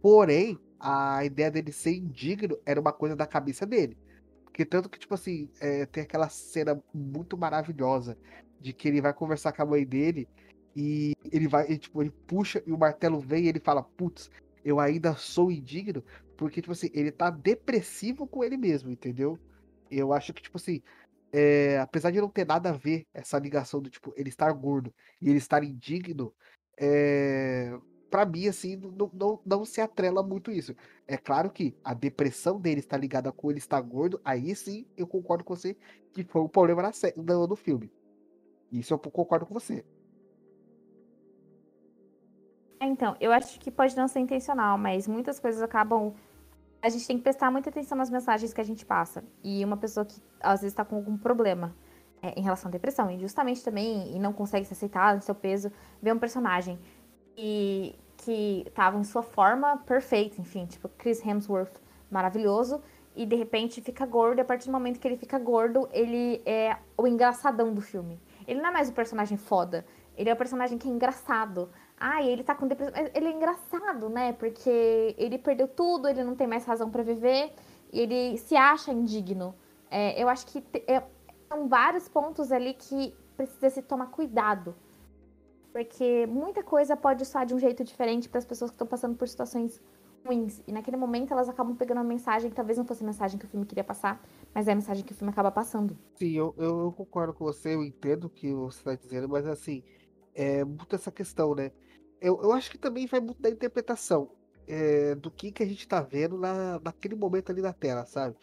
Porém, 0.02 0.60
a 0.80 1.24
ideia 1.24 1.52
dele 1.52 1.72
ser 1.72 1.94
indigno 1.94 2.58
era 2.66 2.80
uma 2.80 2.92
coisa 2.92 3.16
da 3.16 3.28
cabeça 3.28 3.66
dele. 3.66 3.98
Porque 4.44 4.66
tanto 4.66 4.90
que, 4.90 5.00
tipo 5.00 5.14
assim, 5.14 5.50
é, 5.60 5.86
tem 5.86 6.04
aquela 6.04 6.28
cena 6.28 6.82
muito 6.94 7.38
maravilhosa 7.38 8.18
de 8.60 8.74
que 8.74 8.88
ele 8.88 9.02
vai 9.02 9.14
conversar 9.14 9.52
com 9.54 9.62
a 9.62 9.66
mãe 9.66 9.86
dele 9.86 10.28
e 10.76 11.14
ele 11.32 11.48
vai, 11.48 11.78
tipo, 11.78 12.02
ele 12.02 12.12
puxa 12.28 12.62
e 12.66 12.72
o 12.72 12.78
martelo 12.78 13.20
vem 13.20 13.46
e 13.46 13.48
ele 13.48 13.60
fala, 13.60 13.84
putz, 13.84 14.30
eu 14.64 14.80
ainda 14.80 15.16
sou 15.16 15.52
indigno, 15.52 16.04
porque, 16.38 16.62
tipo 16.62 16.72
assim, 16.72 16.90
ele 16.94 17.12
tá 17.12 17.30
depressivo 17.30 18.28
com 18.28 18.44
ele 18.44 18.58
mesmo, 18.58 18.90
entendeu? 18.92 19.38
Eu 19.90 20.14
acho 20.14 20.34
que, 20.34 20.42
tipo 20.42 20.58
assim, 20.58 20.82
é, 21.32 21.80
apesar 21.80 22.12
de 22.12 22.20
não 22.20 22.30
ter 22.30 22.46
nada 22.46 22.70
a 22.70 22.74
ver 22.74 23.06
essa 23.14 23.40
ligação 23.40 23.82
do, 23.82 23.90
tipo, 23.90 24.14
ele 24.18 24.30
estar 24.30 24.52
gordo 24.52 24.94
e 25.22 25.30
ele 25.30 25.38
estar 25.38 25.64
indigno, 25.64 26.34
é, 26.84 27.78
para 28.10 28.26
mim, 28.26 28.48
assim, 28.48 28.76
não, 28.76 29.10
não, 29.14 29.40
não 29.46 29.66
se 29.66 29.80
atrela 29.80 30.24
muito 30.24 30.50
isso. 30.50 30.76
É 31.08 31.16
claro 31.16 31.52
que 31.52 31.76
a 31.84 31.94
depressão 31.94 32.60
dele 32.60 32.80
está 32.80 32.98
ligada 32.98 33.32
com 33.32 33.52
ele 33.52 33.60
estar 33.60 33.80
gordo, 33.82 34.20
aí 34.26 34.56
sim 34.56 34.88
eu 34.98 35.06
concordo 35.06 35.44
com 35.44 35.56
você 35.56 35.78
que 36.12 36.24
foi 36.24 36.42
o 36.42 36.50
problema 36.50 36.92
no, 37.16 37.48
no 37.48 37.56
filme. 37.56 37.92
Isso 38.72 38.94
eu 38.94 38.98
concordo 38.98 39.46
com 39.46 39.54
você. 39.54 39.86
É, 42.80 42.86
então, 42.88 43.16
eu 43.22 43.32
acho 43.32 43.60
que 43.60 43.70
pode 43.70 43.96
não 43.96 44.08
ser 44.08 44.22
intencional, 44.22 44.76
mas 44.76 45.08
muitas 45.08 45.40
coisas 45.40 45.62
acabam. 45.62 46.16
A 46.82 46.90
gente 46.90 47.06
tem 47.06 47.18
que 47.18 47.24
prestar 47.24 47.52
muita 47.52 47.70
atenção 47.70 47.96
nas 47.96 48.10
mensagens 48.10 48.52
que 48.52 48.60
a 48.60 48.64
gente 48.64 48.84
passa. 48.86 49.24
E 49.44 49.64
uma 49.64 49.78
pessoa 49.78 50.04
que 50.04 50.20
às 50.40 50.62
vezes 50.62 50.74
está 50.74 50.84
com 50.84 50.96
algum 50.96 51.16
problema 51.16 51.76
é, 52.22 52.40
em 52.40 52.42
relação 52.42 52.70
à 52.70 52.72
depressão, 52.72 53.10
e 53.10 53.20
justamente 53.20 53.64
também, 53.64 54.16
e 54.16 54.20
não 54.20 54.32
consegue 54.32 54.66
se 54.66 54.74
aceitar 54.74 55.16
no 55.16 55.22
seu 55.22 55.36
peso, 55.36 55.72
vê 56.02 56.12
um 56.12 56.20
personagem 56.20 56.80
e, 57.38 57.96
que 58.18 58.64
estava 58.68 58.98
em 58.98 59.04
sua 59.04 59.24
forma 59.24 59.78
perfeita, 59.78 60.40
enfim, 60.40 60.66
tipo 60.66 60.88
Chris 60.90 61.26
Hemsworth, 61.26 61.82
maravilhoso, 62.10 62.82
e 63.16 63.26
de 63.26 63.36
repente 63.36 63.82
fica 63.82 64.06
gordo, 64.06 64.40
e 64.40 64.42
a 64.42 64.46
partir 64.46 64.68
do 64.68 64.72
momento 64.72 65.00
que 65.00 65.08
ele 65.08 65.18
fica 65.18 65.38
gordo, 65.38 65.90
ele 65.92 66.42
é 66.46 66.78
o 66.98 67.08
engraçadão 67.08 67.74
do 67.74 67.82
filme. 67.82 68.20
Ele 68.48 68.62
não 68.62 68.70
é 68.70 68.72
mais 68.72 68.90
o 68.90 68.94
personagem 68.94 69.38
foda, 69.38 69.86
ele 70.16 70.30
é 70.30 70.34
o 70.34 70.38
personagem 70.38 70.78
que 70.78 70.88
é 70.88 70.92
engraçado. 70.92 71.70
Ai, 72.00 72.28
ele 72.28 72.44
tá 72.44 72.56
com 72.56 72.68
depressão. 72.68 72.94
Ele 73.14 73.28
é 73.28 73.32
engraçado, 73.32 74.10
né? 74.10 74.34
Porque 74.34 75.16
ele 75.18 75.38
perdeu 75.38 75.68
tudo, 75.68 76.08
ele 76.08 76.24
não 76.24 76.36
tem 76.36 76.48
mais 76.48 76.66
razão 76.66 76.90
para 76.90 77.04
viver 77.04 77.54
e 77.92 78.00
ele 78.00 78.38
se 78.38 78.56
acha 78.56 78.92
indigno. 78.92 79.56
É, 79.90 80.22
eu 80.22 80.28
acho 80.30 80.46
que 80.48 80.64
é, 80.88 81.04
são 81.52 81.68
vários 81.68 82.08
pontos 82.08 82.52
ali 82.52 82.74
que 82.74 83.14
precisa 83.36 83.70
se 83.70 83.82
tomar 83.82 84.08
cuidado. 84.08 84.74
Porque 85.74 86.26
muita 86.28 86.64
coisa 86.64 86.96
pode 86.96 87.26
soar 87.26 87.46
de 87.46 87.54
um 87.54 87.60
jeito 87.60 87.84
diferente 87.84 88.30
para 88.30 88.40
as 88.40 88.46
pessoas 88.46 88.72
que 88.72 88.76
estão 88.76 88.88
passando 88.88 89.16
por 89.16 89.28
situações 89.28 89.82
ruins. 90.26 90.62
E 90.66 90.72
naquele 90.72 90.98
momento 90.98 91.32
elas 91.32 91.50
acabam 91.50 91.76
pegando 91.76 91.98
uma 91.98 92.04
mensagem 92.04 92.50
que 92.50 92.56
talvez 92.56 92.78
não 92.78 92.86
fosse 92.86 93.04
a 93.04 93.06
mensagem 93.06 93.38
que 93.38 93.46
o 93.46 93.48
filme 93.50 93.66
queria 93.66 93.84
passar, 93.84 94.22
mas 94.54 94.68
é 94.68 94.72
a 94.72 94.76
mensagem 94.76 95.04
que 95.04 95.12
o 95.12 95.16
filme 95.16 95.32
acaba 95.32 95.52
passando. 95.52 95.98
Sim, 96.16 96.34
eu, 96.34 96.54
eu, 96.58 96.94
concordo 96.96 97.34
com 97.34 97.44
você, 97.44 97.76
eu 97.76 97.84
entendo 97.84 98.26
o 98.26 98.30
que 98.30 98.54
você 98.54 98.78
está 98.80 98.96
dizendo, 98.96 99.28
mas 99.28 99.46
assim, 99.48 99.84
é 100.34 100.64
muito 100.64 100.96
essa 100.96 101.12
questão, 101.12 101.56
né? 101.56 101.72
eu, 102.22 102.40
eu 102.44 102.54
acho 102.54 102.70
que 102.70 102.78
também 102.78 103.08
vai 103.08 103.20
muito 103.20 103.42
da 103.42 103.50
interpretação 103.50 104.30
é, 104.68 105.16
do 105.16 105.32
que, 105.32 105.52
que 105.52 105.64
a 105.64 105.66
gente 105.66 105.88
tá 105.88 106.02
vendo 106.02 106.38
na, 106.38 106.80
naquele 106.80 107.16
momento 107.16 107.52
ali 107.52 107.62
na 107.62 107.74
tela, 107.74 108.06
sabe? 108.06 108.36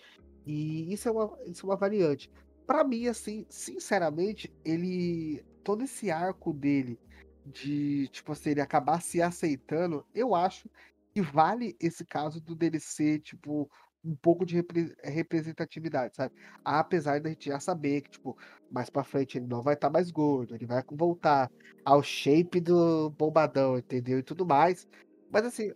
E 0.45 0.93
isso 0.93 1.09
é 1.09 1.13
uma, 1.13 1.39
isso 1.47 1.65
é 1.65 1.71
uma 1.71 1.77
variante. 1.77 2.31
Para 2.69 2.85
mim, 2.85 3.07
assim, 3.07 3.47
sinceramente, 3.49 4.55
ele. 4.63 5.43
Todo 5.65 5.85
esse 5.85 6.11
arco 6.11 6.53
dele 6.53 7.01
de, 7.47 8.09
tipo 8.09 8.33
assim, 8.33 8.51
ele 8.51 8.61
acabar 8.61 9.01
se 9.01 9.23
aceitando, 9.23 10.05
eu 10.15 10.35
acho 10.35 10.69
que 11.15 11.23
vale 11.23 11.75
esse 11.81 12.05
caso 12.05 12.41
do 12.43 12.55
dele 12.55 12.79
ser, 12.79 13.21
tipo, 13.21 13.71
um 14.05 14.15
pouco 14.15 14.45
de 14.45 14.57
repre 14.57 14.95
representatividade, 15.03 16.17
sabe? 16.17 16.35
Apesar 16.63 17.21
da 17.21 17.31
gente 17.31 17.47
já 17.47 17.59
saber 17.59 18.03
que, 18.03 18.11
tipo, 18.11 18.37
mais 18.71 18.91
pra 18.91 19.03
frente 19.03 19.39
ele 19.39 19.47
não 19.47 19.63
vai 19.63 19.73
estar 19.73 19.89
tá 19.89 19.93
mais 19.93 20.11
gordo, 20.11 20.55
ele 20.55 20.67
vai 20.67 20.83
voltar 20.91 21.51
ao 21.85 22.03
shape 22.03 22.61
do 22.61 23.09
bombadão, 23.11 23.79
entendeu? 23.79 24.19
E 24.19 24.23
tudo 24.23 24.45
mais. 24.47 24.87
Mas 25.31 25.47
assim. 25.47 25.73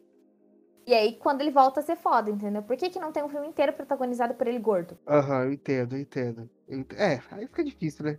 E 0.87 0.93
aí, 0.93 1.15
quando 1.15 1.41
ele 1.41 1.51
volta 1.51 1.81
a 1.81 1.83
ser 1.83 1.97
foda, 1.97 2.31
entendeu? 2.31 2.63
Por 2.63 2.77
que, 2.77 2.91
que 2.91 2.99
não 2.99 3.13
tem 3.13 3.23
um 3.23 3.29
filme 3.29 3.47
inteiro 3.47 3.73
protagonizado 3.73 4.35
por 4.35 4.47
ele 4.47 4.59
gordo? 4.59 4.99
Aham, 5.07 5.39
uhum, 5.39 5.45
eu 5.45 5.53
entendo, 5.53 5.95
eu 5.95 6.01
entendo. 6.01 6.51
Eu. 6.69 6.85
É, 6.97 7.23
aí 7.31 7.47
fica 7.47 7.63
difícil, 7.63 8.05
né? 8.05 8.19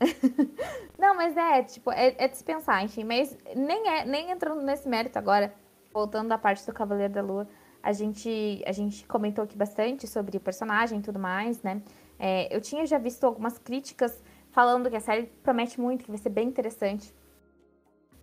não, 0.98 1.14
mas 1.14 1.36
é, 1.36 1.62
tipo, 1.62 1.90
é, 1.92 2.14
é 2.18 2.28
dispensar, 2.28 2.82
enfim. 2.84 3.04
Mas 3.04 3.36
nem, 3.54 3.88
é, 3.88 4.04
nem 4.04 4.30
entrando 4.30 4.62
nesse 4.62 4.88
mérito 4.88 5.18
agora, 5.18 5.54
voltando 5.92 6.32
à 6.32 6.38
parte 6.38 6.66
do 6.66 6.72
Cavaleiro 6.72 7.14
da 7.14 7.22
Lua 7.22 7.48
a 7.86 7.92
gente, 7.92 8.64
a 8.66 8.72
gente 8.72 9.06
comentou 9.06 9.44
aqui 9.44 9.56
bastante 9.56 10.08
sobre 10.08 10.36
o 10.36 10.40
personagem 10.40 10.98
e 10.98 11.02
tudo 11.02 11.20
mais, 11.20 11.62
né? 11.62 11.80
É, 12.18 12.54
eu 12.54 12.60
tinha 12.60 12.84
já 12.84 12.98
visto 12.98 13.22
algumas 13.22 13.58
críticas 13.58 14.20
falando 14.50 14.90
que 14.90 14.96
a 14.96 15.00
série 15.00 15.26
promete 15.44 15.80
muito, 15.80 16.04
que 16.04 16.10
vai 16.10 16.18
ser 16.18 16.30
bem 16.30 16.48
interessante. 16.48 17.14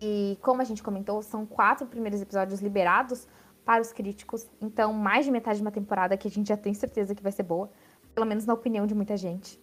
E 0.02 0.38
como 0.42 0.60
a 0.60 0.64
gente 0.64 0.82
comentou, 0.82 1.22
são 1.22 1.46
quatro 1.46 1.86
primeiros 1.86 2.20
episódios 2.20 2.60
liberados 2.60 3.26
para 3.64 3.80
os 3.80 3.92
críticos. 3.92 4.46
Então, 4.60 4.92
mais 4.92 5.24
de 5.24 5.30
metade 5.30 5.58
de 5.58 5.62
uma 5.62 5.70
temporada 5.70 6.16
que 6.16 6.28
a 6.28 6.30
gente 6.30 6.48
já 6.48 6.56
tem 6.56 6.74
certeza 6.74 7.14
que 7.14 7.22
vai 7.22 7.32
ser 7.32 7.42
boa. 7.42 7.70
Pelo 8.14 8.26
menos 8.26 8.46
na 8.46 8.54
opinião 8.54 8.86
de 8.86 8.94
muita 8.94 9.16
gente. 9.16 9.60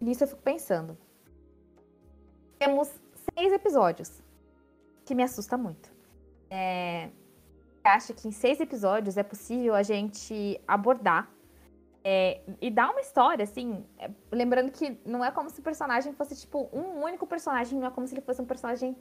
Nisso 0.00 0.24
eu 0.24 0.28
fico 0.28 0.42
pensando. 0.42 0.96
Temos 2.58 2.88
seis 3.34 3.52
episódios, 3.52 4.22
que 5.04 5.14
me 5.14 5.22
assusta 5.22 5.56
muito. 5.56 5.92
É, 6.50 7.10
que 8.16 8.28
em 8.28 8.32
seis 8.32 8.60
episódios 8.60 9.16
é 9.16 9.22
possível 9.22 9.74
a 9.74 9.82
gente 9.82 10.60
abordar 10.66 11.30
é, 12.02 12.40
e 12.60 12.70
dar 12.70 12.90
uma 12.90 13.00
história, 13.00 13.42
assim, 13.42 13.84
é, 13.98 14.10
lembrando 14.32 14.70
que 14.72 14.98
não 15.04 15.24
é 15.24 15.30
como 15.30 15.50
se 15.50 15.60
o 15.60 15.62
personagem 15.62 16.12
fosse, 16.14 16.34
tipo, 16.34 16.68
um 16.72 17.02
único 17.02 17.26
personagem, 17.26 17.78
não 17.78 17.86
é 17.86 17.90
como 17.90 18.06
se 18.06 18.14
ele 18.14 18.22
fosse 18.22 18.40
um 18.40 18.46
personagem 18.46 18.96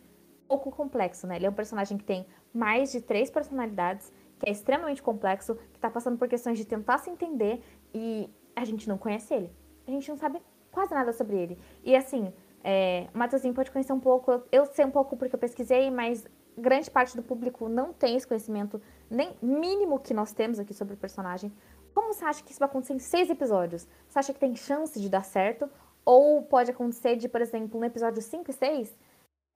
pouco 0.50 0.72
complexo, 0.72 1.28
né? 1.28 1.36
Ele 1.36 1.46
é 1.46 1.50
um 1.50 1.54
personagem 1.54 1.98
que 1.98 2.04
tem 2.04 2.26
mais 2.52 2.92
de 2.92 3.00
três 3.00 3.30
personalidades, 3.30 4.12
que 4.40 4.50
é 4.50 4.52
extremamente 4.52 5.02
complexo, 5.04 5.56
que 5.72 5.80
tá 5.80 5.90
passando 5.90 6.18
por 6.18 6.28
questões 6.28 6.58
de 6.58 6.66
tentar 6.66 6.98
se 6.98 7.10
entender 7.10 7.62
e 7.94 8.28
a 8.56 8.66
gente 8.66 8.90
não 8.90 8.98
conhece 8.98 9.34
ele. 9.34 9.52
A 9.88 9.92
gente 9.92 10.10
não 10.10 10.18
sabe 10.18 10.42
quase 10.72 10.94
nada 10.94 11.14
sobre 11.14 11.38
ele. 11.38 11.60
E 11.84 11.96
assim, 11.96 12.34
é, 12.64 13.08
o 13.14 13.18
Matheusinho 13.18 13.54
pode 13.54 13.70
conhecer 13.70 13.94
um 13.94 14.00
pouco, 14.00 14.42
eu 14.52 14.66
sei 14.66 14.86
um 14.86 14.92
pouco 14.92 15.16
porque 15.16 15.36
eu 15.36 15.40
pesquisei, 15.40 15.92
mas 15.92 16.26
grande 16.58 16.90
parte 16.90 17.16
do 17.16 17.24
público 17.24 17.70
não 17.70 17.94
tem 17.94 18.16
esse 18.16 18.28
conhecimento 18.28 18.82
nem 19.10 19.36
mínimo 19.42 20.00
que 20.00 20.14
nós 20.14 20.34
temos 20.34 20.60
aqui 20.60 20.74
sobre 20.74 20.96
o 20.96 20.98
personagem. 20.98 21.54
Como 21.94 22.14
você 22.14 22.26
acha 22.26 22.44
que 22.44 22.52
isso 22.52 22.60
vai 22.60 22.68
acontecer 22.68 22.94
em 22.94 23.00
seis 23.00 23.30
episódios? 23.30 23.88
Você 24.08 24.20
acha 24.20 24.34
que 24.34 24.40
tem 24.40 24.56
chance 24.56 25.00
de 25.00 25.10
dar 25.10 25.24
certo? 25.24 25.70
Ou 26.06 26.42
pode 26.42 26.72
acontecer 26.72 27.16
de, 27.16 27.28
por 27.28 27.42
exemplo, 27.42 27.80
no 27.80 27.86
episódio 27.86 28.22
5 28.22 28.50
e 28.50 28.54
6, 28.54 28.98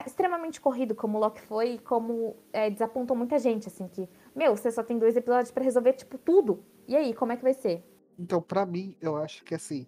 extremamente 0.05 0.59
corrido, 0.61 0.95
como 0.95 1.19
Loki 1.19 1.41
foi, 1.41 1.73
e 1.73 1.79
como 1.79 2.35
é, 2.51 2.69
desapontou 2.69 3.15
muita 3.15 3.37
gente, 3.39 3.67
assim, 3.67 3.87
que, 3.87 4.09
meu, 4.35 4.55
você 4.55 4.71
só 4.71 4.83
tem 4.83 4.97
dois 4.97 5.15
episódios 5.15 5.51
para 5.51 5.63
resolver, 5.63 5.93
tipo, 5.93 6.17
tudo. 6.17 6.63
E 6.87 6.95
aí, 6.95 7.13
como 7.13 7.31
é 7.31 7.37
que 7.37 7.43
vai 7.43 7.53
ser? 7.53 7.83
Então, 8.17 8.41
para 8.41 8.65
mim, 8.65 8.95
eu 9.01 9.15
acho 9.15 9.43
que, 9.43 9.55
assim, 9.55 9.87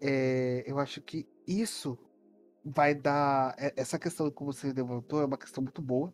é, 0.00 0.64
eu 0.66 0.78
acho 0.78 1.00
que 1.00 1.26
isso 1.46 1.98
vai 2.64 2.94
dar. 2.94 3.54
Essa 3.76 3.98
questão 3.98 4.30
que 4.30 4.42
você 4.42 4.72
levantou 4.72 5.20
é 5.20 5.24
uma 5.24 5.38
questão 5.38 5.62
muito 5.62 5.82
boa. 5.82 6.12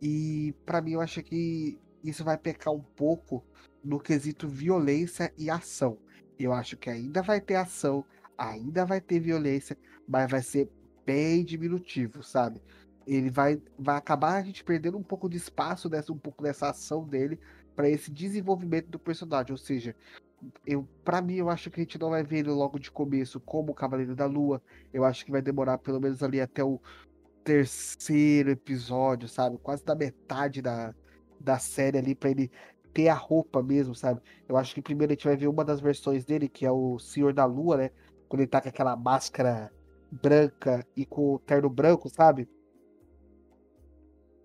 E 0.00 0.54
para 0.64 0.80
mim 0.80 0.92
eu 0.92 1.00
acho 1.00 1.22
que 1.22 1.78
isso 2.04 2.24
vai 2.24 2.36
pecar 2.36 2.72
um 2.72 2.82
pouco 2.82 3.44
no 3.82 3.98
quesito 3.98 4.46
violência 4.46 5.32
e 5.36 5.50
ação. 5.50 5.98
Eu 6.38 6.52
acho 6.52 6.76
que 6.76 6.88
ainda 6.88 7.22
vai 7.22 7.40
ter 7.40 7.56
ação, 7.56 8.04
ainda 8.36 8.84
vai 8.84 9.00
ter 9.00 9.18
violência, 9.18 9.76
mas 10.06 10.30
vai 10.30 10.42
ser 10.42 10.70
bem 11.08 11.42
diminutivo, 11.42 12.22
sabe? 12.22 12.60
Ele 13.06 13.30
vai, 13.30 13.62
vai 13.78 13.96
acabar 13.96 14.34
a 14.34 14.42
gente 14.42 14.62
perdendo 14.62 14.98
um 14.98 15.02
pouco 15.02 15.26
de 15.26 15.38
espaço 15.38 15.88
dessa, 15.88 16.12
um 16.12 16.18
pouco 16.18 16.42
dessa 16.42 16.68
ação 16.68 17.02
dele 17.02 17.40
para 17.74 17.88
esse 17.88 18.10
desenvolvimento 18.10 18.88
do 18.88 18.98
personagem. 18.98 19.52
Ou 19.52 19.56
seja, 19.56 19.96
eu 20.66 20.86
para 21.02 21.22
mim 21.22 21.36
eu 21.36 21.48
acho 21.48 21.70
que 21.70 21.80
a 21.80 21.82
gente 21.82 21.98
não 21.98 22.10
vai 22.10 22.22
ver 22.22 22.40
ele 22.40 22.50
logo 22.50 22.78
de 22.78 22.90
começo 22.90 23.40
como 23.40 23.72
o 23.72 23.74
Cavaleiro 23.74 24.14
da 24.14 24.26
Lua. 24.26 24.60
Eu 24.92 25.02
acho 25.02 25.24
que 25.24 25.32
vai 25.32 25.40
demorar 25.40 25.78
pelo 25.78 25.98
menos 25.98 26.22
ali 26.22 26.42
até 26.42 26.62
o 26.62 26.78
terceiro 27.42 28.50
episódio, 28.50 29.26
sabe? 29.28 29.56
Quase 29.56 29.82
da 29.82 29.94
metade 29.94 30.60
da, 30.60 30.94
da 31.40 31.58
série 31.58 31.96
ali 31.96 32.14
para 32.14 32.30
ele 32.30 32.50
ter 32.92 33.08
a 33.08 33.14
roupa 33.14 33.62
mesmo, 33.62 33.94
sabe? 33.94 34.20
Eu 34.46 34.58
acho 34.58 34.74
que 34.74 34.82
primeiro 34.82 35.10
a 35.10 35.14
gente 35.14 35.26
vai 35.26 35.38
ver 35.38 35.48
uma 35.48 35.64
das 35.64 35.80
versões 35.80 36.26
dele, 36.26 36.50
que 36.50 36.66
é 36.66 36.70
o 36.70 36.98
Senhor 36.98 37.32
da 37.32 37.46
Lua, 37.46 37.78
né? 37.78 37.90
Quando 38.28 38.42
ele 38.42 38.50
tá 38.50 38.60
com 38.60 38.68
aquela 38.68 38.94
máscara 38.94 39.72
branca 40.10 40.86
e 40.96 41.04
com 41.04 41.34
o 41.34 41.38
terno 41.38 41.68
branco, 41.68 42.08
sabe? 42.08 42.48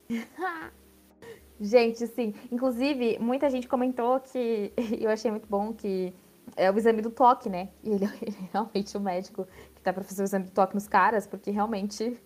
gente, 1.59 2.05
sim. 2.07 2.33
Inclusive, 2.51 3.17
muita 3.19 3.49
gente 3.49 3.67
comentou 3.67 4.19
que 4.19 4.73
eu 4.99 5.09
achei 5.09 5.31
muito 5.31 5.47
bom 5.47 5.73
que 5.73 6.13
é 6.55 6.69
o 6.69 6.77
exame 6.77 7.01
do 7.01 7.09
toque, 7.09 7.49
né? 7.49 7.69
E 7.83 7.91
ele, 7.91 8.05
ele 8.21 8.35
é 8.37 8.49
realmente 8.51 8.95
o 8.97 8.99
médico 8.99 9.47
que 9.73 9.81
tá 9.81 9.93
pra 9.93 10.03
fazer 10.03 10.23
o 10.23 10.25
exame 10.25 10.45
do 10.45 10.51
toque 10.51 10.75
nos 10.75 10.87
caras, 10.87 11.25
porque 11.25 11.51
realmente 11.51 12.17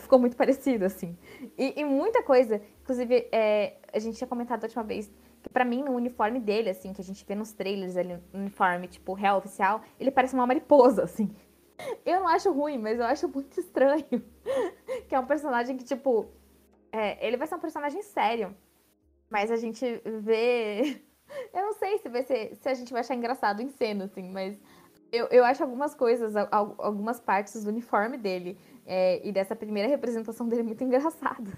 ficou 0.00 0.18
muito 0.18 0.36
parecido, 0.36 0.84
assim. 0.84 1.16
E, 1.56 1.80
e 1.80 1.84
muita 1.84 2.22
coisa, 2.22 2.60
inclusive, 2.82 3.28
é, 3.32 3.76
a 3.92 3.98
gente 3.98 4.16
tinha 4.16 4.28
comentado 4.28 4.62
a 4.62 4.66
última 4.66 4.84
vez 4.84 5.10
que 5.42 5.48
pra 5.48 5.64
mim, 5.64 5.82
no 5.82 5.92
uniforme 5.92 6.40
dele, 6.40 6.70
assim, 6.70 6.92
que 6.92 7.00
a 7.00 7.04
gente 7.04 7.24
vê 7.24 7.34
nos 7.34 7.52
trailers 7.52 7.96
ali, 7.96 8.14
no 8.32 8.40
uniforme, 8.40 8.88
tipo, 8.88 9.12
real 9.12 9.38
oficial, 9.38 9.82
ele 9.98 10.10
parece 10.10 10.34
uma 10.34 10.46
mariposa, 10.46 11.04
assim. 11.04 11.30
Eu 12.04 12.20
não 12.20 12.28
acho 12.28 12.52
ruim, 12.52 12.78
mas 12.78 12.98
eu 12.98 13.04
acho 13.04 13.28
muito 13.28 13.58
estranho. 13.58 14.04
que 15.08 15.14
é 15.14 15.20
um 15.20 15.26
personagem 15.26 15.76
que, 15.76 15.84
tipo, 15.84 16.26
é, 16.92 17.24
ele 17.26 17.36
vai 17.36 17.46
ser 17.46 17.54
um 17.54 17.60
personagem 17.60 18.02
sério. 18.02 18.54
Mas 19.30 19.50
a 19.50 19.56
gente 19.56 19.84
vê. 20.22 21.02
Eu 21.52 21.62
não 21.62 21.72
sei 21.74 21.98
se 21.98 22.08
vai 22.08 22.22
ser, 22.22 22.56
se 22.56 22.68
a 22.68 22.74
gente 22.74 22.90
vai 22.90 23.00
achar 23.00 23.14
engraçado 23.14 23.60
em 23.60 23.68
cena, 23.68 24.06
assim, 24.06 24.30
mas 24.30 24.58
eu, 25.12 25.26
eu 25.26 25.44
acho 25.44 25.62
algumas 25.62 25.94
coisas, 25.94 26.34
algumas 26.50 27.20
partes 27.20 27.64
do 27.64 27.68
uniforme 27.68 28.16
dele 28.16 28.58
é, 28.86 29.26
e 29.26 29.30
dessa 29.30 29.54
primeira 29.54 29.88
representação 29.88 30.48
dele 30.48 30.62
muito 30.62 30.82
engraçadas. 30.82 31.54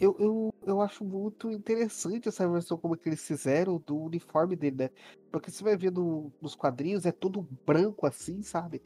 Eu, 0.00 0.14
eu, 0.18 0.54
eu 0.64 0.80
acho 0.80 1.04
muito 1.04 1.50
interessante 1.50 2.28
essa 2.28 2.48
versão 2.48 2.78
como 2.78 2.96
que 2.96 3.08
eles 3.08 3.26
fizeram 3.26 3.82
do 3.84 3.96
uniforme 3.96 4.54
dele, 4.54 4.76
né? 4.76 4.90
Porque 5.32 5.50
você 5.50 5.64
vai 5.64 5.76
ver 5.76 5.90
no, 5.90 6.30
nos 6.40 6.54
quadrinhos, 6.54 7.04
é 7.04 7.10
todo 7.10 7.48
branco 7.66 8.06
assim, 8.06 8.42
sabe? 8.42 8.80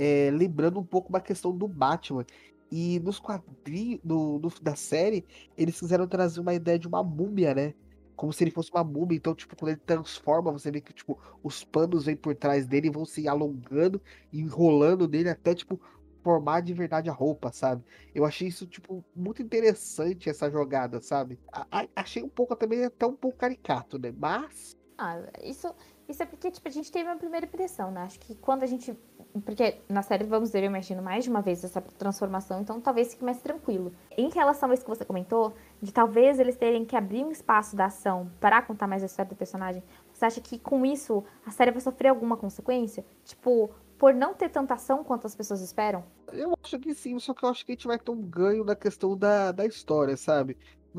É, 0.00 0.30
lembrando 0.30 0.78
um 0.78 0.84
pouco 0.84 1.08
uma 1.08 1.20
questão 1.20 1.50
do 1.50 1.66
Batman. 1.66 2.24
E 2.70 3.00
nos 3.00 3.18
quadrinhos 3.18 4.00
do, 4.04 4.38
do, 4.38 4.48
da 4.62 4.76
série, 4.76 5.24
eles 5.56 5.80
quiseram 5.80 6.06
trazer 6.06 6.38
uma 6.38 6.54
ideia 6.54 6.78
de 6.78 6.86
uma 6.86 7.02
múmia, 7.02 7.52
né? 7.52 7.74
Como 8.14 8.32
se 8.32 8.44
ele 8.44 8.52
fosse 8.52 8.70
uma 8.70 8.84
múmia. 8.84 9.16
Então, 9.16 9.34
tipo, 9.34 9.56
quando 9.56 9.70
ele 9.70 9.80
transforma, 9.84 10.52
você 10.52 10.70
vê 10.70 10.80
que, 10.80 10.92
tipo, 10.92 11.18
os 11.42 11.64
panos 11.64 12.04
vêm 12.04 12.14
por 12.14 12.32
trás 12.36 12.64
dele 12.64 12.86
e 12.86 12.90
vão 12.92 13.04
se 13.04 13.26
alongando, 13.26 14.00
enrolando 14.32 15.08
nele 15.08 15.30
até, 15.30 15.52
tipo, 15.52 15.80
formar 16.22 16.60
de 16.60 16.72
verdade 16.72 17.10
a 17.10 17.12
roupa, 17.12 17.50
sabe? 17.50 17.82
Eu 18.14 18.24
achei 18.24 18.46
isso, 18.46 18.66
tipo, 18.66 19.04
muito 19.16 19.42
interessante 19.42 20.28
essa 20.28 20.48
jogada, 20.48 21.00
sabe? 21.00 21.40
A, 21.52 21.66
a, 21.72 21.88
achei 21.96 22.22
um 22.22 22.28
pouco 22.28 22.54
também 22.54 22.84
até 22.84 23.04
um 23.04 23.16
pouco 23.16 23.38
caricato, 23.38 23.98
né? 23.98 24.12
Mas. 24.16 24.76
Ah, 24.96 25.22
isso, 25.42 25.74
isso 26.08 26.22
é 26.22 26.26
porque, 26.26 26.50
tipo, 26.50 26.66
a 26.66 26.70
gente 26.70 26.90
teve 26.90 27.08
uma 27.08 27.16
primeira 27.16 27.46
impressão, 27.46 27.90
né? 27.90 28.02
Acho 28.02 28.18
que 28.18 28.34
quando 28.36 28.62
a 28.62 28.66
gente 28.66 28.96
porque 29.44 29.80
na 29.88 30.02
série 30.02 30.24
vamos 30.24 30.50
ver, 30.50 30.60
eu 30.60 30.66
imagino, 30.66 31.02
mais 31.02 31.24
de 31.24 31.30
uma 31.30 31.40
vez 31.40 31.62
essa 31.62 31.80
transformação, 31.80 32.60
então 32.60 32.80
talvez 32.80 33.12
fique 33.12 33.24
mais 33.24 33.40
tranquilo. 33.40 33.92
Em 34.16 34.30
relação 34.30 34.70
a 34.70 34.74
isso 34.74 34.82
que 34.82 34.88
você 34.88 35.04
comentou, 35.04 35.54
de 35.80 35.92
talvez 35.92 36.38
eles 36.38 36.56
terem 36.56 36.84
que 36.84 36.96
abrir 36.96 37.24
um 37.24 37.30
espaço 37.30 37.76
da 37.76 37.86
ação 37.86 38.30
para 38.40 38.60
contar 38.62 38.86
mais 38.86 39.02
a 39.02 39.06
história 39.06 39.28
do 39.28 39.36
personagem, 39.36 39.82
você 40.12 40.24
acha 40.24 40.40
que 40.40 40.58
com 40.58 40.84
isso 40.84 41.24
a 41.46 41.50
série 41.50 41.70
vai 41.70 41.80
sofrer 41.80 42.08
alguma 42.08 42.36
consequência? 42.36 43.04
Tipo, 43.24 43.70
por 43.98 44.14
não 44.14 44.34
ter 44.34 44.48
tanta 44.48 44.74
ação 44.74 45.04
quanto 45.04 45.26
as 45.26 45.34
pessoas 45.34 45.60
esperam? 45.60 46.04
Eu 46.32 46.54
acho 46.62 46.78
que 46.78 46.94
sim, 46.94 47.18
só 47.18 47.34
que 47.34 47.44
eu 47.44 47.48
acho 47.48 47.64
que 47.64 47.72
a 47.72 47.74
gente 47.74 47.86
vai 47.86 47.98
ter 47.98 48.10
um 48.10 48.22
ganho 48.22 48.64
na 48.64 48.74
questão 48.74 49.16
da, 49.16 49.52
da 49.52 49.66
história, 49.66 50.16
sabe? 50.16 50.56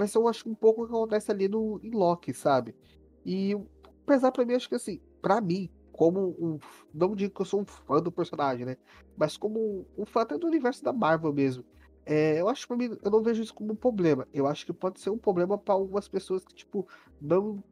Ser, 0.08 0.18
eu 0.18 0.28
acho, 0.28 0.48
um 0.48 0.56
pouco 0.56 0.84
o 0.84 0.88
que 0.88 0.94
acontece 0.94 1.32
ali 1.32 1.48
no, 1.50 1.80
em 1.84 1.92
Loki, 1.92 2.34
sabe? 2.34 2.76
E 3.26 3.58
apesar 4.10 4.32
pra 4.32 4.44
mim, 4.44 4.56
acho 4.56 4.68
que 4.68 4.76
assim, 4.76 5.00
pra 5.22 5.40
mim, 5.40 5.70
como 5.92 6.36
um. 6.40 6.58
Não 6.94 7.16
digo 7.16 7.34
que 7.34 7.42
eu 7.42 7.46
sou 7.46 7.62
um 7.62 7.66
fã 7.66 8.02
do 8.02 8.12
personagem, 8.12 8.66
né? 8.66 8.78
Mas 9.16 9.38
como 9.38 9.86
um 9.98 10.06
fã 10.06 10.22
até 10.22 10.38
do 10.38 10.48
universo 10.48 10.84
da 10.84 10.92
Marvel 10.92 11.32
mesmo. 11.32 11.64
É, 12.06 12.42
eu 12.42 12.50
acho 12.50 12.68
que 12.68 12.76
mim, 12.76 12.98
eu 13.04 13.12
não 13.12 13.22
vejo 13.22 13.44
isso 13.44 13.54
como 13.54 13.74
um 13.74 13.76
problema. 13.76 14.28
Eu 14.34 14.48
acho 14.48 14.66
que 14.66 14.74
pode 14.74 15.00
ser 15.00 15.12
um 15.12 15.18
problema 15.18 15.58
para 15.60 15.76
algumas 15.76 16.08
pessoas 16.08 16.44
que, 16.44 16.56
tipo, 16.56 16.88
não, 17.22 17.64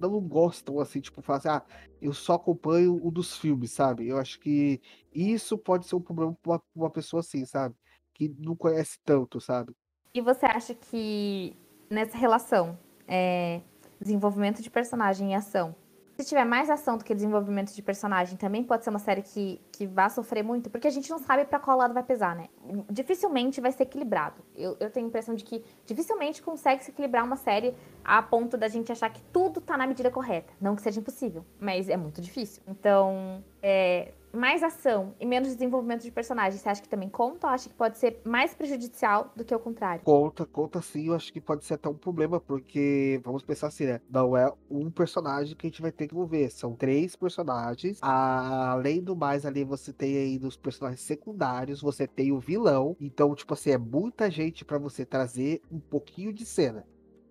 não 0.00 0.20
gostam, 0.20 0.80
assim, 0.80 1.00
tipo, 1.00 1.22
falam 1.22 1.38
assim, 1.38 1.48
ah, 1.48 1.62
eu 2.02 2.12
só 2.12 2.34
acompanho 2.34 2.98
o 3.00 3.10
dos 3.10 3.36
filmes, 3.36 3.70
sabe? 3.70 4.08
Eu 4.08 4.18
acho 4.18 4.40
que 4.40 4.80
isso 5.14 5.56
pode 5.56 5.86
ser 5.86 5.94
um 5.94 6.00
problema 6.00 6.36
pra 6.42 6.52
uma, 6.54 6.62
uma 6.74 6.90
pessoa 6.90 7.20
assim, 7.20 7.44
sabe? 7.44 7.76
Que 8.12 8.34
não 8.40 8.56
conhece 8.56 8.98
tanto, 9.04 9.40
sabe? 9.40 9.72
E 10.12 10.20
você 10.20 10.46
acha 10.46 10.74
que 10.74 11.56
nessa 11.88 12.16
relação, 12.16 12.76
é, 13.06 13.60
desenvolvimento 14.00 14.60
de 14.60 14.70
personagem 14.70 15.32
e 15.32 15.34
ação, 15.34 15.76
se 16.16 16.24
tiver 16.24 16.44
mais 16.44 16.70
ação 16.70 16.96
do 16.96 17.04
que 17.04 17.14
desenvolvimento 17.14 17.74
de 17.74 17.82
personagem, 17.82 18.36
também 18.36 18.62
pode 18.62 18.84
ser 18.84 18.90
uma 18.90 18.98
série 18.98 19.22
que, 19.22 19.60
que 19.72 19.86
vá 19.86 20.08
sofrer 20.08 20.44
muito, 20.44 20.70
porque 20.70 20.86
a 20.86 20.90
gente 20.90 21.10
não 21.10 21.18
sabe 21.18 21.44
para 21.44 21.58
qual 21.58 21.76
lado 21.76 21.92
vai 21.92 22.02
pesar, 22.02 22.36
né? 22.36 22.48
Dificilmente 22.88 23.60
vai 23.60 23.72
ser 23.72 23.82
equilibrado. 23.82 24.42
Eu, 24.54 24.76
eu 24.78 24.90
tenho 24.90 25.06
a 25.06 25.08
impressão 25.08 25.34
de 25.34 25.44
que 25.44 25.64
dificilmente 25.84 26.40
consegue 26.40 26.84
se 26.84 26.90
equilibrar 26.90 27.24
uma 27.24 27.36
série 27.36 27.74
a 28.04 28.22
ponto 28.22 28.56
da 28.56 28.68
gente 28.68 28.92
achar 28.92 29.10
que 29.10 29.20
tudo 29.32 29.60
tá 29.60 29.76
na 29.76 29.86
medida 29.86 30.10
correta. 30.10 30.52
Não 30.60 30.76
que 30.76 30.82
seja 30.82 31.00
impossível, 31.00 31.44
mas 31.58 31.88
é 31.88 31.96
muito 31.96 32.20
difícil. 32.20 32.62
Então, 32.68 33.42
é, 33.60 34.12
mais 34.34 34.62
ação 34.62 35.14
e 35.20 35.26
menos 35.26 35.48
desenvolvimento 35.48 36.02
de 36.02 36.10
personagem, 36.10 36.58
você 36.58 36.68
acha 36.68 36.82
que 36.82 36.88
também 36.88 37.08
conta 37.08 37.46
ou 37.46 37.52
acha 37.52 37.68
que 37.68 37.74
pode 37.74 37.98
ser 37.98 38.20
mais 38.24 38.54
prejudicial 38.54 39.32
do 39.36 39.44
que 39.44 39.54
o 39.54 39.58
contrário? 39.58 40.04
Conta, 40.04 40.44
conta 40.44 40.82
sim, 40.82 41.06
eu 41.08 41.14
acho 41.14 41.32
que 41.32 41.40
pode 41.40 41.64
ser 41.64 41.74
até 41.74 41.88
um 41.88 41.94
problema, 41.94 42.40
porque 42.40 43.20
vamos 43.24 43.42
pensar 43.42 43.68
assim, 43.68 43.86
né? 43.86 44.00
Não 44.10 44.36
é 44.36 44.52
um 44.70 44.90
personagem 44.90 45.56
que 45.56 45.66
a 45.66 45.70
gente 45.70 45.82
vai 45.82 45.92
ter 45.92 46.08
que 46.08 46.14
envolver, 46.14 46.50
são 46.50 46.74
três 46.74 47.16
personagens. 47.16 47.98
Além 48.02 49.02
do 49.02 49.16
mais, 49.16 49.46
ali 49.46 49.64
você 49.64 49.92
tem 49.92 50.16
aí 50.16 50.38
dos 50.38 50.56
personagens 50.56 51.00
secundários, 51.00 51.80
você 51.80 52.06
tem 52.06 52.32
o 52.32 52.38
vilão. 52.38 52.96
Então, 53.00 53.34
tipo 53.34 53.54
assim, 53.54 53.70
é 53.70 53.78
muita 53.78 54.30
gente 54.30 54.64
para 54.64 54.78
você 54.78 55.04
trazer 55.04 55.62
um 55.70 55.78
pouquinho 55.78 56.32
de 56.32 56.44
cena. 56.44 56.86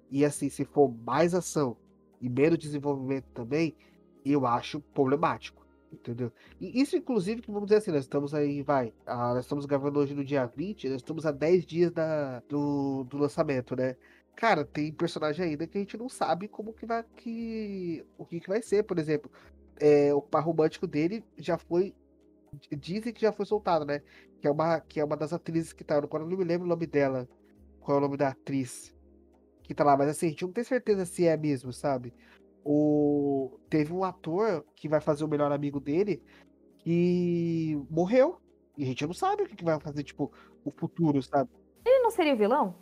E 0.10 0.24
assim, 0.24 0.50
se 0.50 0.64
for 0.64 0.94
mais 1.06 1.34
ação 1.34 1.76
e 2.22 2.30
menos 2.30 2.58
desenvolvimento 2.58 3.26
também, 3.34 3.76
eu 4.24 4.46
acho 4.46 4.80
problemático 4.80 5.63
entendeu? 5.94 6.32
E 6.60 6.82
isso, 6.82 6.96
inclusive, 6.96 7.42
que 7.42 7.52
vamos 7.52 7.68
dizer 7.68 7.78
assim, 7.78 7.92
nós 7.92 8.04
estamos 8.04 8.34
aí, 8.34 8.62
vai, 8.62 8.94
ah, 9.06 9.34
nós 9.34 9.46
estamos 9.46 9.66
gravando 9.66 10.00
hoje 10.00 10.14
no 10.14 10.24
dia 10.24 10.46
20, 10.46 10.90
nós 10.90 10.98
estamos 10.98 11.26
a 11.26 11.32
10 11.32 11.66
dias 11.66 11.92
da, 11.92 12.42
do, 12.50 13.04
do 13.06 13.18
lançamento, 13.18 13.76
né? 13.76 13.96
Cara, 14.36 14.66
tem 14.66 14.92
personagem 14.92 15.46
ainda 15.46 15.68
que 15.68 15.78
a 15.78 15.82
gente 15.82 15.98
não 15.98 16.10
sabe 16.10 16.48
como 16.48 16.74
que 16.74 16.86
vai, 16.86 17.04
que, 17.16 18.06
o 18.18 18.26
que, 18.26 18.40
que 18.40 18.50
vai 18.50 18.62
ser, 18.62 18.84
por 18.84 18.98
exemplo, 18.98 19.32
é, 19.80 20.14
o 20.14 20.22
par 20.22 20.44
romântico 20.44 20.88
dele 20.88 21.24
já 21.38 21.58
foi, 21.58 21.96
dizem 22.72 23.14
que 23.14 23.22
já 23.22 23.32
foi 23.32 23.46
soltado, 23.46 23.86
né? 23.86 24.02
Que 24.42 24.48
é 24.48 24.52
uma, 24.52 24.80
que 24.80 25.00
é 25.00 25.06
uma 25.06 25.18
das 25.18 25.34
atrizes 25.34 25.74
que 25.74 25.84
tá, 25.84 25.98
agora 25.98 26.24
eu 26.24 26.30
não 26.30 26.38
me 26.38 26.44
lembro 26.44 26.66
o 26.66 26.70
nome 26.70 26.88
dela, 26.88 27.28
qual 27.80 27.98
é 27.98 28.00
o 28.00 28.02
nome 28.02 28.18
da 28.18 28.30
atriz 28.30 28.94
que 29.64 29.74
tá 29.74 29.84
lá, 29.84 29.96
mas 29.98 30.10
assim, 30.10 30.28
a 30.28 30.30
gente 30.30 30.44
não 30.44 30.52
tem 30.52 30.64
certeza 30.64 31.06
se 31.06 31.26
é 31.26 31.38
mesmo, 31.38 31.72
sabe? 31.72 32.14
O... 32.64 33.60
Teve 33.70 33.94
um 33.94 34.04
ator 34.04 34.66
que 34.76 34.88
vai 34.88 35.02
fazer 35.02 35.24
o 35.24 35.28
melhor 35.28 35.52
amigo 35.52 35.80
dele 35.80 36.24
que 36.80 37.82
morreu. 37.90 38.38
E 38.78 38.84
a 38.84 38.86
gente 38.86 39.06
não 39.06 39.14
sabe 39.14 39.44
o 39.44 39.48
que 39.48 39.64
vai 39.64 39.80
fazer, 39.80 40.04
tipo, 40.04 40.32
o 40.64 40.72
futuro, 40.72 41.22
sabe? 41.22 41.50
Ele 41.86 42.00
não 42.00 42.12
seria 42.12 42.34
o 42.34 42.38
vilão? 42.38 42.76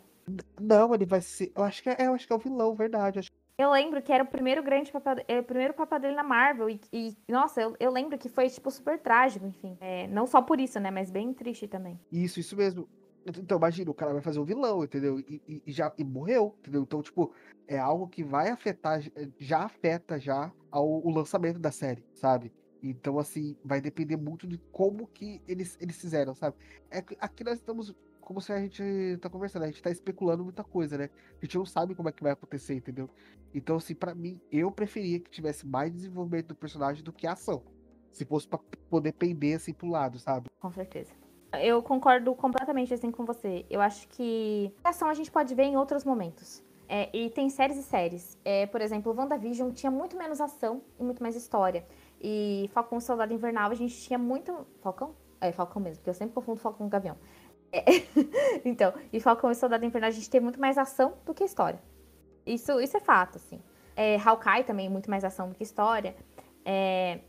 Não, 0.60 0.94
ele 0.94 1.04
vai 1.04 1.20
ser. 1.20 1.52
Eu 1.54 1.64
acho 1.64 1.82
que 1.82 1.90
é, 1.90 1.96
eu 2.06 2.14
acho 2.14 2.26
que 2.26 2.32
é 2.32 2.36
o 2.36 2.38
vilão, 2.38 2.74
verdade. 2.74 3.18
Acho... 3.18 3.30
Eu 3.58 3.70
lembro 3.70 4.00
que 4.00 4.12
era 4.12 4.24
o 4.24 4.26
primeiro 4.26 4.62
grande 4.62 4.90
papel, 4.90 5.16
é, 5.28 5.40
o 5.40 5.44
primeiro 5.44 5.74
papel 5.74 6.00
dele 6.00 6.14
na 6.14 6.22
Marvel. 6.22 6.70
E, 6.70 6.80
e 6.92 7.14
nossa, 7.28 7.60
eu, 7.60 7.76
eu, 7.78 7.90
lembro 7.90 8.16
que 8.16 8.28
foi, 8.28 8.48
tipo, 8.48 8.70
super 8.70 8.98
trágico, 8.98 9.46
enfim. 9.46 9.76
É, 9.80 10.06
não 10.08 10.26
só 10.26 10.40
por 10.40 10.58
isso, 10.58 10.80
né? 10.80 10.90
Mas 10.90 11.10
bem 11.10 11.34
triste 11.34 11.68
também. 11.68 12.00
Isso, 12.10 12.40
isso 12.40 12.56
mesmo. 12.56 12.88
Então, 13.26 13.58
imagina, 13.58 13.90
o 13.90 13.94
cara 13.94 14.12
vai 14.12 14.22
fazer 14.22 14.40
um 14.40 14.44
vilão, 14.44 14.82
entendeu? 14.82 15.20
E, 15.20 15.62
e, 15.66 15.72
já 15.72 15.92
e 15.96 16.04
morreu, 16.04 16.56
entendeu? 16.58 16.82
Então, 16.82 17.02
tipo, 17.02 17.32
é 17.68 17.78
algo 17.78 18.08
que 18.08 18.24
vai 18.24 18.48
afetar, 18.48 19.00
eh, 19.14 19.28
já 19.38 19.60
afeta 19.60 20.18
já 20.18 20.52
ao, 20.70 20.88
o 21.06 21.10
lançamento 21.10 21.58
da 21.58 21.70
série, 21.70 22.04
sabe? 22.14 22.52
Então, 22.82 23.18
assim, 23.18 23.56
vai 23.64 23.80
depender 23.80 24.16
muito 24.16 24.46
de 24.46 24.58
como 24.72 25.06
que 25.06 25.40
eles, 25.46 25.78
eles 25.80 26.00
fizeram, 26.00 26.34
sabe? 26.34 26.56
É, 26.90 26.98
aqui 27.20 27.44
nós 27.44 27.58
estamos, 27.58 27.94
como 28.20 28.40
se 28.40 28.52
a 28.52 28.58
gente 28.58 28.82
tá 29.20 29.30
conversando, 29.30 29.62
a 29.62 29.66
gente 29.66 29.82
tá 29.82 29.90
especulando 29.90 30.42
muita 30.42 30.64
coisa, 30.64 30.98
né? 30.98 31.08
A 31.40 31.44
gente 31.44 31.56
não 31.56 31.64
sabe 31.64 31.94
como 31.94 32.08
é 32.08 32.12
que 32.12 32.22
vai 32.22 32.32
acontecer, 32.32 32.74
entendeu? 32.74 33.08
Então, 33.54 33.76
assim, 33.76 33.94
para 33.94 34.14
mim, 34.14 34.40
eu 34.50 34.70
preferia 34.72 35.20
que 35.20 35.30
tivesse 35.30 35.64
mais 35.64 35.92
desenvolvimento 35.92 36.48
do 36.48 36.56
personagem 36.56 37.04
do 37.04 37.12
que 37.12 37.26
ação. 37.26 37.62
Se 38.10 38.24
fosse 38.24 38.48
pra 38.48 38.58
poder 38.90 39.12
pender, 39.12 39.56
assim, 39.56 39.72
pro 39.72 39.88
lado, 39.88 40.18
sabe? 40.18 40.50
Com 40.58 40.72
certeza. 40.72 41.21
Eu 41.60 41.82
concordo 41.82 42.34
completamente 42.34 42.94
assim 42.94 43.10
com 43.10 43.24
você. 43.24 43.66
Eu 43.68 43.80
acho 43.80 44.08
que 44.08 44.72
a 44.82 44.90
ação 44.90 45.08
a 45.08 45.14
gente 45.14 45.30
pode 45.30 45.54
ver 45.54 45.64
em 45.64 45.76
outros 45.76 46.04
momentos. 46.04 46.62
É, 46.88 47.08
e 47.12 47.30
tem 47.30 47.48
séries 47.48 47.76
e 47.76 47.82
séries. 47.82 48.38
É, 48.44 48.66
por 48.66 48.80
exemplo, 48.80 49.14
WandaVision 49.16 49.70
tinha 49.70 49.90
muito 49.90 50.16
menos 50.16 50.40
ação 50.40 50.82
e 50.98 51.02
muito 51.02 51.22
mais 51.22 51.36
história. 51.36 51.86
E 52.20 52.70
Falcão 52.72 53.00
Soldado 53.00 53.32
Invernal 53.32 53.70
a 53.70 53.74
gente 53.74 53.96
tinha 54.00 54.18
muito. 54.18 54.66
Falcão? 54.80 55.14
É, 55.40 55.50
Falcão 55.52 55.82
mesmo, 55.82 55.98
porque 55.98 56.10
eu 56.10 56.14
sempre 56.14 56.34
confundo 56.34 56.60
Falcão 56.60 56.86
com 56.86 56.90
Gavião. 56.90 57.16
É. 57.72 57.82
então, 58.64 58.92
e 59.12 59.20
Falcão 59.20 59.50
e 59.50 59.54
Soldado 59.54 59.84
Invernal 59.84 60.08
a 60.08 60.12
gente 60.12 60.28
tem 60.28 60.40
muito 60.40 60.60
mais 60.60 60.78
ação 60.78 61.14
do 61.24 61.34
que 61.34 61.44
história. 61.44 61.80
Isso, 62.46 62.80
isso 62.80 62.96
é 62.96 63.00
fato, 63.00 63.36
assim. 63.36 63.60
É, 63.96 64.16
Hawkeye 64.16 64.64
também, 64.64 64.88
muito 64.88 65.10
mais 65.10 65.24
ação 65.24 65.48
do 65.48 65.54
que 65.54 65.62
história. 65.62 66.14
É, 66.64 67.20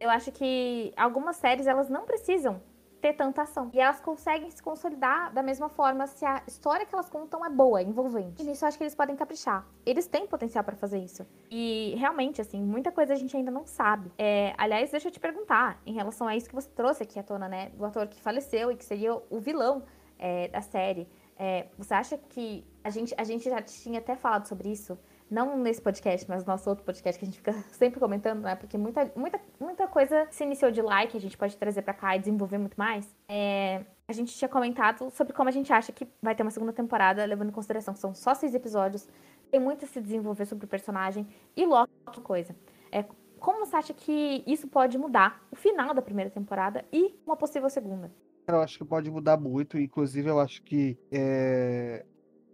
eu 0.00 0.10
acho 0.10 0.32
que 0.32 0.92
algumas 0.96 1.36
séries, 1.36 1.66
elas 1.66 1.88
não 1.88 2.04
precisam 2.04 2.60
ter 3.02 3.14
tanta 3.14 3.42
ação. 3.42 3.68
E 3.74 3.80
elas 3.80 4.00
conseguem 4.00 4.48
se 4.48 4.62
consolidar 4.62 5.32
da 5.34 5.42
mesma 5.42 5.68
forma 5.68 6.06
se 6.06 6.24
a 6.24 6.40
história 6.46 6.86
que 6.86 6.94
elas 6.94 7.10
contam 7.10 7.44
é 7.44 7.50
boa, 7.50 7.80
é 7.80 7.82
envolvente. 7.82 8.40
E 8.40 8.46
nisso 8.46 8.64
eu 8.64 8.68
acho 8.68 8.78
que 8.78 8.84
eles 8.84 8.94
podem 8.94 9.16
caprichar. 9.16 9.66
Eles 9.84 10.06
têm 10.06 10.24
potencial 10.24 10.62
para 10.62 10.76
fazer 10.76 10.98
isso. 10.98 11.26
E 11.50 11.94
realmente, 11.98 12.40
assim, 12.40 12.62
muita 12.62 12.92
coisa 12.92 13.12
a 13.12 13.16
gente 13.16 13.36
ainda 13.36 13.50
não 13.50 13.66
sabe. 13.66 14.12
É, 14.16 14.54
aliás, 14.56 14.92
deixa 14.92 15.08
eu 15.08 15.12
te 15.12 15.18
perguntar, 15.18 15.82
em 15.84 15.92
relação 15.92 16.28
a 16.28 16.36
isso 16.36 16.48
que 16.48 16.54
você 16.54 16.70
trouxe 16.70 17.02
aqui 17.02 17.18
à 17.18 17.24
tona, 17.24 17.48
né? 17.48 17.70
Do 17.70 17.84
ator 17.84 18.06
que 18.06 18.20
faleceu 18.20 18.70
e 18.70 18.76
que 18.76 18.84
seria 18.84 19.14
o 19.28 19.40
vilão 19.40 19.82
é, 20.16 20.46
da 20.46 20.62
série. 20.62 21.08
É, 21.36 21.66
você 21.76 21.94
acha 21.94 22.16
que 22.16 22.64
a 22.84 22.90
gente, 22.90 23.12
a 23.18 23.24
gente 23.24 23.50
já 23.50 23.60
tinha 23.60 23.98
até 23.98 24.14
falado 24.14 24.46
sobre 24.46 24.68
isso? 24.68 24.96
Não 25.32 25.56
nesse 25.56 25.80
podcast, 25.80 26.28
mas 26.28 26.44
no 26.44 26.52
nosso 26.52 26.68
outro 26.68 26.84
podcast 26.84 27.18
que 27.18 27.24
a 27.24 27.28
gente 27.28 27.38
fica 27.38 27.52
sempre 27.72 27.98
comentando, 27.98 28.42
né? 28.42 28.54
Porque 28.54 28.76
muita, 28.76 29.10
muita, 29.16 29.40
muita 29.58 29.88
coisa 29.88 30.26
se 30.30 30.44
iniciou 30.44 30.70
de 30.70 30.82
que 31.10 31.16
a 31.16 31.20
gente 31.20 31.38
pode 31.38 31.56
trazer 31.56 31.82
para 31.82 31.94
cá 31.94 32.14
e 32.14 32.18
desenvolver 32.18 32.58
muito 32.58 32.76
mais. 32.76 33.08
É, 33.26 33.82
a 34.06 34.12
gente 34.12 34.36
tinha 34.36 34.48
comentado 34.48 35.10
sobre 35.10 35.32
como 35.32 35.48
a 35.48 35.52
gente 35.52 35.72
acha 35.72 35.90
que 35.90 36.06
vai 36.20 36.34
ter 36.34 36.42
uma 36.42 36.50
segunda 36.50 36.72
temporada, 36.72 37.24
levando 37.24 37.48
em 37.48 37.52
consideração 37.52 37.94
que 37.94 38.00
são 38.00 38.14
só 38.14 38.34
seis 38.34 38.54
episódios, 38.54 39.08
tem 39.50 39.58
muito 39.58 39.86
a 39.86 39.88
se 39.88 40.00
desenvolver 40.00 40.44
sobre 40.44 40.66
o 40.66 40.68
personagem 40.68 41.26
e 41.56 41.64
logo 41.64 41.88
coisa. 42.22 42.54
É, 42.90 43.04
como 43.40 43.64
você 43.64 43.76
acha 43.76 43.94
que 43.94 44.44
isso 44.46 44.68
pode 44.68 44.98
mudar 44.98 45.42
o 45.50 45.56
final 45.56 45.94
da 45.94 46.02
primeira 46.02 46.30
temporada 46.30 46.84
e 46.92 47.18
uma 47.26 47.36
possível 47.36 47.70
segunda? 47.70 48.12
Eu 48.46 48.60
acho 48.60 48.78
que 48.78 48.84
pode 48.84 49.10
mudar 49.10 49.38
muito, 49.38 49.78
inclusive 49.78 50.28
eu 50.28 50.38
acho 50.38 50.62
que 50.62 50.98
é, 51.10 52.04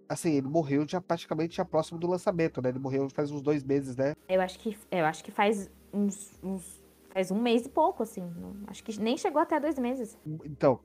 assim, 0.09 0.33
ele 0.33 0.49
morreu 0.49 0.87
já 0.89 1.01
praticamente 1.01 1.57
já 1.57 1.65
próximo 1.65 1.99
do 1.99 2.07
lançamento, 2.07 2.63
né? 2.63 2.71
Ele 2.71 2.79
morreu 2.79 3.09
faz 3.11 3.31
uns 3.31 3.43
dois 3.43 3.63
meses, 3.63 3.97
né? 3.97 4.15
Eu 4.29 4.41
acho 4.41 4.59
que, 4.59 4.77
eu 4.91 5.05
acho 5.05 5.23
que 5.23 5.31
faz 5.31 5.71
uns, 5.93 6.39
uns 6.43 6.83
faz 7.11 7.31
um 7.31 7.41
mês 7.41 7.67
e 7.67 7.69
pouco, 7.69 8.03
assim. 8.03 8.23
Não, 8.37 8.57
acho 8.67 8.83
que 8.83 8.99
nem 9.01 9.17
chegou 9.17 9.41
até 9.41 9.59
dois 9.61 9.79
meses. 9.79 10.19
Então, 10.45 10.81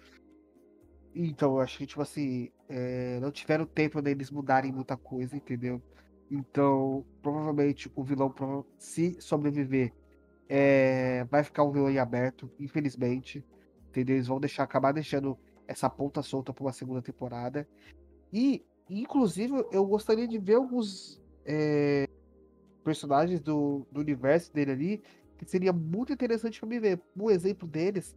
então, 1.16 1.54
eu 1.54 1.60
acho 1.60 1.78
que, 1.78 1.86
tipo 1.86 2.02
assim, 2.02 2.50
é, 2.68 3.20
não 3.20 3.32
tiveram 3.32 3.66
tempo 3.66 4.02
deles 4.02 4.32
mudarem 4.32 4.72
muita 4.72 4.98
coisa, 4.98 5.36
entendeu? 5.36 5.82
Então, 6.30 7.06
provavelmente 7.22 7.92
o 7.96 8.04
vilão, 8.04 8.34
se 8.78 9.16
sobreviver, 9.20 9.94
é, 10.50 11.24
vai 11.26 11.44
ficar 11.44 11.64
um 11.64 11.72
vilão 11.72 11.90
em 11.90 12.00
aberto, 12.00 12.52
infelizmente. 12.60 13.46
Entendeu? 13.90 14.16
Eles 14.16 14.28
vão 14.28 14.40
deixar, 14.40 14.64
acabar 14.64 14.92
deixando 14.92 15.38
essa 15.68 15.88
ponta 15.88 16.24
solta 16.24 16.52
para 16.52 16.64
uma 16.64 16.74
segunda 16.74 17.02
temporada. 17.02 17.68
E 18.32 18.66
Inclusive, 18.90 19.66
eu 19.72 19.86
gostaria 19.86 20.28
de 20.28 20.38
ver 20.38 20.56
alguns 20.56 21.22
é, 21.46 22.08
personagens 22.84 23.40
do, 23.40 23.86
do 23.92 24.02
universo 24.02 24.54
dele 24.54 24.72
ali 24.72 25.04
que 25.38 25.50
seria 25.50 25.74
muito 25.74 26.14
interessante 26.14 26.60
para 26.60 26.70
mim 26.70 26.80
ver. 26.80 27.02
Um 27.16 27.30
exemplo 27.30 27.68
deles 27.68 28.16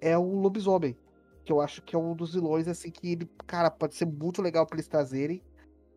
é 0.00 0.16
o 0.16 0.34
lobisomem, 0.40 0.96
que 1.44 1.52
eu 1.52 1.60
acho 1.60 1.82
que 1.82 1.94
é 1.94 1.98
um 1.98 2.14
dos 2.14 2.34
vilões 2.34 2.68
assim 2.68 2.90
que 2.90 3.12
ele, 3.12 3.30
cara, 3.46 3.70
pode 3.70 3.94
ser 3.94 4.06
muito 4.06 4.42
legal 4.42 4.66
para 4.66 4.76
eles 4.76 4.88
trazerem, 4.88 5.42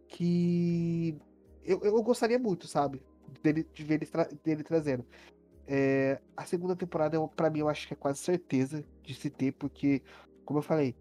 que 0.07 1.15
eu, 1.63 1.79
eu 1.81 2.03
gostaria 2.03 2.37
muito, 2.37 2.67
sabe, 2.67 3.01
dele, 3.41 3.67
de 3.73 3.83
ver 3.83 3.95
ele, 3.95 4.05
tra 4.05 4.29
dele 4.43 4.63
trazendo. 4.63 5.05
É, 5.65 6.19
a 6.35 6.45
segunda 6.45 6.75
temporada, 6.75 7.17
para 7.29 7.49
mim, 7.49 7.59
eu 7.59 7.69
acho 7.69 7.87
que 7.87 7.93
é 7.93 7.97
quase 7.97 8.19
certeza 8.19 8.83
de 9.01 9.13
se 9.13 9.29
ter, 9.29 9.53
porque, 9.53 10.01
como 10.45 10.59
eu 10.59 10.63
falei, 10.63 10.95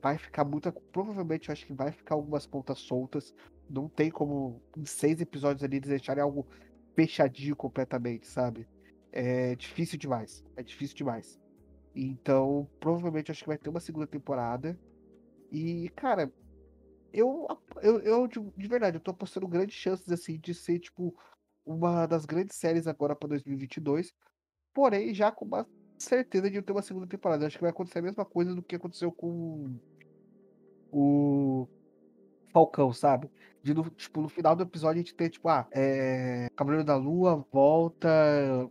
vai 0.00 0.18
ficar 0.18 0.44
muita. 0.44 0.72
Provavelmente 0.72 1.48
eu 1.48 1.52
acho 1.52 1.66
que 1.66 1.72
vai 1.72 1.92
ficar 1.92 2.14
algumas 2.14 2.46
pontas 2.46 2.78
soltas. 2.78 3.34
Não 3.68 3.88
tem 3.88 4.10
como 4.10 4.62
em 4.76 4.84
seis 4.84 5.20
episódios 5.20 5.64
ali 5.64 5.76
eles 5.76 5.88
deixarem 5.88 6.22
algo 6.22 6.46
fechadinho 6.94 7.56
completamente, 7.56 8.26
sabe? 8.26 8.68
É 9.12 9.54
difícil 9.56 9.98
demais. 9.98 10.44
É 10.56 10.62
difícil 10.62 10.96
demais. 10.96 11.38
Então, 11.94 12.68
provavelmente 12.80 13.30
acho 13.30 13.42
que 13.42 13.48
vai 13.48 13.58
ter 13.58 13.70
uma 13.70 13.80
segunda 13.80 14.06
temporada. 14.06 14.78
E, 15.50 15.88
cara, 15.90 16.32
eu, 17.12 17.46
eu, 17.80 18.00
eu 18.00 18.26
de 18.26 18.68
verdade, 18.68 18.96
eu 18.96 19.00
tô 19.00 19.12
apostando 19.12 19.46
grandes 19.46 19.76
chances, 19.76 20.10
assim, 20.10 20.38
de 20.38 20.52
ser, 20.52 20.80
tipo, 20.80 21.16
uma 21.64 22.06
das 22.06 22.26
grandes 22.26 22.56
séries 22.56 22.88
agora 22.88 23.14
pra 23.14 23.28
2022. 23.28 24.12
Porém, 24.74 25.14
já 25.14 25.30
com 25.30 25.44
uma 25.44 25.66
certeza 26.04 26.50
de 26.50 26.62
ter 26.62 26.72
uma 26.72 26.82
segunda 26.82 27.06
temporada. 27.06 27.46
Acho 27.46 27.56
que 27.56 27.62
vai 27.62 27.70
acontecer 27.70 27.98
a 27.98 28.02
mesma 28.02 28.24
coisa 28.24 28.54
do 28.54 28.62
que 28.62 28.76
aconteceu 28.76 29.10
com 29.10 29.76
o 30.92 31.66
Falcão, 32.52 32.92
sabe? 32.92 33.28
De 33.64 33.74
no, 33.74 33.88
tipo, 33.90 34.20
no 34.20 34.28
final 34.28 34.54
do 34.54 34.62
episódio 34.62 35.00
a 35.00 35.02
gente 35.02 35.14
ter, 35.14 35.30
tipo, 35.30 35.48
ah, 35.48 35.66
é... 35.72 36.48
Cavaleiro 36.54 36.84
da 36.84 36.96
Lua 36.96 37.44
volta, 37.50 38.08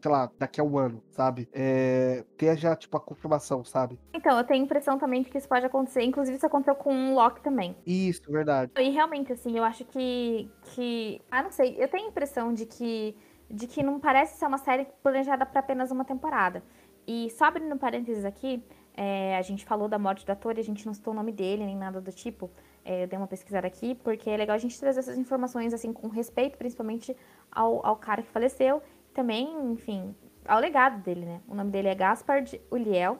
sei 0.01 0.11
lá, 0.11 0.31
daqui 0.37 0.61
a 0.61 0.63
um 0.63 0.77
ano, 0.77 1.03
sabe? 1.09 1.49
É... 1.51 2.23
Ter 2.37 2.55
já, 2.55 2.75
tipo, 2.75 2.95
a 2.95 3.01
confirmação, 3.01 3.63
sabe? 3.63 3.99
Então, 4.13 4.37
eu 4.37 4.43
tenho 4.43 4.61
a 4.61 4.65
impressão 4.65 4.97
também 4.97 5.23
de 5.23 5.31
que 5.31 5.37
isso 5.37 5.49
pode 5.49 5.65
acontecer. 5.65 6.03
Inclusive, 6.03 6.37
isso 6.37 6.45
aconteceu 6.45 6.75
com 6.75 7.11
o 7.11 7.15
Loki 7.15 7.41
também. 7.41 7.75
Isso, 7.85 8.31
verdade. 8.31 8.71
E 8.77 8.89
realmente, 8.91 9.33
assim, 9.33 9.57
eu 9.57 9.63
acho 9.63 9.83
que. 9.83 10.49
que... 10.61 11.19
Ah, 11.29 11.41
não 11.43 11.51
sei. 11.51 11.75
Eu 11.77 11.87
tenho 11.89 12.05
a 12.05 12.09
impressão 12.09 12.53
de 12.53 12.65
que. 12.65 13.17
De 13.49 13.67
que 13.67 13.83
não 13.83 13.99
parece 13.99 14.37
ser 14.37 14.45
uma 14.45 14.57
série 14.57 14.87
planejada 15.03 15.45
para 15.45 15.59
apenas 15.59 15.91
uma 15.91 16.05
temporada. 16.05 16.63
E 17.07 17.29
só 17.31 17.45
abrindo 17.45 17.77
parênteses 17.77 18.25
aqui, 18.25 18.63
é, 18.95 19.35
a 19.37 19.41
gente 19.41 19.65
falou 19.65 19.87
da 19.87 19.97
morte 19.97 20.25
do 20.25 20.31
ator 20.31 20.57
e 20.57 20.61
a 20.61 20.63
gente 20.63 20.85
não 20.85 20.93
citou 20.93 21.13
o 21.13 21.15
nome 21.15 21.31
dele 21.31 21.65
nem 21.65 21.75
nada 21.75 21.99
do 21.99 22.11
tipo. 22.11 22.49
É, 22.85 23.03
eu 23.03 23.07
dei 23.07 23.17
uma 23.17 23.27
pesquisada 23.27 23.65
aqui, 23.65 23.95
porque 23.95 24.29
é 24.29 24.37
legal 24.37 24.55
a 24.55 24.59
gente 24.59 24.79
trazer 24.79 24.99
essas 24.99 25.17
informações 25.17 25.73
assim 25.73 25.91
com 25.91 26.07
respeito, 26.07 26.57
principalmente 26.57 27.15
ao, 27.51 27.85
ao 27.85 27.95
cara 27.95 28.21
que 28.21 28.29
faleceu. 28.29 28.81
Também, 29.13 29.47
enfim, 29.71 30.15
ao 30.45 30.59
legado 30.59 31.01
dele, 31.01 31.25
né? 31.25 31.41
O 31.47 31.55
nome 31.55 31.71
dele 31.71 31.87
é 31.87 31.95
Gaspard 31.95 32.59
Uliel. 32.69 33.19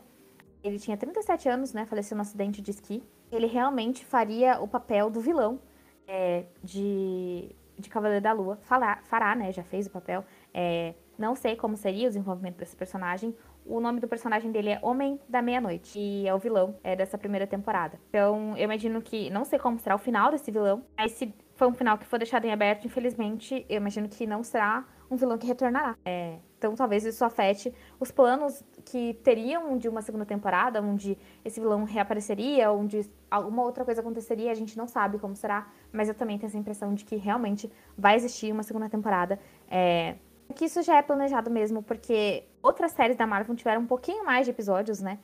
Ele 0.64 0.80
tinha 0.80 0.98
37 0.98 1.50
anos, 1.50 1.74
né? 1.74 1.86
Faleceu 1.86 2.16
no 2.16 2.22
acidente 2.22 2.62
de 2.62 2.72
esqui. 2.72 3.04
Ele 3.32 3.48
realmente 3.48 4.06
faria 4.06 4.60
o 4.62 4.68
papel 4.68 5.10
do 5.10 5.20
vilão 5.20 5.60
é, 6.08 6.46
de, 6.64 7.56
de 7.78 7.90
Cavaleiro 7.90 8.24
da 8.24 8.32
Lua. 8.32 8.58
Fará, 8.62 9.00
fará, 9.04 9.36
né? 9.36 9.52
Já 9.52 9.64
fez 9.64 9.88
o 9.88 9.90
papel. 9.90 10.24
É, 10.54 10.94
não 11.18 11.36
sei 11.36 11.56
como 11.56 11.76
seria 11.78 12.08
o 12.08 12.10
desenvolvimento 12.10 12.58
desse 12.58 12.76
personagem. 12.76 13.36
O 13.66 13.80
nome 13.80 14.00
do 14.00 14.08
personagem 14.08 14.52
dele 14.52 14.70
é 14.70 14.80
Homem 14.82 15.20
da 15.28 15.42
Meia-Noite, 15.42 15.98
e 16.00 16.28
é 16.28 16.34
o 16.34 16.38
vilão 16.38 16.76
é 16.84 16.96
dessa 16.96 17.18
primeira 17.18 17.48
temporada. 17.48 18.00
Então, 18.10 18.58
eu 18.58 18.64
imagino 18.64 19.02
que. 19.02 19.30
Não 19.30 19.46
sei 19.46 19.58
como 19.58 19.80
será 19.80 19.96
o 19.96 20.00
final 20.00 20.32
desse 20.32 20.52
vilão, 20.52 20.84
mas 20.98 21.12
se 21.14 21.34
foi 21.56 21.68
um 21.68 21.74
final 21.74 21.98
que 21.98 22.06
foi 22.06 22.20
deixado 22.20 22.46
em 22.46 22.52
aberto, 22.52 22.86
infelizmente, 22.86 23.66
eu 23.70 23.78
imagino 23.78 24.10
que 24.10 24.26
não 24.26 24.44
será 24.44 24.86
um 25.10 25.16
vilão 25.16 25.38
que 25.38 25.48
retornará. 25.48 25.96
É, 26.04 26.40
então, 26.58 26.76
talvez 26.76 27.06
isso 27.06 27.24
afete 27.24 27.74
os 28.00 28.12
planos 28.12 28.64
que 28.86 29.14
teriam 29.24 29.78
de 29.78 29.88
uma 29.88 30.02
segunda 30.02 30.26
temporada, 30.26 30.82
onde 30.82 31.18
esse 31.46 31.60
vilão 31.60 31.84
reapareceria, 31.84 32.72
onde 32.72 33.10
alguma 33.30 33.64
outra 33.64 33.86
coisa 33.86 34.02
aconteceria, 34.02 34.52
a 34.52 34.56
gente 34.56 34.78
não 34.78 34.88
sabe 34.88 35.20
como 35.20 35.36
será, 35.36 35.68
mas 35.92 36.08
eu 36.08 36.16
também 36.16 36.38
tenho 36.38 36.48
essa 36.48 36.58
impressão 36.58 36.94
de 36.94 37.06
que 37.06 37.16
realmente 37.16 37.72
vai 37.98 38.16
existir 38.16 38.52
uma 38.52 38.64
segunda 38.64 38.90
temporada. 38.90 39.40
É, 39.70 40.16
que 40.56 40.66
isso 40.66 40.82
já 40.82 40.98
é 40.98 41.02
planejado 41.02 41.50
mesmo, 41.50 41.84
porque 41.84 42.46
outras 42.64 42.94
séries 42.94 43.18
da 43.18 43.28
Marvel 43.28 43.56
tiveram 43.56 43.82
um 43.82 43.86
pouquinho 43.86 44.26
mais 44.26 44.46
de 44.46 44.52
episódios, 44.52 45.02
né? 45.02 45.20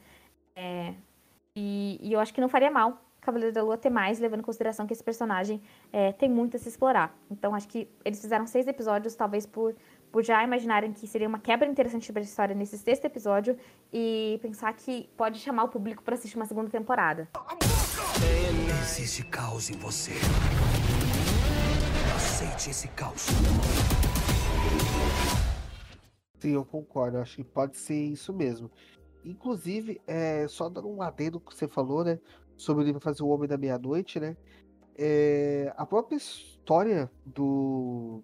É, 0.55 0.93
e, 1.55 1.97
e, 2.01 2.13
eu 2.13 2.19
acho 2.19 2.33
que 2.33 2.41
não 2.41 2.49
faria 2.49 2.69
mal 2.69 3.01
Cavaleiro 3.21 3.53
da 3.53 3.63
Lua 3.63 3.77
ter 3.77 3.89
mais, 3.89 4.19
levando 4.19 4.39
em 4.39 4.43
consideração 4.43 4.85
que 4.85 4.93
esse 4.93 5.03
personagem 5.03 5.61
é, 5.91 6.11
tem 6.11 6.29
muito 6.29 6.57
a 6.57 6.59
se 6.59 6.69
explorar. 6.69 7.15
Então 7.29 7.53
acho 7.53 7.67
que 7.67 7.87
eles 8.03 8.21
fizeram 8.21 8.45
seis 8.45 8.67
episódios, 8.67 9.15
talvez 9.15 9.45
por, 9.45 9.75
por 10.11 10.23
já 10.23 10.43
imaginarem 10.43 10.91
que 10.93 11.05
seria 11.07 11.27
uma 11.27 11.39
quebra 11.39 11.67
interessante 11.67 12.11
da 12.11 12.21
história 12.21 12.55
nesse 12.55 12.77
sexto 12.77 13.05
episódio 13.05 13.57
e 13.91 14.39
pensar 14.41 14.73
que 14.73 15.09
pode 15.17 15.39
chamar 15.39 15.65
o 15.65 15.69
público 15.69 16.03
para 16.03 16.15
assistir 16.15 16.37
uma 16.37 16.45
segunda 16.45 16.69
temporada. 16.69 17.27
Existe 18.81 19.23
caos 19.25 19.69
em 19.69 19.77
você. 19.77 20.13
Aceite 22.15 22.69
esse 22.69 22.87
caos. 22.89 23.27
Sim, 26.39 26.51
eu 26.51 26.65
concordo. 26.65 27.17
Eu 27.17 27.21
acho 27.21 27.35
que 27.35 27.43
pode 27.43 27.77
ser 27.77 28.01
isso 28.01 28.33
mesmo. 28.33 28.71
Inclusive, 29.23 30.01
é, 30.07 30.47
só 30.47 30.69
dando 30.69 30.89
um 30.89 31.01
adendo 31.01 31.39
que 31.39 31.53
você 31.53 31.67
falou, 31.67 32.03
né? 32.03 32.19
Sobre 32.55 32.89
ele 32.89 32.99
fazer 32.99 33.23
o 33.23 33.27
Homem 33.27 33.47
da 33.47 33.57
Meia-Noite, 33.57 34.19
né? 34.19 34.37
É, 34.97 35.73
a 35.77 35.85
própria 35.85 36.15
história 36.15 37.11
do, 37.25 38.23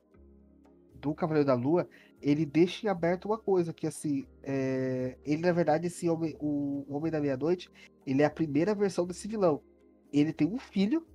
do 0.95 1.13
Cavaleiro 1.13 1.47
da 1.47 1.53
Lua, 1.53 1.87
ele 2.21 2.45
deixa 2.45 2.85
em 2.85 2.89
aberto 2.89 3.25
uma 3.25 3.37
coisa, 3.37 3.73
que 3.73 3.87
assim, 3.87 4.25
é, 4.43 5.17
ele 5.25 5.41
na 5.41 5.51
verdade, 5.51 5.87
esse 5.87 6.09
homem, 6.09 6.35
o 6.39 6.85
Homem 6.89 7.11
da 7.11 7.19
Meia-Noite, 7.19 7.69
ele 8.05 8.21
é 8.21 8.25
a 8.25 8.29
primeira 8.29 8.73
versão 8.73 9.05
desse 9.05 9.27
vilão. 9.27 9.61
Ele 10.11 10.33
tem 10.33 10.47
um 10.47 10.57
filho, 10.57 11.05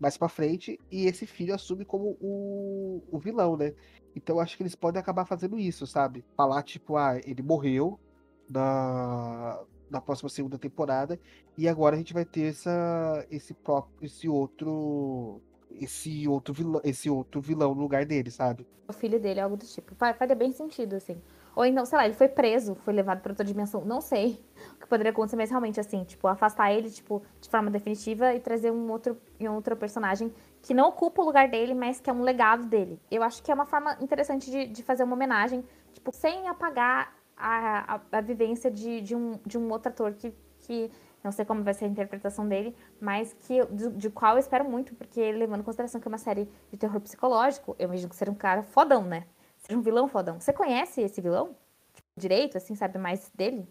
mais 0.00 0.16
pra 0.16 0.28
frente, 0.28 0.80
e 0.90 1.04
esse 1.04 1.26
filho 1.26 1.54
assume 1.54 1.84
como 1.84 2.16
o, 2.20 3.02
o 3.12 3.18
vilão, 3.18 3.56
né? 3.56 3.74
Então 4.16 4.40
acho 4.40 4.56
que 4.56 4.62
eles 4.62 4.74
podem 4.74 4.98
acabar 5.00 5.26
fazendo 5.26 5.58
isso, 5.58 5.86
sabe? 5.86 6.24
Falar, 6.36 6.62
tipo, 6.62 6.96
ah, 6.96 7.20
ele 7.24 7.42
morreu 7.42 8.00
na, 8.48 9.62
na 9.90 10.00
próxima 10.00 10.30
segunda 10.30 10.58
temporada, 10.58 11.20
e 11.56 11.68
agora 11.68 11.94
a 11.94 11.98
gente 11.98 12.14
vai 12.14 12.24
ter 12.24 12.48
essa, 12.48 13.26
esse 13.30 13.52
próprio, 13.54 13.94
esse 14.06 14.28
outro. 14.28 15.40
Esse 15.72 16.26
outro 16.26 16.52
vilão, 16.52 16.80
esse 16.82 17.08
outro 17.08 17.40
vilão 17.40 17.74
no 17.76 17.80
lugar 17.80 18.04
dele, 18.04 18.28
sabe? 18.28 18.66
O 18.88 18.92
filho 18.92 19.20
dele, 19.20 19.38
algo 19.38 19.56
do 19.56 19.64
tipo. 19.64 19.94
Fa- 19.94 20.12
Faria 20.12 20.34
bem 20.34 20.50
sentido, 20.50 20.96
assim. 20.96 21.16
Ou 21.54 21.64
então, 21.64 21.84
sei 21.84 21.98
lá, 21.98 22.04
ele 22.04 22.14
foi 22.14 22.28
preso, 22.28 22.74
foi 22.76 22.94
levado 22.94 23.20
pra 23.20 23.32
outra 23.32 23.44
dimensão. 23.44 23.84
Não 23.84 24.00
sei 24.00 24.40
o 24.74 24.80
que 24.80 24.86
poderia 24.86 25.10
acontecer, 25.10 25.36
mas 25.36 25.50
realmente, 25.50 25.80
assim, 25.80 26.04
tipo, 26.04 26.26
afastar 26.28 26.72
ele, 26.72 26.90
tipo, 26.90 27.22
de 27.40 27.48
forma 27.48 27.70
definitiva 27.70 28.34
e 28.34 28.40
trazer 28.40 28.70
um 28.70 28.90
outro, 28.90 29.16
um 29.40 29.52
outro 29.52 29.76
personagem 29.76 30.32
que 30.62 30.74
não 30.74 30.88
ocupa 30.88 31.22
o 31.22 31.24
lugar 31.24 31.48
dele, 31.48 31.74
mas 31.74 32.00
que 32.00 32.08
é 32.08 32.12
um 32.12 32.22
legado 32.22 32.66
dele. 32.66 33.00
Eu 33.10 33.22
acho 33.22 33.42
que 33.42 33.50
é 33.50 33.54
uma 33.54 33.66
forma 33.66 33.96
interessante 34.00 34.50
de, 34.50 34.66
de 34.66 34.82
fazer 34.82 35.04
uma 35.04 35.14
homenagem, 35.14 35.64
tipo, 35.92 36.12
sem 36.12 36.48
apagar 36.48 37.14
a, 37.36 37.94
a, 37.94 38.00
a 38.18 38.20
vivência 38.20 38.70
de, 38.70 39.00
de, 39.00 39.16
um, 39.16 39.38
de 39.44 39.58
um 39.58 39.70
outro 39.70 39.88
ator 39.88 40.12
que, 40.12 40.34
que 40.60 40.90
não 41.22 41.32
sei 41.32 41.44
como 41.44 41.62
vai 41.62 41.74
ser 41.74 41.86
a 41.86 41.88
interpretação 41.88 42.46
dele, 42.46 42.74
mas 43.00 43.32
que 43.40 43.64
de, 43.66 43.90
de 43.90 44.10
qual 44.10 44.34
eu 44.34 44.38
espero 44.38 44.64
muito, 44.64 44.94
porque 44.94 45.32
levando 45.32 45.60
em 45.60 45.64
consideração 45.64 46.00
que 46.00 46.08
é 46.08 46.10
uma 46.10 46.18
série 46.18 46.48
de 46.70 46.78
terror 46.78 47.00
psicológico, 47.00 47.74
eu 47.78 47.86
imagino 47.86 48.08
que 48.08 48.16
seja 48.16 48.30
um 48.30 48.34
cara 48.34 48.62
fodão, 48.62 49.02
né? 49.02 49.24
Seja 49.60 49.78
um 49.78 49.82
vilão 49.82 50.08
fodão. 50.08 50.40
Você 50.40 50.52
conhece 50.52 51.00
esse 51.02 51.20
vilão? 51.20 51.56
Tipo, 51.94 52.08
direito, 52.16 52.56
assim, 52.56 52.74
sabe 52.74 52.98
mais 52.98 53.30
dele? 53.34 53.68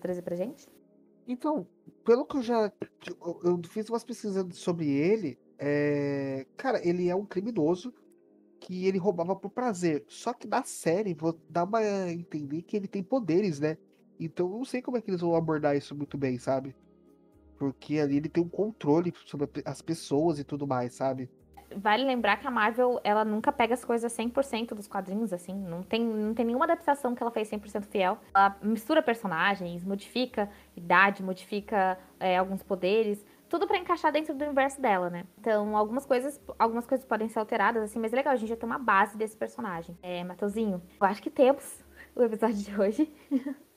Trazer 0.00 0.22
pra 0.22 0.36
gente? 0.36 0.68
Então, 1.26 1.66
pelo 2.04 2.24
que 2.24 2.36
eu 2.38 2.42
já. 2.42 2.72
Eu, 3.06 3.40
eu 3.44 3.60
fiz 3.68 3.88
umas 3.90 4.04
pesquisas 4.04 4.46
sobre 4.56 4.88
ele. 4.88 5.38
é, 5.58 6.46
Cara, 6.56 6.86
ele 6.86 7.08
é 7.08 7.14
um 7.14 7.26
criminoso 7.26 7.92
que 8.60 8.86
ele 8.86 8.98
roubava 8.98 9.36
por 9.36 9.50
prazer. 9.50 10.04
Só 10.08 10.32
que 10.32 10.46
na 10.46 10.62
série 10.62 11.14
vou 11.14 11.38
dar 11.48 11.64
uma 11.64 11.78
a 11.78 12.12
entender 12.12 12.62
que 12.62 12.76
ele 12.76 12.88
tem 12.88 13.02
poderes, 13.02 13.60
né? 13.60 13.76
Então 14.18 14.50
eu 14.50 14.58
não 14.58 14.64
sei 14.64 14.82
como 14.82 14.96
é 14.96 15.00
que 15.00 15.10
eles 15.10 15.20
vão 15.20 15.34
abordar 15.34 15.76
isso 15.76 15.94
muito 15.94 16.16
bem, 16.16 16.38
sabe? 16.38 16.74
Porque 17.58 17.98
ali 17.98 18.16
ele 18.16 18.28
tem 18.28 18.42
um 18.42 18.48
controle 18.48 19.12
sobre 19.26 19.48
as 19.64 19.82
pessoas 19.82 20.38
e 20.38 20.44
tudo 20.44 20.66
mais, 20.66 20.94
sabe? 20.94 21.28
Vale 21.76 22.04
lembrar 22.04 22.38
que 22.38 22.46
a 22.46 22.50
Marvel, 22.50 23.00
ela 23.04 23.24
nunca 23.24 23.52
pega 23.52 23.74
as 23.74 23.84
coisas 23.84 24.12
100% 24.12 24.74
dos 24.74 24.88
quadrinhos, 24.88 25.32
assim. 25.32 25.54
Não 25.54 25.82
tem, 25.82 26.02
não 26.02 26.34
tem 26.34 26.46
nenhuma 26.46 26.64
adaptação 26.64 27.14
que 27.14 27.22
ela 27.22 27.30
fez 27.30 27.50
100% 27.50 27.84
fiel. 27.84 28.18
Ela 28.34 28.56
mistura 28.62 29.02
personagens, 29.02 29.84
modifica 29.84 30.48
idade, 30.76 31.22
modifica 31.22 31.98
é, 32.18 32.38
alguns 32.38 32.62
poderes. 32.62 33.24
Tudo 33.48 33.66
pra 33.66 33.78
encaixar 33.78 34.12
dentro 34.12 34.34
do 34.34 34.44
universo 34.44 34.80
dela, 34.80 35.08
né? 35.08 35.24
Então, 35.38 35.76
algumas 35.76 36.04
coisas, 36.04 36.40
algumas 36.58 36.86
coisas 36.86 37.06
podem 37.06 37.28
ser 37.28 37.38
alteradas, 37.38 37.82
assim. 37.82 37.98
Mas 37.98 38.12
é 38.12 38.16
legal, 38.16 38.32
a 38.32 38.36
gente 38.36 38.48
já 38.48 38.56
tem 38.56 38.66
uma 38.68 38.78
base 38.78 39.16
desse 39.16 39.36
personagem. 39.36 39.96
É, 40.02 40.22
Matheusinho, 40.24 40.82
eu 41.00 41.06
acho 41.06 41.22
que 41.22 41.30
temos 41.30 41.84
o 42.14 42.22
episódio 42.22 42.56
de 42.56 42.80
hoje. 42.80 43.12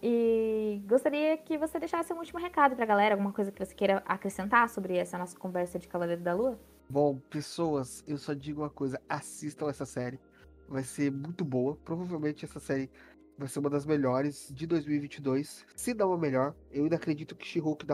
E 0.00 0.80
gostaria 0.86 1.36
que 1.36 1.58
você 1.58 1.78
deixasse 1.80 2.12
um 2.12 2.18
último 2.18 2.38
recado 2.38 2.76
pra 2.76 2.86
galera, 2.86 3.14
alguma 3.14 3.32
coisa 3.32 3.50
que 3.50 3.64
você 3.64 3.74
queira 3.74 4.02
acrescentar 4.06 4.68
sobre 4.68 4.96
essa 4.96 5.18
nossa 5.18 5.36
conversa 5.36 5.78
de 5.78 5.88
Cavaleiro 5.88 6.22
da 6.22 6.32
Lua. 6.32 6.58
Bom, 6.90 7.18
pessoas, 7.28 8.02
eu 8.06 8.16
só 8.16 8.32
digo 8.32 8.62
uma 8.62 8.70
coisa: 8.70 9.00
assistam 9.08 9.68
essa 9.68 9.84
série. 9.84 10.18
Vai 10.66 10.82
ser 10.82 11.10
muito 11.12 11.44
boa. 11.44 11.76
Provavelmente 11.84 12.44
essa 12.46 12.58
série 12.58 12.90
vai 13.36 13.46
ser 13.46 13.58
uma 13.58 13.68
das 13.70 13.84
melhores 13.84 14.50
de 14.54 14.66
2022. 14.66 15.66
Se 15.76 15.92
não 15.92 16.12
a 16.12 16.18
melhor, 16.18 16.54
eu 16.70 16.84
ainda 16.84 16.96
acredito 16.96 17.36
que 17.36 17.46
She-Hulk 17.46 17.86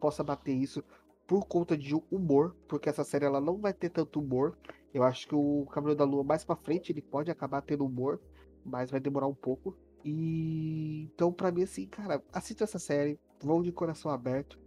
possa 0.00 0.24
bater 0.24 0.52
isso 0.52 0.82
por 1.26 1.46
conta 1.46 1.76
de 1.78 1.94
humor, 2.10 2.54
porque 2.68 2.88
essa 2.88 3.04
série 3.04 3.24
ela 3.24 3.40
não 3.40 3.58
vai 3.58 3.72
ter 3.72 3.90
tanto 3.90 4.20
humor. 4.20 4.58
Eu 4.92 5.04
acho 5.04 5.26
que 5.28 5.34
o 5.34 5.64
Cavaleiro 5.66 5.98
da 5.98 6.04
Lua 6.04 6.24
mais 6.24 6.44
pra 6.44 6.56
frente 6.56 6.90
ele 6.90 7.00
pode 7.00 7.30
acabar 7.30 7.62
tendo 7.62 7.86
humor, 7.86 8.20
mas 8.64 8.90
vai 8.90 9.00
demorar 9.00 9.28
um 9.28 9.34
pouco. 9.34 9.76
E 10.04 11.08
então 11.14 11.32
pra 11.32 11.52
mim 11.52 11.62
assim, 11.62 11.86
cara, 11.86 12.22
assista 12.32 12.64
essa 12.64 12.78
série, 12.78 13.18
vão 13.40 13.62
de 13.62 13.70
coração 13.70 14.10
aberto. 14.10 14.58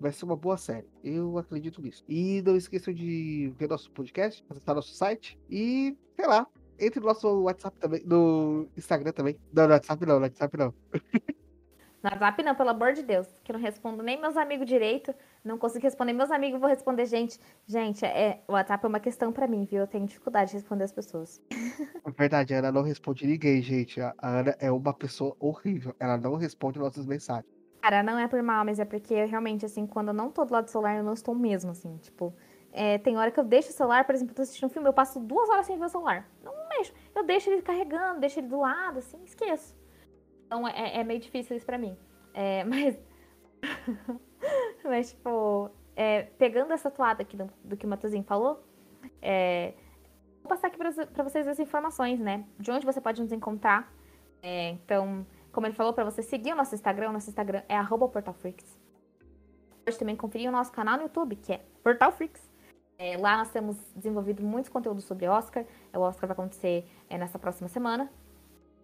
Vai 0.00 0.12
ser 0.12 0.24
uma 0.24 0.36
boa 0.36 0.56
série. 0.56 0.86
Eu 1.02 1.38
acredito 1.38 1.82
nisso. 1.82 2.04
E 2.08 2.42
não 2.42 2.56
esqueçam 2.56 2.94
de 2.94 3.52
ver 3.58 3.68
nosso 3.68 3.90
podcast, 3.90 4.44
acessar 4.48 4.74
nosso 4.74 4.94
site 4.94 5.38
e, 5.50 5.96
sei 6.14 6.26
lá, 6.26 6.46
entre 6.78 7.00
no 7.00 7.06
nosso 7.06 7.42
WhatsApp 7.42 7.76
também, 7.78 8.02
no 8.04 8.68
Instagram 8.76 9.12
também. 9.12 9.36
Não, 9.52 9.66
no 9.66 9.72
WhatsApp 9.72 10.06
não, 10.06 10.16
no 10.16 10.22
WhatsApp 10.22 10.56
não. 10.56 10.74
No 12.00 12.10
WhatsApp 12.10 12.42
não, 12.44 12.54
pelo 12.54 12.70
amor 12.70 12.92
de 12.92 13.02
Deus, 13.02 13.26
que 13.42 13.50
eu 13.50 13.54
não 13.54 13.60
respondo 13.60 14.04
nem 14.04 14.20
meus 14.20 14.36
amigos 14.36 14.68
direito, 14.68 15.12
não 15.44 15.58
consigo 15.58 15.82
responder 15.82 16.12
meus 16.12 16.30
amigos, 16.30 16.60
vou 16.60 16.68
responder 16.68 17.06
gente. 17.06 17.40
Gente, 17.66 18.04
é, 18.04 18.40
o 18.46 18.52
WhatsApp 18.52 18.84
é 18.84 18.88
uma 18.88 19.00
questão 19.00 19.32
pra 19.32 19.48
mim, 19.48 19.64
viu? 19.64 19.80
Eu 19.80 19.86
tenho 19.88 20.06
dificuldade 20.06 20.50
de 20.50 20.58
responder 20.58 20.84
as 20.84 20.92
pessoas. 20.92 21.42
Na 22.04 22.12
verdade, 22.16 22.54
a 22.54 22.58
Ana 22.58 22.70
não 22.70 22.82
responde 22.82 23.26
ninguém, 23.26 23.60
gente. 23.60 24.00
A 24.00 24.14
Ana 24.22 24.56
é 24.60 24.70
uma 24.70 24.94
pessoa 24.94 25.36
horrível. 25.40 25.92
Ela 25.98 26.16
não 26.16 26.36
responde 26.36 26.78
nossas 26.78 27.04
mensagens. 27.04 27.57
Cara, 27.80 28.02
não 28.02 28.18
é 28.18 28.26
por 28.26 28.42
mal, 28.42 28.64
mas 28.64 28.78
é 28.80 28.84
porque 28.84 29.24
realmente, 29.24 29.64
assim, 29.64 29.86
quando 29.86 30.08
eu 30.08 30.14
não 30.14 30.30
tô 30.30 30.44
do 30.44 30.52
lado 30.52 30.64
do 30.64 30.70
celular, 30.70 30.96
eu 30.96 31.04
não 31.04 31.12
estou 31.12 31.34
mesmo, 31.34 31.70
assim, 31.70 31.96
tipo... 31.98 32.34
é, 32.72 32.98
tem 32.98 33.16
hora 33.16 33.30
que 33.30 33.38
eu 33.38 33.44
deixo 33.44 33.70
o 33.70 33.72
celular, 33.72 34.04
por 34.04 34.14
exemplo, 34.14 34.32
eu 34.32 34.36
tô 34.36 34.42
assistindo 34.42 34.66
um 34.68 34.72
filme, 34.72 34.88
eu 34.88 34.92
passo 34.92 35.20
duas 35.20 35.48
horas 35.48 35.66
sem 35.66 35.78
ver 35.78 35.86
o 35.86 35.88
celular. 35.88 36.28
Não 36.42 36.52
mexo. 36.68 36.92
Eu 37.14 37.24
deixo 37.24 37.50
ele 37.50 37.62
carregando, 37.62 38.20
deixo 38.20 38.40
ele 38.40 38.48
do 38.48 38.60
lado, 38.60 38.98
assim, 38.98 39.22
esqueço. 39.24 39.76
Então 40.46 40.66
é, 40.66 41.00
é 41.00 41.04
meio 41.04 41.20
difícil 41.20 41.56
isso 41.56 41.66
pra 41.66 41.78
mim. 41.78 41.96
É, 42.34 42.64
mas... 42.66 42.98
mas, 44.84 45.10
tipo, 45.10 45.70
é, 45.96 46.22
pegando 46.38 46.72
essa 46.72 46.90
toada 46.90 47.22
aqui 47.22 47.36
do, 47.36 47.50
do 47.64 47.76
que 47.76 47.86
o 47.86 47.88
Matosinho 47.88 48.24
falou, 48.24 48.62
é, 49.20 49.74
vou 50.42 50.48
passar 50.48 50.68
aqui 50.68 50.78
pra, 50.78 50.90
pra 51.06 51.24
vocês 51.24 51.46
as 51.46 51.58
informações, 51.58 52.20
né? 52.20 52.44
De 52.58 52.70
onde 52.70 52.86
você 52.86 53.00
pode 53.00 53.20
nos 53.20 53.32
encontrar. 53.32 53.92
É, 54.42 54.70
então, 54.70 55.26
como 55.58 55.66
ele 55.66 55.74
falou, 55.74 55.92
pra 55.92 56.04
você 56.04 56.22
seguir 56.22 56.52
o 56.52 56.54
nosso 56.54 56.72
Instagram, 56.72 57.08
o 57.08 57.12
nosso 57.12 57.28
Instagram 57.28 57.62
é 57.68 57.76
portalfreaks. 57.82 58.78
Pode 59.84 59.98
também 59.98 60.14
conferir 60.14 60.48
o 60.48 60.52
nosso 60.52 60.70
canal 60.70 60.96
no 60.96 61.02
YouTube, 61.02 61.34
que 61.34 61.52
é 61.52 61.60
Portal 61.82 62.12
Freaks. 62.12 62.48
É, 62.96 63.16
lá 63.16 63.38
nós 63.38 63.50
temos 63.50 63.76
desenvolvido 63.96 64.40
muitos 64.40 64.70
conteúdos 64.70 65.02
sobre 65.02 65.26
Oscar. 65.26 65.64
O 65.92 65.98
Oscar 65.98 66.28
vai 66.28 66.34
acontecer 66.34 66.88
é, 67.10 67.18
nessa 67.18 67.40
próxima 67.40 67.68
semana. 67.68 68.08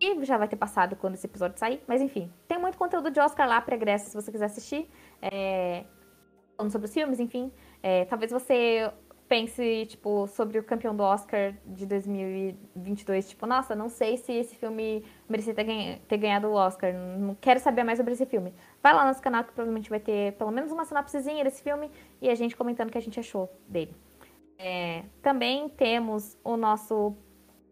E 0.01 0.25
já 0.25 0.37
vai 0.37 0.49
ter 0.49 0.57
passado 0.57 0.97
quando 0.97 1.15
esse 1.15 1.29
episódio 1.29 1.57
sair. 1.61 1.81
Mas 1.87 2.03
enfim, 2.03 2.29
tem 2.49 2.59
muito 2.59 2.77
conteúdo 2.77 3.09
de 3.09 3.21
Oscar 3.21 3.49
lá, 3.49 3.61
pregresso, 3.61 4.11
se 4.11 4.17
você 4.17 4.33
quiser 4.33 4.47
assistir. 4.47 4.91
É, 5.23 5.85
falando 6.57 6.73
sobre 6.73 6.89
os 6.89 6.93
filmes, 6.93 7.21
enfim. 7.21 7.53
É, 7.85 8.05
talvez 8.07 8.33
você 8.33 8.93
pense, 9.29 9.87
tipo, 9.87 10.27
sobre 10.29 10.59
o 10.59 10.63
campeão 10.63 10.95
do 10.95 11.03
Oscar 11.03 11.55
de 11.67 11.87
2022. 11.87 13.29
Tipo, 13.31 13.47
nossa, 13.47 13.75
não 13.75 13.89
sei 13.89 14.17
se 14.17 14.33
esse 14.33 14.55
filme 14.57 15.05
merecia 15.29 15.55
ter, 15.55 15.65
ganha- 15.65 15.99
ter 16.07 16.17
ganhado 16.17 16.49
o 16.49 16.53
Oscar. 16.55 16.93
Não 16.93 17.35
quero 17.35 17.61
saber 17.61 17.85
mais 17.85 17.99
sobre 17.99 18.13
esse 18.13 18.27
filme. 18.27 18.53
Vai 18.83 18.93
lá 18.93 19.03
no 19.03 19.09
nosso 19.09 19.23
canal 19.23 19.43
que 19.45 19.53
provavelmente 19.53 19.89
vai 19.91 20.01
ter 20.01 20.33
pelo 20.35 20.51
menos 20.51 20.71
uma 20.71 20.85
sinopsezinha 20.85 21.43
desse 21.45 21.63
filme 21.63 21.91
e 22.21 22.29
a 22.29 22.35
gente 22.35 22.57
comentando 22.57 22.89
o 22.89 22.93
que 22.93 22.99
a 22.99 23.03
gente 23.03 23.19
achou 23.19 23.51
dele. 23.69 23.95
É, 24.59 25.03
também 25.21 25.69
temos 25.69 26.37
o 26.45 26.57
nosso 26.57 27.15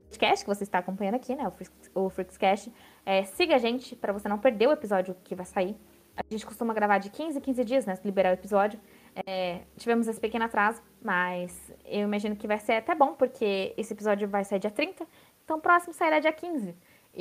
podcast 0.08 0.44
que 0.44 0.54
você 0.54 0.64
está 0.64 0.78
acompanhando 0.78 1.14
aqui, 1.14 1.34
né? 1.34 1.46
O 1.46 1.50
Freaks- 1.50 1.90
O 1.94 2.10
Freakscast. 2.10 2.72
É, 3.06 3.24
siga 3.24 3.54
a 3.54 3.58
gente 3.58 3.94
para 3.96 4.12
você 4.12 4.28
não 4.28 4.38
perder 4.38 4.68
o 4.68 4.72
episódio 4.72 5.16
que 5.24 5.34
vai 5.34 5.46
sair. 5.46 5.76
A 6.16 6.22
gente 6.30 6.44
costuma 6.44 6.74
gravar 6.74 6.98
de 6.98 7.08
15 7.08 7.38
em 7.38 7.40
15 7.40 7.64
dias, 7.64 7.86
né? 7.86 7.98
Liberar 8.04 8.30
o 8.30 8.34
episódio. 8.34 8.78
É, 9.26 9.62
tivemos 9.76 10.08
esse 10.08 10.20
pequeno 10.20 10.46
atraso, 10.46 10.82
mas 11.02 11.70
eu 11.84 12.00
imagino 12.00 12.34
que 12.34 12.46
vai 12.46 12.58
ser 12.58 12.72
até 12.74 12.94
bom, 12.94 13.14
porque 13.14 13.74
esse 13.76 13.92
episódio 13.92 14.26
vai 14.26 14.42
sair 14.44 14.58
dia 14.58 14.70
30, 14.70 15.06
então 15.44 15.58
o 15.58 15.60
próximo 15.60 15.92
sairá 15.92 16.18
dia 16.18 16.32
15. 16.32 16.74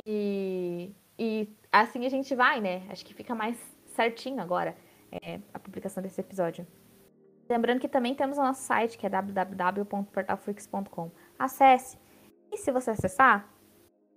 E, 0.05 0.95
e 1.19 1.49
assim 1.71 2.05
a 2.05 2.09
gente 2.09 2.33
vai, 2.33 2.61
né? 2.61 2.83
Acho 2.89 3.05
que 3.05 3.13
fica 3.13 3.35
mais 3.35 3.57
certinho 3.87 4.41
agora 4.41 4.75
é, 5.11 5.41
a 5.53 5.59
publicação 5.59 6.01
desse 6.01 6.21
episódio. 6.21 6.65
Lembrando 7.49 7.81
que 7.81 7.89
também 7.89 8.15
temos 8.15 8.37
o 8.37 8.41
nosso 8.41 8.61
site, 8.61 8.97
que 8.97 9.05
é 9.05 9.09
www.portalfreaks.com. 9.09 11.11
Acesse. 11.37 11.99
E 12.49 12.57
se 12.57 12.71
você 12.71 12.91
acessar, 12.91 13.53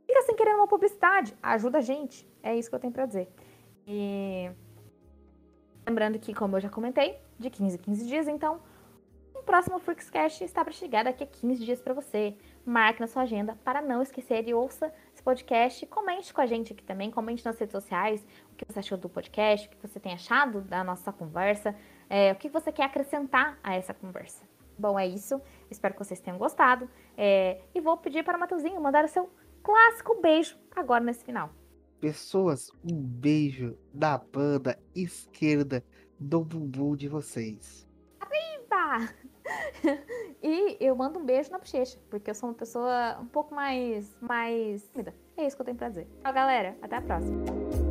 fica 0.07 0.23
sem 0.23 0.37
querer 0.37 0.55
uma 0.55 0.69
publicidade. 0.69 1.35
Ajuda 1.43 1.79
a 1.79 1.81
gente. 1.81 2.25
É 2.43 2.57
isso 2.57 2.69
que 2.69 2.77
eu 2.77 2.81
tenho 2.81 2.93
pra 2.93 3.07
dizer. 3.07 3.29
E 3.87 4.51
lembrando 5.85 6.21
que, 6.21 6.33
como 6.33 6.57
eu 6.57 6.61
já 6.61 6.71
comentei, 6.71 7.19
de 7.39 7.51
15 7.51 7.77
em 7.77 7.79
15 7.79 8.07
dias, 8.07 8.29
então, 8.29 8.61
o 9.35 9.43
próximo 9.43 9.79
Freakscast 9.79 10.45
está 10.45 10.65
para 10.65 10.73
chegar 10.73 11.05
daqui 11.05 11.25
a 11.25 11.27
15 11.27 11.65
dias 11.65 11.81
para 11.81 11.93
você. 11.93 12.37
Marque 12.65 13.01
na 13.01 13.07
sua 13.07 13.23
agenda 13.23 13.59
para 13.65 13.83
não 13.83 14.01
esquecer 14.01 14.49
e 14.49 14.55
ouça 14.55 14.93
esse 15.13 15.23
podcast. 15.23 15.85
Comente 15.87 16.33
com 16.33 16.41
a 16.41 16.47
gente 16.47 16.73
aqui 16.73 16.83
também, 16.83 17.11
comente 17.11 17.45
nas 17.45 17.59
redes 17.59 17.73
sociais 17.73 18.25
o 18.53 18.55
que 18.55 18.65
você 18.65 18.79
achou 18.79 18.97
do 18.97 19.09
podcast, 19.09 19.67
o 19.67 19.71
que 19.71 19.77
você 19.77 20.01
tem 20.01 20.15
achado 20.15 20.63
da 20.63 20.83
nossa 20.83 21.13
conversa, 21.13 21.75
é, 22.09 22.33
o 22.33 22.37
que 22.37 22.49
você 22.49 22.73
quer 22.73 22.85
acrescentar 22.85 23.59
a 23.63 23.75
essa 23.75 23.93
conversa. 23.93 24.47
Bom, 24.79 24.99
é 24.99 25.07
isso. 25.07 25.41
Espero 25.71 25.95
que 25.95 26.05
vocês 26.05 26.21
tenham 26.21 26.39
gostado. 26.39 26.89
É, 27.17 27.61
e 27.75 27.81
vou 27.81 27.97
pedir 27.97 28.25
para 28.25 28.37
o 28.37 28.41
Matheusinho 28.41 28.81
mandar 28.81 29.05
o 29.05 29.09
seu 29.09 29.31
clássico 29.63 30.21
beijo 30.21 30.57
agora 30.75 31.03
nesse 31.03 31.25
final. 31.25 31.51
Pessoas, 32.01 32.71
um 32.85 32.97
beijo 32.97 33.77
da 33.93 34.19
banda 34.19 34.79
esquerda 34.95 35.85
do 36.25 36.41
bumbum 36.41 36.97
de 36.97 37.07
vocês. 37.07 37.87
Pá! 38.69 39.09
e 40.43 40.77
eu 40.81 40.97
mando 40.97 41.19
um 41.19 41.25
beijo 41.25 41.51
na 41.51 41.59
bochecha, 41.59 41.99
porque 42.09 42.31
eu 42.31 42.35
sou 42.35 42.49
uma 42.49 42.55
pessoa 42.55 43.19
um 43.21 43.27
pouco 43.27 43.55
mais. 43.55 44.11
mais. 44.21 44.91
É 45.37 45.47
isso 45.47 45.55
que 45.55 45.63
eu 45.63 45.67
tenho 45.67 45.77
pra 45.77 45.91
dizer. 45.91 46.09
Tchau, 46.23 46.33
galera. 46.33 46.77
Até 46.83 46.97
a 46.97 47.03
próxima. 47.03 47.84